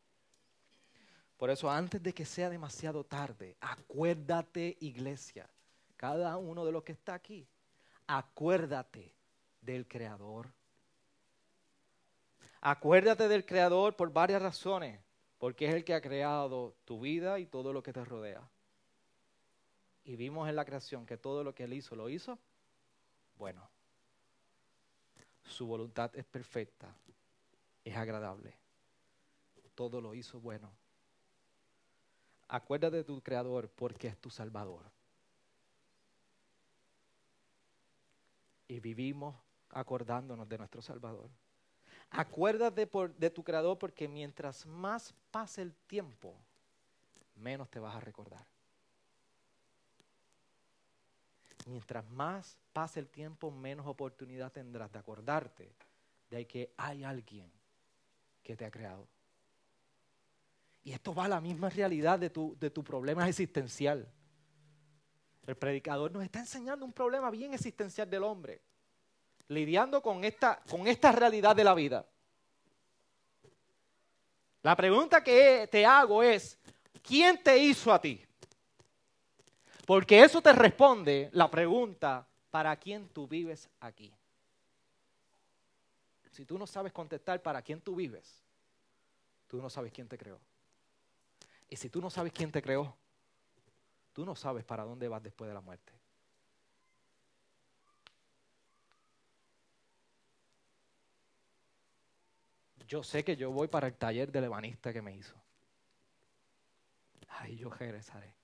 Por 1.37 1.49
eso 1.49 1.69
antes 1.69 2.01
de 2.01 2.13
que 2.13 2.25
sea 2.25 2.49
demasiado 2.49 3.03
tarde, 3.03 3.57
acuérdate 3.59 4.77
iglesia, 4.79 5.49
cada 5.97 6.37
uno 6.37 6.65
de 6.65 6.71
los 6.71 6.83
que 6.83 6.93
está 6.93 7.13
aquí, 7.13 7.47
acuérdate 8.07 9.13
del 9.61 9.87
Creador. 9.87 10.49
Acuérdate 12.61 13.27
del 13.27 13.45
Creador 13.45 13.95
por 13.95 14.11
varias 14.11 14.41
razones, 14.41 14.99
porque 15.37 15.67
es 15.67 15.75
el 15.75 15.83
que 15.83 15.93
ha 15.93 16.01
creado 16.01 16.75
tu 16.85 17.01
vida 17.01 17.37
y 17.39 17.45
todo 17.45 17.73
lo 17.73 17.83
que 17.83 17.93
te 17.93 18.03
rodea. 18.05 18.41
Y 20.05 20.15
vimos 20.15 20.47
en 20.47 20.55
la 20.55 20.65
creación 20.65 21.05
que 21.05 21.17
todo 21.17 21.43
lo 21.43 21.53
que 21.53 21.65
Él 21.65 21.73
hizo, 21.73 21.95
lo 21.95 22.09
hizo 22.09 22.39
bueno. 23.37 23.67
Su 25.43 25.67
voluntad 25.67 26.11
es 26.15 26.25
perfecta, 26.25 26.95
es 27.83 27.95
agradable. 27.95 28.53
Todo 29.75 29.99
lo 30.01 30.15
hizo 30.15 30.39
bueno. 30.39 30.71
Acuérdate 32.47 32.97
de 32.97 33.03
tu 33.03 33.21
Creador 33.21 33.69
porque 33.69 34.07
es 34.07 34.17
tu 34.17 34.29
Salvador. 34.29 34.83
Y 38.67 38.79
vivimos 38.79 39.35
acordándonos 39.69 40.47
de 40.47 40.57
nuestro 40.57 40.81
Salvador. 40.81 41.29
Acuérdate 42.09 42.89
de 43.17 43.29
tu 43.29 43.43
Creador 43.43 43.77
porque 43.77 44.07
mientras 44.07 44.65
más 44.65 45.13
pase 45.31 45.61
el 45.61 45.73
tiempo, 45.73 46.35
menos 47.35 47.69
te 47.69 47.79
vas 47.79 47.95
a 47.95 47.99
recordar. 47.99 48.45
Mientras 51.65 52.07
más 52.11 52.57
pase 52.73 52.99
el 52.99 53.09
tiempo, 53.09 53.49
menos 53.49 53.87
oportunidad 53.87 54.51
tendrás 54.51 54.91
de 54.91 54.99
acordarte 54.99 55.75
de 56.29 56.45
que 56.45 56.71
hay 56.77 57.03
alguien 57.03 57.51
que 58.43 58.55
te 58.55 58.65
ha 58.65 58.71
creado. 58.71 59.07
Y 60.85 60.93
esto 60.93 61.15
va 61.15 61.25
a 61.25 61.27
la 61.27 61.41
misma 61.41 61.67
realidad 61.67 62.19
de 62.19 62.29
tu, 62.29 62.55
de 62.59 62.69
tu 62.69 62.83
problema 62.83 63.27
existencial. 63.27 64.07
El 65.47 65.57
predicador 65.57 66.11
nos 66.11 66.23
está 66.23 66.39
enseñando 66.39 66.85
un 66.85 66.93
problema 66.93 67.31
bien 67.31 67.55
existencial 67.55 68.07
del 68.07 68.23
hombre, 68.23 68.61
lidiando 69.47 69.99
con 70.01 70.23
esta, 70.23 70.61
con 70.69 70.85
esta 70.85 71.11
realidad 71.11 71.55
de 71.55 71.63
la 71.63 71.73
vida. 71.73 72.05
La 74.61 74.75
pregunta 74.75 75.23
que 75.23 75.67
te 75.71 75.83
hago 75.87 76.21
es, 76.21 76.57
¿quién 77.01 77.41
te 77.41 77.57
hizo 77.57 77.91
a 77.91 77.99
ti? 77.99 78.23
Porque 79.87 80.23
eso 80.23 80.39
te 80.39 80.53
responde 80.53 81.31
la 81.33 81.49
pregunta, 81.49 82.27
¿para 82.51 82.75
quién 82.75 83.09
tú 83.09 83.27
vives 83.27 83.67
aquí? 83.79 84.13
Si 86.29 86.45
tú 86.45 86.59
no 86.59 86.67
sabes 86.67 86.93
contestar 86.93 87.41
para 87.41 87.63
quién 87.63 87.81
tú 87.81 87.95
vives, 87.95 88.43
tú 89.47 89.59
no 89.59 89.69
sabes 89.69 89.91
quién 89.91 90.07
te 90.07 90.17
creó. 90.17 90.39
Y 91.69 91.75
si 91.75 91.89
tú 91.89 92.01
no 92.01 92.09
sabes 92.09 92.31
quién 92.31 92.51
te 92.51 92.61
creó, 92.61 92.95
tú 94.13 94.25
no 94.25 94.35
sabes 94.35 94.63
para 94.63 94.83
dónde 94.83 95.07
vas 95.07 95.23
después 95.23 95.47
de 95.47 95.53
la 95.53 95.61
muerte. 95.61 95.93
Yo 102.87 103.03
sé 103.03 103.23
que 103.23 103.35
yo 103.35 103.51
voy 103.51 103.67
para 103.67 103.87
el 103.87 103.95
taller 103.95 104.31
del 104.31 104.43
ebanista 104.43 104.93
que 104.93 105.01
me 105.01 105.15
hizo. 105.15 105.35
Ahí 107.29 107.57
yo 107.57 107.69
regresaré. 107.69 108.35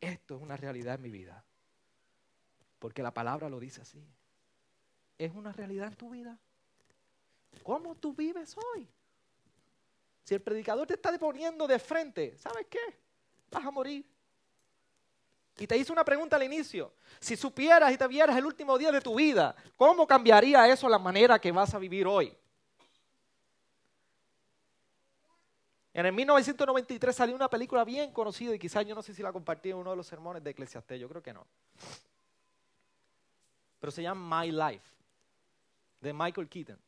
Esto 0.00 0.36
es 0.36 0.42
una 0.42 0.56
realidad 0.56 0.96
en 0.96 1.02
mi 1.02 1.10
vida. 1.10 1.44
Porque 2.78 3.02
la 3.02 3.14
palabra 3.14 3.48
lo 3.48 3.60
dice 3.60 3.80
así. 3.80 4.04
Es 5.16 5.32
una 5.32 5.52
realidad 5.52 5.88
en 5.88 5.96
tu 5.96 6.10
vida. 6.10 6.38
¿Cómo 7.62 7.94
tú 7.94 8.12
vives 8.12 8.56
hoy? 8.56 8.88
Si 10.24 10.34
el 10.34 10.40
predicador 10.40 10.86
te 10.86 10.94
está 10.94 11.16
poniendo 11.18 11.66
de 11.66 11.78
frente, 11.78 12.36
¿sabes 12.38 12.66
qué? 12.68 12.80
Vas 13.50 13.64
a 13.64 13.70
morir. 13.70 14.04
Y 15.58 15.66
te 15.66 15.76
hice 15.76 15.92
una 15.92 16.04
pregunta 16.04 16.36
al 16.36 16.42
inicio. 16.42 16.94
Si 17.20 17.36
supieras 17.36 17.92
y 17.92 17.98
te 17.98 18.08
vieras 18.08 18.36
el 18.36 18.46
último 18.46 18.76
día 18.76 18.90
de 18.90 19.00
tu 19.00 19.14
vida, 19.14 19.54
¿cómo 19.76 20.06
cambiaría 20.06 20.66
eso 20.66 20.88
la 20.88 20.98
manera 20.98 21.38
que 21.38 21.52
vas 21.52 21.74
a 21.74 21.78
vivir 21.78 22.06
hoy? 22.06 22.34
En 25.92 26.06
el 26.06 26.12
1993 26.12 27.14
salió 27.14 27.36
una 27.36 27.48
película 27.48 27.84
bien 27.84 28.10
conocida 28.10 28.52
y 28.52 28.58
quizás 28.58 28.84
yo 28.84 28.96
no 28.96 29.02
sé 29.02 29.14
si 29.14 29.22
la 29.22 29.32
compartí 29.32 29.70
en 29.70 29.76
uno 29.76 29.90
de 29.90 29.96
los 29.96 30.06
sermones 30.06 30.42
de 30.42 30.50
Eclesiastés, 30.50 30.98
yo 30.98 31.08
creo 31.08 31.22
que 31.22 31.32
no. 31.32 31.46
Pero 33.78 33.92
se 33.92 34.02
llama 34.02 34.42
My 34.42 34.50
Life, 34.50 34.88
de 36.00 36.12
Michael 36.12 36.48
Keaton. 36.48 36.83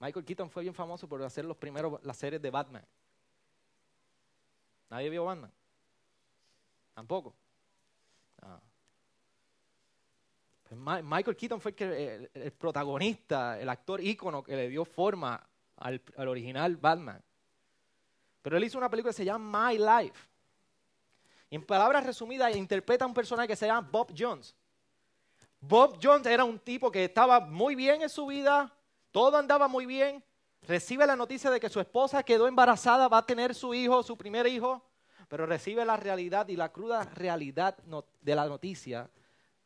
Michael 0.00 0.24
Keaton 0.24 0.50
fue 0.50 0.62
bien 0.62 0.74
famoso 0.74 1.06
por 1.06 1.22
hacer 1.22 1.44
los 1.44 1.56
primeros, 1.56 2.02
las 2.02 2.16
series 2.16 2.40
de 2.40 2.50
Batman. 2.50 2.84
¿Nadie 4.88 5.10
vio 5.10 5.24
Batman? 5.24 5.52
Tampoco. 6.94 7.34
Ah. 8.40 8.58
Pues 10.62 10.80
Michael 10.80 11.36
Keaton 11.36 11.60
fue 11.60 11.74
el, 11.78 12.52
protagonista, 12.52 13.60
el 13.60 13.68
actor 13.68 14.00
ícono 14.00 14.42
que 14.42 14.56
le 14.56 14.68
dio 14.68 14.84
forma 14.84 15.46
al, 15.76 16.00
original 16.16 16.76
Batman. 16.76 17.22
Pero 18.40 18.56
él 18.56 18.64
hizo 18.64 18.78
una 18.78 18.88
película 18.88 19.10
que 19.10 19.16
se 19.16 19.24
llama 19.24 19.68
My 19.68 19.78
Life. 19.78 20.28
Y 21.50 21.56
en 21.56 21.66
palabras 21.66 22.06
resumidas, 22.06 22.56
interpreta 22.56 23.04
a 23.04 23.08
un 23.08 23.14
personaje 23.14 23.48
que 23.48 23.56
se 23.56 23.66
llama 23.66 23.86
Bob 23.90 24.14
Jones. 24.16 24.54
Bob 25.60 25.98
Jones 26.02 26.26
era 26.26 26.44
un 26.44 26.58
tipo 26.58 26.90
que 26.90 27.04
estaba 27.04 27.40
muy 27.40 27.74
bien 27.74 28.00
en 28.00 28.08
su 28.08 28.26
vida, 28.26 28.72
todo 29.10 29.36
andaba 29.36 29.68
muy 29.68 29.86
bien. 29.86 30.22
Recibe 30.62 31.06
la 31.06 31.16
noticia 31.16 31.50
de 31.50 31.58
que 31.58 31.68
su 31.68 31.80
esposa 31.80 32.22
quedó 32.22 32.46
embarazada, 32.46 33.08
va 33.08 33.18
a 33.18 33.26
tener 33.26 33.54
su 33.54 33.74
hijo, 33.74 34.02
su 34.02 34.16
primer 34.16 34.46
hijo, 34.46 34.84
pero 35.28 35.46
recibe 35.46 35.84
la 35.84 35.96
realidad 35.96 36.48
y 36.48 36.56
la 36.56 36.70
cruda 36.70 37.04
realidad 37.04 37.76
de 38.20 38.34
la 38.34 38.46
noticia 38.46 39.10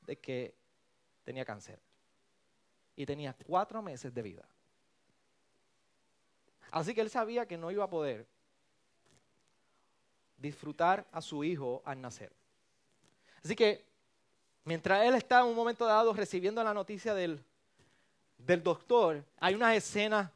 de 0.02 0.16
que 0.16 0.54
tenía 1.24 1.44
cáncer. 1.44 1.80
Y 2.96 3.06
tenía 3.06 3.34
cuatro 3.46 3.82
meses 3.82 4.14
de 4.14 4.22
vida. 4.22 4.48
Así 6.70 6.94
que 6.94 7.00
él 7.00 7.10
sabía 7.10 7.46
que 7.46 7.56
no 7.56 7.70
iba 7.70 7.84
a 7.84 7.90
poder 7.90 8.26
disfrutar 10.36 11.06
a 11.12 11.20
su 11.20 11.42
hijo 11.44 11.82
al 11.84 12.00
nacer. 12.00 12.32
Así 13.42 13.56
que 13.56 13.84
mientras 14.64 15.04
él 15.06 15.14
está 15.14 15.40
en 15.40 15.46
un 15.46 15.54
momento 15.54 15.84
dado 15.86 16.12
recibiendo 16.12 16.62
la 16.62 16.74
noticia 16.74 17.14
del, 17.14 17.44
del 18.44 18.62
doctor, 18.62 19.24
hay 19.38 19.54
una 19.54 19.74
escena, 19.74 20.30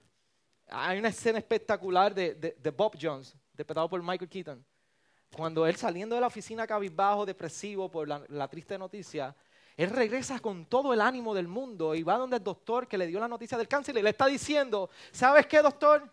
hay 0.68 0.98
una 0.98 1.08
escena 1.08 1.38
espectacular 1.38 2.14
de, 2.14 2.34
de, 2.34 2.70
Bob 2.70 2.96
Jones, 3.00 3.34
interpretado 3.52 3.88
por 3.88 4.02
Michael 4.02 4.28
Keaton, 4.28 4.64
cuando 5.34 5.66
él 5.66 5.76
saliendo 5.76 6.14
de 6.14 6.20
la 6.20 6.26
oficina 6.26 6.66
cabizbajo, 6.66 7.26
depresivo 7.26 7.90
por 7.90 8.08
la, 8.08 8.22
la 8.28 8.48
triste 8.48 8.78
noticia, 8.78 9.34
él 9.76 9.90
regresa 9.90 10.40
con 10.40 10.66
todo 10.66 10.92
el 10.92 11.00
ánimo 11.00 11.34
del 11.34 11.46
mundo 11.46 11.94
y 11.94 12.02
va 12.02 12.16
donde 12.16 12.38
el 12.38 12.42
doctor 12.42 12.88
que 12.88 12.98
le 12.98 13.06
dio 13.06 13.20
la 13.20 13.28
noticia 13.28 13.56
del 13.56 13.68
cáncer 13.68 13.96
y 13.96 14.02
le 14.02 14.10
está 14.10 14.26
diciendo, 14.26 14.90
¿sabes 15.12 15.46
qué, 15.46 15.62
doctor? 15.62 16.10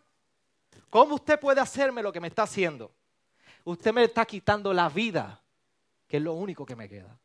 ¿Cómo 0.90 1.16
usted 1.16 1.40
puede 1.40 1.62
hacerme 1.62 2.04
lo 2.04 2.12
que 2.12 2.20
me 2.20 2.28
está 2.28 2.44
haciendo? 2.44 2.92
Usted 3.64 3.92
me 3.94 4.04
está 4.04 4.26
quitando 4.26 4.72
la 4.74 4.90
vida, 4.90 5.42
que 6.08 6.18
es 6.18 6.24
lo 6.24 6.34
único 6.34 6.66
que 6.66 6.76
me 6.76 6.88
queda. 6.88 7.18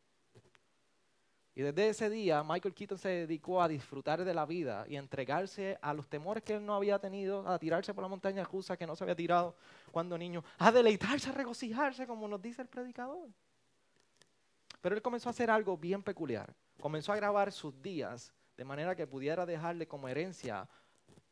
Y 1.55 1.63
desde 1.63 1.89
ese 1.89 2.11
día 2.11 2.43
Michael 2.45 2.75
Keaton 2.75 2.99
se 2.99 3.09
dedicó 3.09 3.61
a 3.61 3.69
disfrutar 3.69 4.25
de 4.25 4.33
la 4.35 4.47
vida 4.47 4.85
y 4.89 4.97
entregarse 4.97 5.79
a 5.83 5.93
los 5.93 6.09
temores 6.09 6.43
que 6.43 6.55
él 6.55 6.65
no 6.65 6.75
había 6.75 6.99
tenido, 6.99 7.47
a 7.49 7.59
tirarse 7.59 7.93
por 7.93 8.03
la 8.03 8.09
montaña 8.09 8.45
rusa 8.45 8.77
que 8.77 8.87
no 8.87 8.95
se 8.95 9.05
había 9.05 9.17
tirado 9.17 9.57
cuando 9.91 10.17
niño, 10.17 10.45
a 10.59 10.71
deleitarse, 10.71 11.31
a 11.31 11.33
regocijarse, 11.33 12.07
como 12.07 12.29
nos 12.29 12.41
dice 12.41 12.63
el 12.63 12.69
predicador. 12.69 13.29
Pero 14.81 14.95
él 14.95 15.03
comenzó 15.03 15.29
a 15.29 15.31
hacer 15.31 15.51
algo 15.51 15.77
bien 15.77 16.03
peculiar. 16.03 16.55
Comenzó 16.81 17.13
a 17.13 17.17
grabar 17.17 17.53
sus 17.53 17.81
días 17.83 18.33
de 18.57 18.65
manera 18.65 18.95
que 18.95 19.07
pudiera 19.07 19.45
dejarle 19.45 19.87
como 19.87 20.09
herencia 20.09 20.69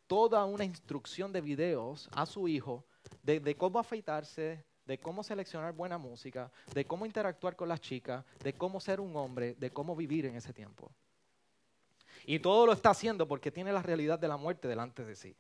toda 0.07 0.45
una 0.45 0.65
instrucción 0.65 1.33
de 1.33 1.41
videos 1.41 2.09
a 2.13 2.27
su 2.27 2.49
hijo 2.49 2.87
de, 3.23 3.57
cómo 3.57 3.79
afeitarse, 3.79 4.65
de 4.89 4.99
cómo 4.99 5.23
seleccionar 5.23 5.73
buena 5.73 5.99
música, 5.99 6.51
de 6.75 6.85
cómo 6.85 7.07
interactuar 7.07 7.55
con 7.55 7.69
las 7.69 7.81
chicas, 7.81 8.25
de 8.43 8.55
cómo 8.55 8.81
ser 8.81 8.99
un 8.99 9.15
hombre, 9.15 9.55
de 9.55 9.71
cómo 9.71 9.95
vivir 9.95 10.27
en 10.27 10.35
ese 10.35 10.53
tiempo. 10.53 10.91
Y 12.25 12.41
todo 12.41 12.67
lo 12.67 12.73
está 12.73 12.91
haciendo 12.91 13.29
porque 13.29 13.53
tiene 13.53 13.73
la 13.73 13.83
realidad 13.83 14.19
de 14.19 14.27
la 14.27 14.37
muerte 14.37 14.67
delante 14.67 15.05
de 15.05 15.15
sí. 15.15 15.37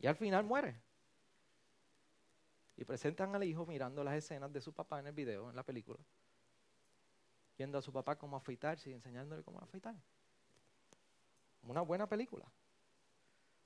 Y 0.00 0.06
al 0.06 0.16
final 0.16 0.44
muere. 0.44 0.76
Y 2.76 2.84
presentan 2.84 3.34
al 3.34 3.44
hijo 3.44 3.64
mirando 3.64 4.04
las 4.04 4.14
escenas 4.14 4.52
de 4.52 4.60
su 4.60 4.74
papá 4.74 5.00
en 5.00 5.06
el 5.06 5.14
video, 5.14 5.48
en 5.48 5.56
la 5.56 5.62
película 5.62 5.98
viendo 7.56 7.78
a 7.78 7.82
su 7.82 7.92
papá 7.92 8.16
cómo 8.16 8.36
afeitarse 8.36 8.90
y 8.90 8.92
enseñándole 8.92 9.42
cómo 9.42 9.60
afeitar. 9.60 9.94
Una 11.62 11.80
buena 11.80 12.08
película. 12.08 12.44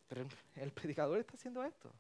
Pero 0.09 0.27
el, 0.57 0.73
predicador 0.73 1.19
está 1.19 1.35
haciendo 1.35 1.63
esto. 1.63 1.91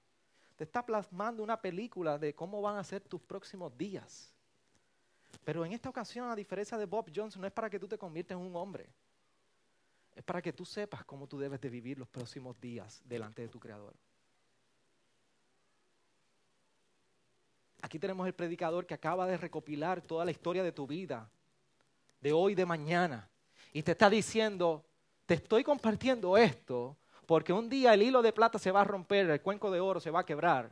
Te 0.56 0.64
está 0.64 0.84
plasmando 0.84 1.42
una 1.42 1.60
película 1.60 2.18
de 2.18 2.34
cómo 2.34 2.60
van 2.60 2.78
a 2.78 2.84
ser 2.84 3.02
tus 3.02 3.20
próximos 3.20 3.76
días. 3.76 4.32
Pero 5.44 5.64
en 5.64 5.72
esta 5.72 5.88
ocasión, 5.88 6.30
a 6.30 6.34
diferencia 6.34 6.76
de 6.76 6.86
Bob 6.86 7.10
Johnson, 7.14 7.40
no 7.40 7.46
es 7.46 7.52
para 7.52 7.70
que 7.70 7.78
tú 7.78 7.86
te 7.86 7.96
conviertas 7.96 8.36
en 8.36 8.44
un 8.44 8.56
hombre. 8.56 8.88
Es 10.16 10.24
para 10.24 10.42
que 10.42 10.52
tú 10.52 10.64
sepas 10.64 11.04
cómo 11.04 11.28
tú 11.28 11.38
debes 11.38 11.60
de 11.60 11.70
vivir 11.70 11.98
los 11.98 12.08
próximos 12.08 12.60
días 12.60 13.00
delante 13.04 13.42
de 13.42 13.48
tu 13.48 13.60
Creador. 13.60 13.94
Aquí 17.80 18.00
tenemos 18.00 18.26
el 18.26 18.34
predicador 18.34 18.84
que 18.84 18.94
acaba 18.94 19.26
de 19.26 19.36
recopilar 19.36 20.02
toda 20.02 20.24
la 20.24 20.32
historia 20.32 20.64
de 20.64 20.72
tu 20.72 20.86
vida, 20.86 21.30
de 22.20 22.32
hoy, 22.32 22.56
de 22.56 22.66
mañana. 22.66 23.28
Y 23.72 23.84
te 23.84 23.92
está 23.92 24.10
diciendo, 24.10 24.84
te 25.24 25.34
estoy 25.34 25.62
compartiendo 25.62 26.36
esto 26.36 26.96
porque 27.28 27.52
un 27.52 27.68
día 27.68 27.92
el 27.92 28.02
hilo 28.02 28.22
de 28.22 28.32
plata 28.32 28.58
se 28.58 28.70
va 28.70 28.80
a 28.80 28.84
romper, 28.84 29.28
el 29.28 29.42
cuenco 29.42 29.70
de 29.70 29.80
oro 29.80 30.00
se 30.00 30.10
va 30.10 30.20
a 30.20 30.24
quebrar 30.24 30.70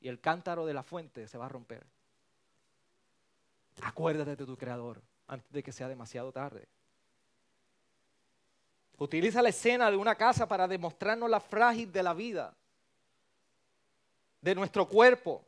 y 0.00 0.08
el 0.08 0.18
cántaro 0.18 0.66
de 0.66 0.74
la 0.74 0.82
fuente 0.82 1.28
se 1.28 1.38
va 1.38 1.46
a 1.46 1.48
romper. 1.48 1.86
Acuérdate 3.80 4.34
de 4.34 4.44
tu 4.44 4.56
creador 4.56 5.00
antes 5.28 5.48
de 5.52 5.62
que 5.62 5.70
sea 5.70 5.86
demasiado 5.86 6.32
tarde. 6.32 6.66
Utiliza 8.98 9.40
la 9.42 9.50
escena 9.50 9.88
de 9.92 9.96
una 9.96 10.16
casa 10.16 10.48
para 10.48 10.66
demostrarnos 10.66 11.30
la 11.30 11.38
frágil 11.38 11.92
de 11.92 12.02
la 12.02 12.14
vida, 12.14 12.52
de 14.40 14.56
nuestro 14.56 14.88
cuerpo, 14.88 15.44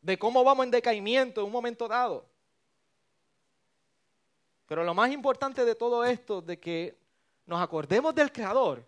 de 0.00 0.18
cómo 0.18 0.42
vamos 0.42 0.64
en 0.64 0.70
decaimiento 0.70 1.42
en 1.42 1.48
un 1.48 1.52
momento 1.52 1.86
dado. 1.86 2.24
Pero 4.66 4.82
lo 4.82 4.94
más 4.94 5.12
importante 5.12 5.62
de 5.62 5.74
todo 5.74 6.06
esto, 6.06 6.40
de 6.40 6.58
que 6.58 7.05
nos 7.46 7.60
acordemos 7.60 8.14
del 8.14 8.32
Creador, 8.32 8.84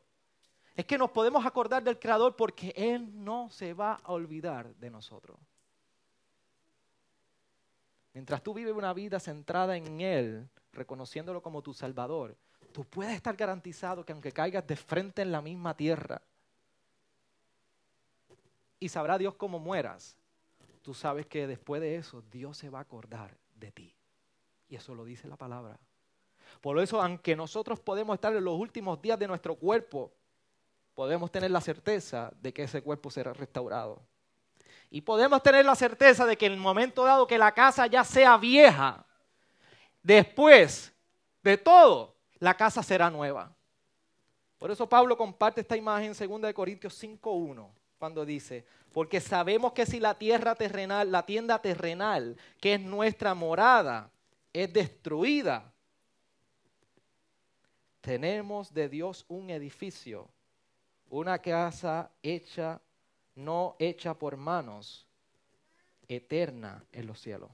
es 0.75 0.85
que 0.85 0.99
nos 0.99 1.11
podemos 1.11 1.45
acordar 1.45 1.83
del 1.83 1.99
Creador 1.99 2.37
porque 2.37 2.73
Él 2.77 3.09
no 3.25 3.51
se 3.51 3.73
va 3.73 3.95
a 4.03 4.13
olvidar 4.13 4.75
de 4.77 4.91
nosotros. 4.91 5.39
Mientras 8.13 8.43
tú 8.43 8.55
vives 8.55 8.75
una 8.75 8.93
vida 8.93 9.21
centrada 9.21 9.77
en 9.77 10.01
Él, 10.01 10.49
reconociéndolo 10.73 11.41
como 11.43 11.63
tu 11.63 11.73
Salvador, 11.73 12.37
tú 12.73 12.85
puedes 12.85 13.15
estar 13.15 13.37
garantizado 13.37 14.05
que 14.05 14.13
aunque 14.13 14.33
caigas 14.33 14.67
de 14.67 14.77
frente 14.77 15.23
en 15.23 15.33
la 15.33 15.41
misma 15.41 15.77
tierra, 15.77 16.21
y 18.81 18.89
sabrá 18.89 19.19
Dios 19.19 19.35
cómo 19.35 19.59
mueras, 19.59 20.17
tú 20.83 20.95
sabes 20.95 21.27
que 21.27 21.47
después 21.47 21.81
de 21.81 21.97
eso 21.97 22.23
Dios 22.31 22.57
se 22.57 22.71
va 22.71 22.79
a 22.79 22.83
acordar 22.83 23.37
de 23.57 23.73
ti. 23.73 23.95
Y 24.69 24.77
eso 24.77 24.95
lo 24.95 25.05
dice 25.05 25.27
la 25.29 25.37
palabra. 25.37 25.79
Por 26.61 26.79
eso, 26.79 27.01
aunque 27.01 27.37
nosotros 27.37 27.81
podemos 27.81 28.15
estar 28.15 28.35
en 28.35 28.45
los 28.45 28.59
últimos 28.59 29.01
días 29.01 29.19
de 29.19 29.29
nuestro 29.29 29.55
cuerpo, 29.55 30.13
podemos 30.95 31.31
tener 31.31 31.51
la 31.51 31.61
certeza 31.61 32.33
de 32.41 32.53
que 32.53 32.65
ese 32.65 32.83
cuerpo 32.83 33.11
será 33.11 33.33
restaurado. 33.33 34.03
Y 34.91 35.03
podemos 35.03 35.43
tener 35.43 35.65
la 35.65 35.75
certeza 35.75 36.27
de 36.27 36.37
que 36.37 36.47
en 36.47 36.53
el 36.53 36.59
momento 36.59 37.05
dado 37.05 37.27
que 37.27 37.39
la 37.39 37.53
casa 37.53 37.87
ya 37.87 38.05
sea 38.05 38.37
vieja, 38.37 39.05
después 40.03 40.93
de 41.43 41.59
todo, 41.59 42.17
la 42.39 42.57
casa 42.57 42.83
será 42.83 43.11
nueva. 43.11 43.55
Por 44.59 44.71
eso 44.71 44.89
Pablo 44.89 45.17
comparte 45.17 45.61
esta 45.61 45.77
imagen 45.77 46.13
en 46.19 46.41
2 46.41 46.53
Corintios 46.53 47.01
5.1, 47.03 47.69
cuando 47.99 48.25
dice, 48.25 48.65
porque 48.93 49.21
sabemos 49.21 49.73
que 49.73 49.87
si 49.87 50.01
la 50.01 50.19
tierra 50.19 50.55
terrenal, 50.55 51.13
la 51.13 51.25
tienda 51.25 51.61
terrenal, 51.61 52.37
que 52.61 52.75
es 52.75 52.81
nuestra 52.81 53.35
morada, 53.35 54.11
es 54.53 54.73
destruida, 54.73 55.73
tenemos 58.09 58.73
de 58.73 58.89
Dios 58.89 59.27
un 59.29 59.51
edificio, 59.51 60.31
una 61.11 61.39
casa 61.41 62.11
hecha, 62.23 62.81
no 63.35 63.77
hecha 63.79 64.15
por 64.15 64.39
manos, 64.39 65.07
eterna 66.09 66.83
en 66.91 67.07
los 67.07 67.21
cielos. 67.21 67.51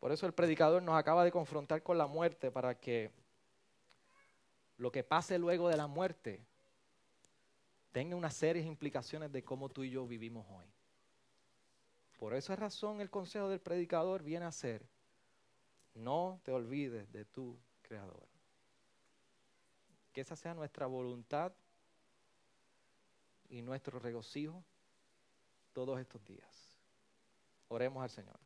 Por 0.00 0.12
eso 0.12 0.24
el 0.24 0.32
predicador 0.32 0.82
nos 0.82 0.94
acaba 0.94 1.24
de 1.24 1.30
confrontar 1.30 1.82
con 1.82 1.98
la 1.98 2.06
muerte 2.06 2.50
para 2.50 2.74
que 2.80 3.10
lo 4.78 4.90
que 4.90 5.04
pase 5.04 5.38
luego 5.38 5.68
de 5.68 5.76
la 5.76 5.86
muerte 5.86 6.40
tenga 7.92 8.16
una 8.16 8.30
serie 8.30 8.62
de 8.62 8.68
implicaciones 8.68 9.30
de 9.30 9.44
cómo 9.44 9.68
tú 9.68 9.84
y 9.84 9.90
yo 9.90 10.06
vivimos 10.06 10.46
hoy. 10.48 10.72
Por 12.18 12.32
esa 12.32 12.56
razón 12.56 13.02
el 13.02 13.10
consejo 13.10 13.50
del 13.50 13.60
predicador 13.60 14.22
viene 14.22 14.46
a 14.46 14.52
ser, 14.52 14.82
no 15.94 16.40
te 16.44 16.52
olvides 16.52 17.10
de 17.12 17.24
tu 17.24 17.58
creador. 17.82 18.26
Que 20.12 20.20
esa 20.20 20.36
sea 20.36 20.54
nuestra 20.54 20.86
voluntad 20.86 21.52
y 23.48 23.62
nuestro 23.62 23.98
regocijo 23.98 24.64
todos 25.72 26.00
estos 26.00 26.24
días. 26.24 26.78
Oremos 27.68 28.02
al 28.02 28.10
Señor. 28.10 28.38